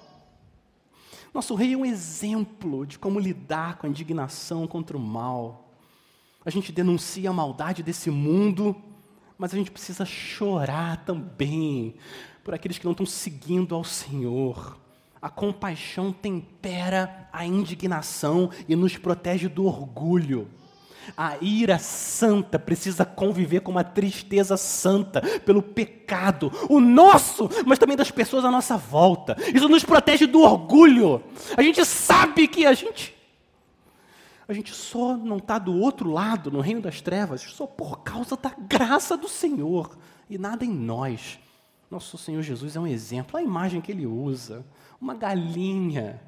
Nosso 1.33 1.55
rei 1.55 1.73
é 1.73 1.77
um 1.77 1.87
exemplo 1.87 2.85
de 2.85 2.99
como 2.99 3.19
lidar 3.19 3.79
com 3.79 3.87
a 3.87 3.91
indignação 3.91 4.67
contra 4.67 4.95
o 4.95 5.01
mal. 5.01 5.73
A 6.45 6.51
gente 6.51 6.71
denuncia 6.71 7.31
a 7.31 7.33
maldade 7.33 7.83
desse 7.83 8.11
mundo, 8.11 8.77
mas 9.41 9.55
a 9.55 9.57
gente 9.57 9.71
precisa 9.71 10.05
chorar 10.05 10.99
também 10.99 11.95
por 12.45 12.53
aqueles 12.53 12.77
que 12.77 12.85
não 12.85 12.93
estão 12.93 13.07
seguindo 13.07 13.75
ao 13.75 13.83
Senhor. 13.83 14.77
A 15.21 15.31
compaixão 15.31 16.13
tempera 16.13 17.27
a 17.33 17.47
indignação 17.47 18.51
e 18.69 18.77
nos 18.77 18.99
protege 18.99 19.49
do 19.49 19.65
orgulho. 19.65 20.47
A 21.17 21.39
ira 21.41 21.79
santa 21.79 22.59
precisa 22.59 23.07
conviver 23.07 23.61
com 23.61 23.71
uma 23.71 23.83
tristeza 23.83 24.59
santa 24.59 25.23
pelo 25.41 25.63
pecado, 25.63 26.53
o 26.69 26.79
nosso, 26.79 27.49
mas 27.65 27.79
também 27.79 27.97
das 27.97 28.11
pessoas 28.11 28.45
à 28.45 28.51
nossa 28.51 28.77
volta. 28.77 29.39
Isso 29.55 29.71
nos 29.71 29.83
protege 29.83 30.27
do 30.27 30.43
orgulho. 30.43 31.23
A 31.57 31.63
gente 31.63 31.83
sabe 31.87 32.47
que 32.47 32.67
a 32.67 32.75
gente 32.75 33.19
a 34.51 34.53
gente 34.53 34.75
só 34.75 35.17
não 35.17 35.37
está 35.37 35.61
do 35.61 35.73
outro 35.77 36.11
lado, 36.11 36.51
no 36.51 36.61
reino 36.61 36.81
das 36.81 37.01
trevas, 37.01 37.41
só 37.43 37.69
por 37.69 38.01
causa 38.01 38.37
da 38.37 38.51
graça 38.51 39.17
do 39.17 39.29
Senhor 39.29 39.97
e 40.29 40.37
nada 40.37 40.65
em 40.65 40.73
nós. 40.73 41.39
Nosso 41.89 42.19
Senhor 42.19 42.43
Jesus 42.43 42.75
é 42.75 42.81
um 42.81 42.87
exemplo, 42.87 43.39
a 43.39 43.43
imagem 43.43 43.81
que 43.81 43.93
ele 43.93 44.07
usa 44.07 44.67
uma 45.01 45.15
galinha, 45.15 46.21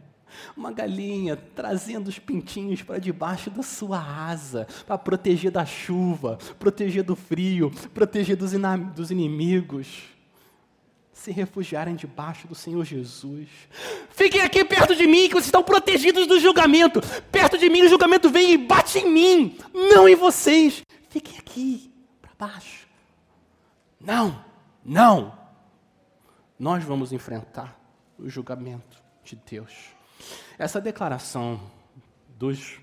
uma 0.56 0.70
galinha 0.70 1.34
trazendo 1.36 2.06
os 2.06 2.20
pintinhos 2.20 2.80
para 2.80 3.00
debaixo 3.00 3.50
da 3.50 3.62
sua 3.64 3.98
asa, 3.98 4.68
para 4.86 4.96
proteger 4.96 5.50
da 5.50 5.66
chuva, 5.66 6.38
proteger 6.60 7.02
do 7.02 7.16
frio, 7.16 7.72
proteger 7.92 8.36
dos, 8.36 8.52
dos 8.94 9.10
inimigos. 9.10 10.11
Se 11.22 11.30
refugiarem 11.30 11.94
debaixo 11.94 12.48
do 12.48 12.54
Senhor 12.56 12.84
Jesus. 12.84 13.48
Fiquem 14.10 14.40
aqui 14.40 14.64
perto 14.64 14.92
de 14.92 15.06
mim, 15.06 15.28
que 15.28 15.34
vocês 15.34 15.44
estão 15.44 15.62
protegidos 15.62 16.26
do 16.26 16.40
julgamento. 16.40 17.00
Perto 17.30 17.56
de 17.56 17.70
mim, 17.70 17.82
o 17.82 17.88
julgamento 17.88 18.28
vem 18.28 18.54
e 18.54 18.58
bate 18.58 18.98
em 18.98 19.08
mim, 19.08 19.56
não 19.72 20.08
em 20.08 20.16
vocês. 20.16 20.82
Fiquem 21.10 21.38
aqui, 21.38 21.92
para 22.20 22.48
baixo. 22.48 22.88
Não, 24.00 24.44
não. 24.84 25.38
Nós 26.58 26.82
vamos 26.82 27.12
enfrentar 27.12 27.78
o 28.18 28.28
julgamento 28.28 29.00
de 29.22 29.36
Deus. 29.48 29.72
Essa 30.58 30.80
declaração 30.80 31.60
dos, 32.36 32.80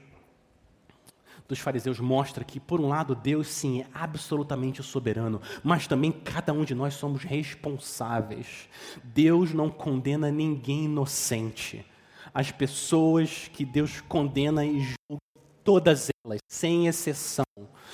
dos 1.49 1.59
fariseus 1.59 1.99
mostra 1.99 2.43
que, 2.43 2.59
por 2.59 2.79
um 2.79 2.87
lado, 2.87 3.15
Deus 3.15 3.47
sim 3.47 3.81
é 3.81 3.87
absolutamente 3.91 4.83
soberano, 4.83 5.41
mas 5.63 5.87
também 5.87 6.11
cada 6.11 6.53
um 6.53 6.63
de 6.63 6.75
nós 6.75 6.93
somos 6.93 7.23
responsáveis. 7.23 8.69
Deus 9.03 9.51
não 9.51 9.67
condena 9.67 10.29
ninguém 10.29 10.85
inocente. 10.85 11.83
As 12.31 12.51
pessoas 12.51 13.49
que 13.51 13.65
Deus 13.65 13.99
condena 14.01 14.63
e 14.63 14.79
julga, 14.79 15.21
todas 15.63 16.09
elas, 16.23 16.39
sem 16.47 16.85
exceção, 16.85 17.43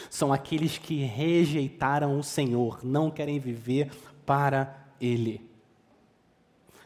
são 0.09 0.33
aqueles 0.33 0.77
que 0.77 1.05
rejeitaram 1.05 2.19
o 2.19 2.23
Senhor, 2.23 2.83
não 2.83 3.09
querem 3.09 3.39
viver 3.39 3.89
para 4.25 4.85
Ele. 4.99 5.49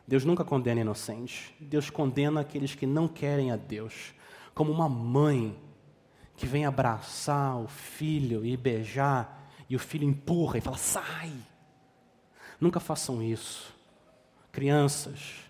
Deus 0.08 0.24
nunca 0.24 0.44
condena 0.44 0.82
inocentes. 0.82 1.52
Deus 1.60 1.90
condena 1.90 2.42
aqueles 2.42 2.76
que 2.76 2.86
não 2.86 3.08
querem 3.08 3.52
a 3.52 3.56
Deus. 3.56 4.14
Como 4.54 4.72
uma 4.72 4.90
mãe 4.90 5.56
que 6.40 6.48
vem 6.48 6.66
abraçar 6.66 7.58
o 7.58 7.68
filho 7.68 8.46
e 8.46 8.56
beijar, 8.56 9.46
e 9.70 9.76
o 9.76 9.80
filho 9.80 10.08
empurra 10.08 10.58
e 10.58 10.62
fala: 10.62 10.78
sai. 10.78 11.34
Nunca 12.62 12.80
façam 12.80 13.22
isso. 13.22 13.76
Crianças, 14.50 15.42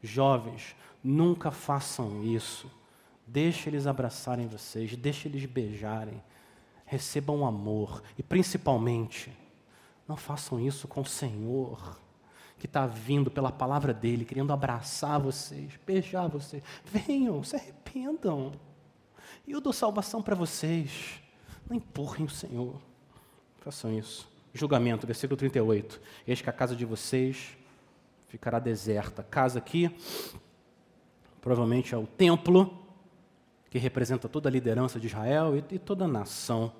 jovens, 0.00 0.76
nunca 1.02 1.50
façam 1.50 2.22
isso. 2.24 2.70
Deixe 3.26 3.68
eles 3.68 3.88
abraçarem 3.88 4.46
vocês, 4.46 4.94
deixe 4.94 5.26
eles 5.26 5.44
beijarem. 5.46 6.22
Recebam 6.84 7.44
amor 7.44 8.00
e, 8.16 8.22
principalmente, 8.22 9.32
não 10.06 10.16
façam 10.16 10.60
isso 10.60 10.86
com 10.86 11.00
o 11.00 11.06
Senhor, 11.06 12.00
que 12.56 12.66
está 12.66 12.86
vindo 12.86 13.32
pela 13.32 13.50
palavra 13.50 13.92
dele, 13.92 14.24
querendo 14.24 14.52
abraçar 14.52 15.18
vocês, 15.18 15.72
beijar 15.84 16.28
vocês. 16.28 16.62
Venham, 16.84 17.42
se 17.42 17.56
arrependam. 17.56 18.52
Eu 19.46 19.60
dou 19.60 19.72
salvação 19.72 20.20
para 20.20 20.34
vocês. 20.34 21.20
Não 21.68 21.76
empurrem 21.76 22.26
o 22.26 22.30
Senhor. 22.30 22.80
Façam 23.58 23.96
isso. 23.96 24.28
Julgamento, 24.52 25.06
versículo 25.06 25.36
38. 25.36 26.00
Eis 26.26 26.40
que 26.40 26.50
a 26.50 26.52
casa 26.52 26.74
de 26.74 26.84
vocês 26.84 27.56
ficará 28.28 28.58
deserta. 28.58 29.22
Casa 29.22 29.58
aqui, 29.58 29.94
provavelmente 31.40 31.94
é 31.94 31.98
o 31.98 32.06
templo, 32.06 32.76
que 33.70 33.78
representa 33.78 34.28
toda 34.28 34.48
a 34.48 34.52
liderança 34.52 34.98
de 34.98 35.06
Israel 35.06 35.56
e, 35.56 35.74
e 35.74 35.78
toda 35.78 36.04
a 36.04 36.08
nação. 36.08 36.72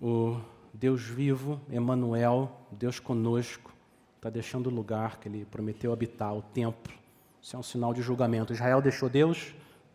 O 0.00 0.40
Deus 0.72 1.02
vivo, 1.02 1.60
Emanuel, 1.70 2.50
Deus 2.70 2.98
conosco, 2.98 3.72
está 4.16 4.28
deixando 4.28 4.68
o 4.68 4.70
lugar 4.70 5.18
que 5.18 5.28
ele 5.28 5.44
prometeu 5.44 5.92
habitar, 5.92 6.34
o 6.34 6.42
templo. 6.42 6.92
Isso 7.40 7.56
é 7.56 7.58
um 7.58 7.62
sinal 7.62 7.94
de 7.94 8.02
julgamento. 8.02 8.52
Israel 8.52 8.82
deixou 8.82 9.08
Deus, 9.08 9.54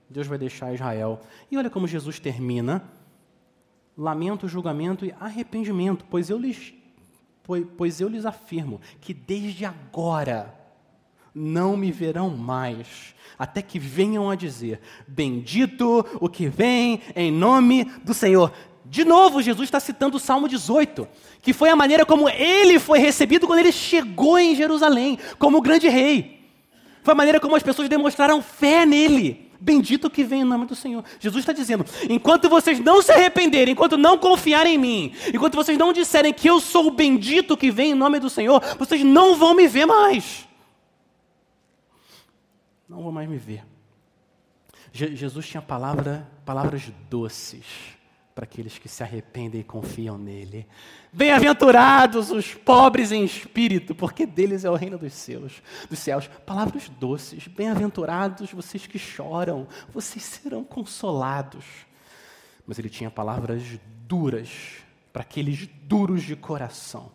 Deus 0.10 0.28
vai 0.28 0.38
deixar 0.38 0.74
Israel. 0.74 1.22
E 1.50 1.58
olha 1.58 1.70
como 1.70 1.88
Jesus 1.88 2.20
termina: 2.20 2.84
lamento, 3.98 4.48
julgamento 4.48 5.06
e 5.06 5.14
arrependimento, 5.20 6.06
pois 6.10 6.30
eu 6.30 6.38
lhes, 6.38 6.74
pois, 7.44 7.66
pois 7.78 8.02
eu 8.02 8.08
lhes 8.08 8.26
afirmo 8.26 8.82
que 9.02 9.14
desde 9.14 9.66
agora 9.66 10.54
não 11.34 11.76
me 11.76 11.92
verão 11.92 12.30
mais, 12.30 13.14
até 13.38 13.62
que 13.62 13.80
venham 13.80 14.30
a 14.30 14.36
dizer: 14.36 14.80
Bendito 15.08 16.06
o 16.22 16.30
que 16.30 16.48
vem 16.48 17.02
em 17.16 17.32
nome 17.32 17.86
do 18.04 18.14
Senhor. 18.14 18.54
De 18.88 19.04
novo, 19.04 19.42
Jesus 19.42 19.68
está 19.68 19.80
citando 19.80 20.18
o 20.18 20.20
Salmo 20.20 20.48
18, 20.48 21.08
que 21.42 21.54
foi 21.54 21.70
a 21.70 21.76
maneira 21.76 22.06
como 22.06 22.30
ele 22.30 22.80
foi 22.80 23.00
recebido 23.00 23.48
quando 23.48 23.60
ele 23.60 23.72
chegou 23.72 24.38
em 24.38 24.56
Jerusalém, 24.56 25.18
como 25.40 25.58
o 25.58 25.62
grande 25.62 25.90
rei. 25.90 26.48
Foi 27.02 27.14
a 27.14 27.18
maneira 27.18 27.40
como 27.40 27.56
as 27.56 27.64
pessoas 27.64 27.90
demonstraram 27.90 28.42
fé 28.42 28.86
nele. 28.86 29.45
Bendito 29.66 30.12
que 30.12 30.24
vem 30.24 30.42
em 30.42 30.44
nome 30.44 30.68
do 30.68 30.76
Senhor. 30.76 31.04
Jesus 31.20 31.42
está 31.42 31.52
dizendo: 31.52 31.84
enquanto 32.08 32.48
vocês 32.48 32.80
não 32.80 33.02
se 33.02 33.12
arrependerem, 33.12 33.72
enquanto 33.72 33.98
não 33.98 34.16
confiarem 34.16 34.76
em 34.76 34.78
mim, 34.78 35.16
enquanto 35.34 35.56
vocês 35.56 35.76
não 35.76 35.92
disserem 35.92 36.32
que 36.32 36.48
eu 36.48 36.62
sou 36.62 36.86
o 36.86 36.92
bendito 36.92 37.58
que 37.58 37.72
vem 37.72 37.92
em 37.92 37.96
nome 37.96 38.20
do 38.20 38.30
Senhor, 38.30 38.62
vocês 38.78 39.04
não 39.04 39.36
vão 39.36 39.56
me 39.56 39.68
ver 39.68 39.88
mais. 39.88 40.48
Não 42.88 43.02
vão 43.02 43.12
mais 43.12 43.28
me 43.28 43.40
ver. 43.40 43.64
Je 44.94 45.16
Jesus 45.16 45.48
tinha 45.48 45.64
palavra, 45.64 46.30
palavras 46.46 46.84
doces 47.10 47.66
para 48.36 48.44
aqueles 48.44 48.78
que 48.78 48.90
se 48.90 49.02
arrependem 49.02 49.62
e 49.62 49.64
confiam 49.64 50.18
nele. 50.18 50.68
Bem-aventurados 51.14 52.32
os 52.32 52.54
pobres 52.54 53.14
em 53.14 53.24
espírito, 53.24 53.96
porque 53.96 54.26
deles 54.26 54.66
é 54.66 54.70
o 54.70 54.76
reino 54.76 54.98
dos 54.98 55.14
céus, 55.14 55.64
dos 55.90 56.00
céus. 56.00 56.28
Palavras 56.46 56.90
doces. 56.90 57.48
Bem-aventurados 57.48 58.52
vocês 58.52 58.86
que 58.86 59.00
choram, 59.00 59.66
vocês 59.94 60.22
serão 60.22 60.66
consolados. 60.66 61.64
Mas 62.68 62.78
ele 62.78 62.90
tinha 62.90 63.10
palavras 63.10 63.64
duras 64.06 64.50
para 65.14 65.22
aqueles 65.22 65.66
duros 65.84 66.22
de 66.22 66.36
coração. 66.36 67.10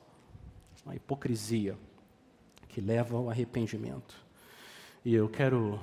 Uma 0.86 0.94
hipocrisia 0.94 1.76
que 2.66 2.80
leva 2.80 3.18
ao 3.18 3.28
arrependimento. 3.28 4.14
E 5.04 5.14
eu 5.14 5.28
quero 5.28 5.78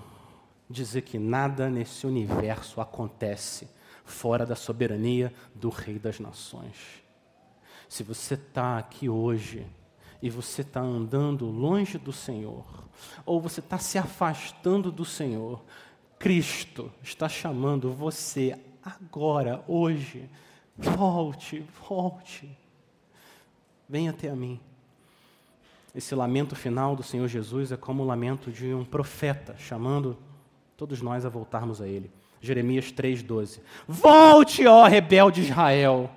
dizer 0.67 1.03
que 1.03 1.19
nada 1.19 1.69
nesse 1.69 2.07
universo 2.07 2.81
acontece 2.81 3.76
fora 4.07 4.45
da 4.45 4.55
soberania 4.55 5.33
do 5.53 5.69
Rei 5.69 5.99
das 5.99 6.19
Nações. 6.19 6.75
Se 7.87 8.03
você 8.03 8.33
está 8.33 8.77
aqui 8.77 9.07
hoje 9.07 9.65
e 10.21 10.29
você 10.29 10.61
está 10.61 10.81
andando 10.81 11.45
longe 11.45 11.97
do 11.97 12.11
Senhor, 12.11 12.65
ou 13.25 13.39
você 13.39 13.59
está 13.59 13.77
se 13.77 13.97
afastando 13.97 14.91
do 14.91 15.05
Senhor, 15.05 15.63
Cristo 16.17 16.91
está 17.03 17.29
chamando 17.29 17.91
você 17.91 18.57
agora, 18.83 19.63
hoje. 19.67 20.29
Volte, 20.75 21.65
volte. 21.87 22.49
Venha 23.87 24.11
até 24.11 24.29
a 24.29 24.35
mim. 24.35 24.59
Esse 25.93 26.13
lamento 26.13 26.55
final 26.55 26.95
do 26.95 27.01
Senhor 27.03 27.27
Jesus 27.27 27.71
é 27.71 27.77
como 27.77 28.03
o 28.03 28.05
lamento 28.05 28.51
de 28.51 28.73
um 28.73 28.85
profeta 28.85 29.55
chamando 29.57 30.17
todos 30.75 31.01
nós 31.01 31.25
a 31.25 31.29
voltarmos 31.29 31.81
a 31.81 31.87
Ele. 31.87 32.11
Jeremias 32.41 32.91
3,12. 32.91 33.59
Volte, 33.87 34.65
ó 34.65 34.85
rebelde 34.85 35.41
Israel, 35.41 36.09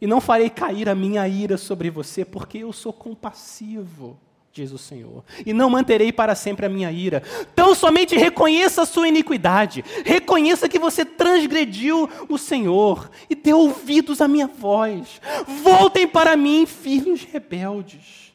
e 0.00 0.06
não 0.06 0.20
farei 0.20 0.48
cair 0.48 0.88
a 0.88 0.94
minha 0.94 1.26
ira 1.26 1.56
sobre 1.56 1.90
você, 1.90 2.24
porque 2.24 2.58
eu 2.58 2.72
sou 2.72 2.92
compassivo, 2.92 4.18
diz 4.52 4.72
o 4.72 4.78
Senhor, 4.78 5.24
e 5.44 5.52
não 5.52 5.68
manterei 5.68 6.12
para 6.12 6.34
sempre 6.34 6.66
a 6.66 6.68
minha 6.68 6.90
ira. 6.90 7.22
Tão 7.54 7.74
somente 7.74 8.16
reconheça 8.16 8.82
a 8.82 8.86
sua 8.86 9.08
iniquidade, 9.08 9.84
reconheça 10.04 10.68
que 10.68 10.78
você 10.78 11.04
transgrediu 11.04 12.08
o 12.28 12.38
Senhor 12.38 13.10
e 13.28 13.34
dê 13.34 13.52
ouvidos 13.52 14.20
à 14.20 14.28
minha 14.28 14.46
voz. 14.46 15.20
Voltem 15.62 16.06
para 16.06 16.36
mim, 16.36 16.66
filhos 16.66 17.24
rebeldes. 17.24 18.32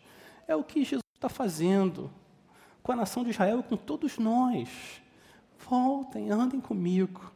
É 0.48 0.56
o 0.56 0.64
que 0.64 0.84
Jesus 0.84 1.02
está 1.16 1.30
fazendo 1.30 2.12
com 2.82 2.92
a 2.92 2.96
nação 2.98 3.24
de 3.24 3.30
Israel 3.30 3.60
e 3.60 3.64
com 3.64 3.78
todos 3.78 4.18
nós. 4.18 4.68
Voltem, 5.70 6.30
andem 6.30 6.60
comigo. 6.60 7.32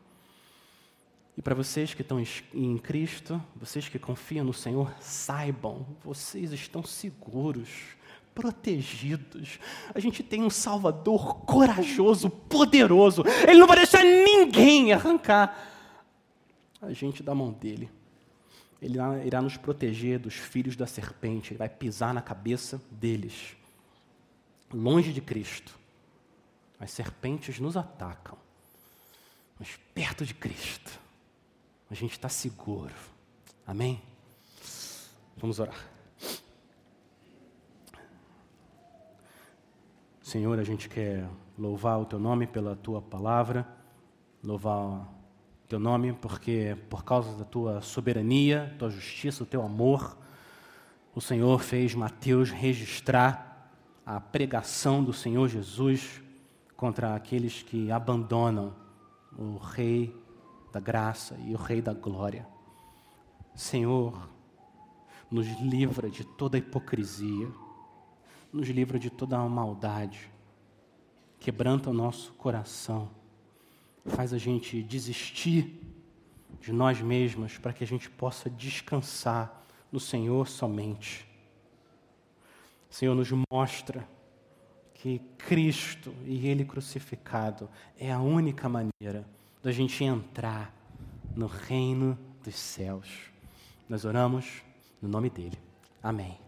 E 1.38 1.42
para 1.42 1.54
vocês 1.54 1.94
que 1.94 2.02
estão 2.02 2.20
em 2.54 2.78
Cristo, 2.78 3.42
vocês 3.56 3.88
que 3.88 4.00
confiam 4.00 4.44
no 4.44 4.54
Senhor, 4.54 4.92
saibam, 5.00 5.86
vocês 6.04 6.52
estão 6.52 6.82
seguros, 6.84 7.70
protegidos. 8.34 9.60
A 9.94 10.00
gente 10.00 10.24
tem 10.24 10.44
um 10.44 10.50
Salvador 10.50 11.36
corajoso, 11.46 12.30
poderoso. 12.30 13.24
Ele 13.48 13.60
não 13.60 13.68
vai 13.68 13.78
deixar 13.78 14.04
ninguém 14.04 14.94
arrancar 14.94 15.56
a 16.82 16.92
gente 16.92 17.22
da 17.22 17.34
mão 17.36 17.52
dele. 17.52 17.90
Ele 18.82 18.98
irá 19.26 19.42
nos 19.42 19.58
proteger 19.58 20.20
dos 20.20 20.36
filhos 20.36 20.76
da 20.76 20.86
serpente, 20.86 21.52
ele 21.52 21.58
vai 21.58 21.70
pisar 21.70 22.14
na 22.14 22.22
cabeça 22.22 22.82
deles. 22.92 23.56
Longe 24.72 25.12
de 25.14 25.22
Cristo, 25.22 25.78
as 26.80 26.92
serpentes 26.92 27.60
nos 27.60 27.76
atacam, 27.76 28.38
mas 29.60 29.78
perto 29.94 30.26
de 30.26 30.34
Cristo, 30.34 31.00
a 31.90 31.94
gente 31.96 32.12
está 32.12 32.30
seguro. 32.30 32.94
Amém? 33.66 34.02
Vamos 35.38 35.60
orar. 35.60 35.78
Senhor, 40.22 40.60
a 40.60 40.64
gente 40.64 40.90
quer 40.90 41.28
louvar 41.58 42.00
o 42.00 42.06
teu 42.06 42.20
nome 42.20 42.46
pela 42.46 42.76
tua 42.76 43.02
palavra, 43.02 43.68
louvar 44.44 44.78
o 44.78 45.08
teu 45.68 45.80
nome 45.80 46.14
porque, 46.14 46.78
por 46.90 47.04
causa 47.04 47.36
da 47.38 47.46
tua 47.46 47.82
soberania, 47.82 48.76
tua 48.78 48.90
justiça, 48.90 49.44
o 49.44 49.46
teu 49.46 49.64
amor, 49.64 50.18
o 51.16 51.22
Senhor 51.22 51.60
fez 51.64 51.96
Mateus 51.96 52.52
registrar 52.52 53.72
a 54.06 54.20
pregação 54.20 55.04
do 55.04 55.14
Senhor 55.14 55.48
Jesus 55.48 56.22
contra 56.78 57.16
aqueles 57.16 57.64
que 57.64 57.92
abandonam 57.92 58.74
o 59.36 59.58
Rei 59.58 60.16
da 60.72 60.80
graça 60.80 61.36
e 61.44 61.54
o 61.56 61.58
Rei 61.58 61.82
da 61.82 61.92
glória. 61.92 62.48
Senhor, 63.56 64.30
nos 65.30 65.48
livra 65.60 66.08
de 66.08 66.24
toda 66.24 66.58
hipocrisia, 66.58 67.50
nos 68.54 68.70
livra 68.70 69.00
de 69.00 69.10
toda 69.10 69.38
a 69.38 69.50
maldade, 69.50 70.32
quebranta 71.40 71.90
o 71.90 71.94
nosso 71.94 72.32
coração, 72.34 73.10
faz 74.06 74.32
a 74.32 74.38
gente 74.38 74.82
desistir 74.84 75.84
de 76.62 76.72
nós 76.72 77.02
mesmos, 77.02 77.58
para 77.58 77.74
que 77.74 77.84
a 77.84 77.88
gente 77.88 78.08
possa 78.10 78.50
descansar 78.50 79.66
no 79.92 80.00
Senhor 80.00 80.48
somente. 80.48 81.28
Senhor, 82.90 83.16
nos 83.16 83.32
mostra 83.52 84.08
que 85.02 85.22
Cristo 85.38 86.14
e 86.26 86.48
Ele 86.48 86.66
crucificado 86.66 87.70
é 88.00 88.12
a 88.12 88.20
única 88.20 88.68
maneira 88.68 89.26
da 89.62 89.72
gente 89.72 90.04
entrar 90.04 90.74
no 91.36 91.46
reino 91.46 92.18
dos 92.44 92.56
céus. 92.56 93.32
Nós 93.88 94.06
oramos 94.06 94.64
no 95.02 95.08
nome 95.08 95.30
dEle. 95.30 95.58
Amém. 96.02 96.47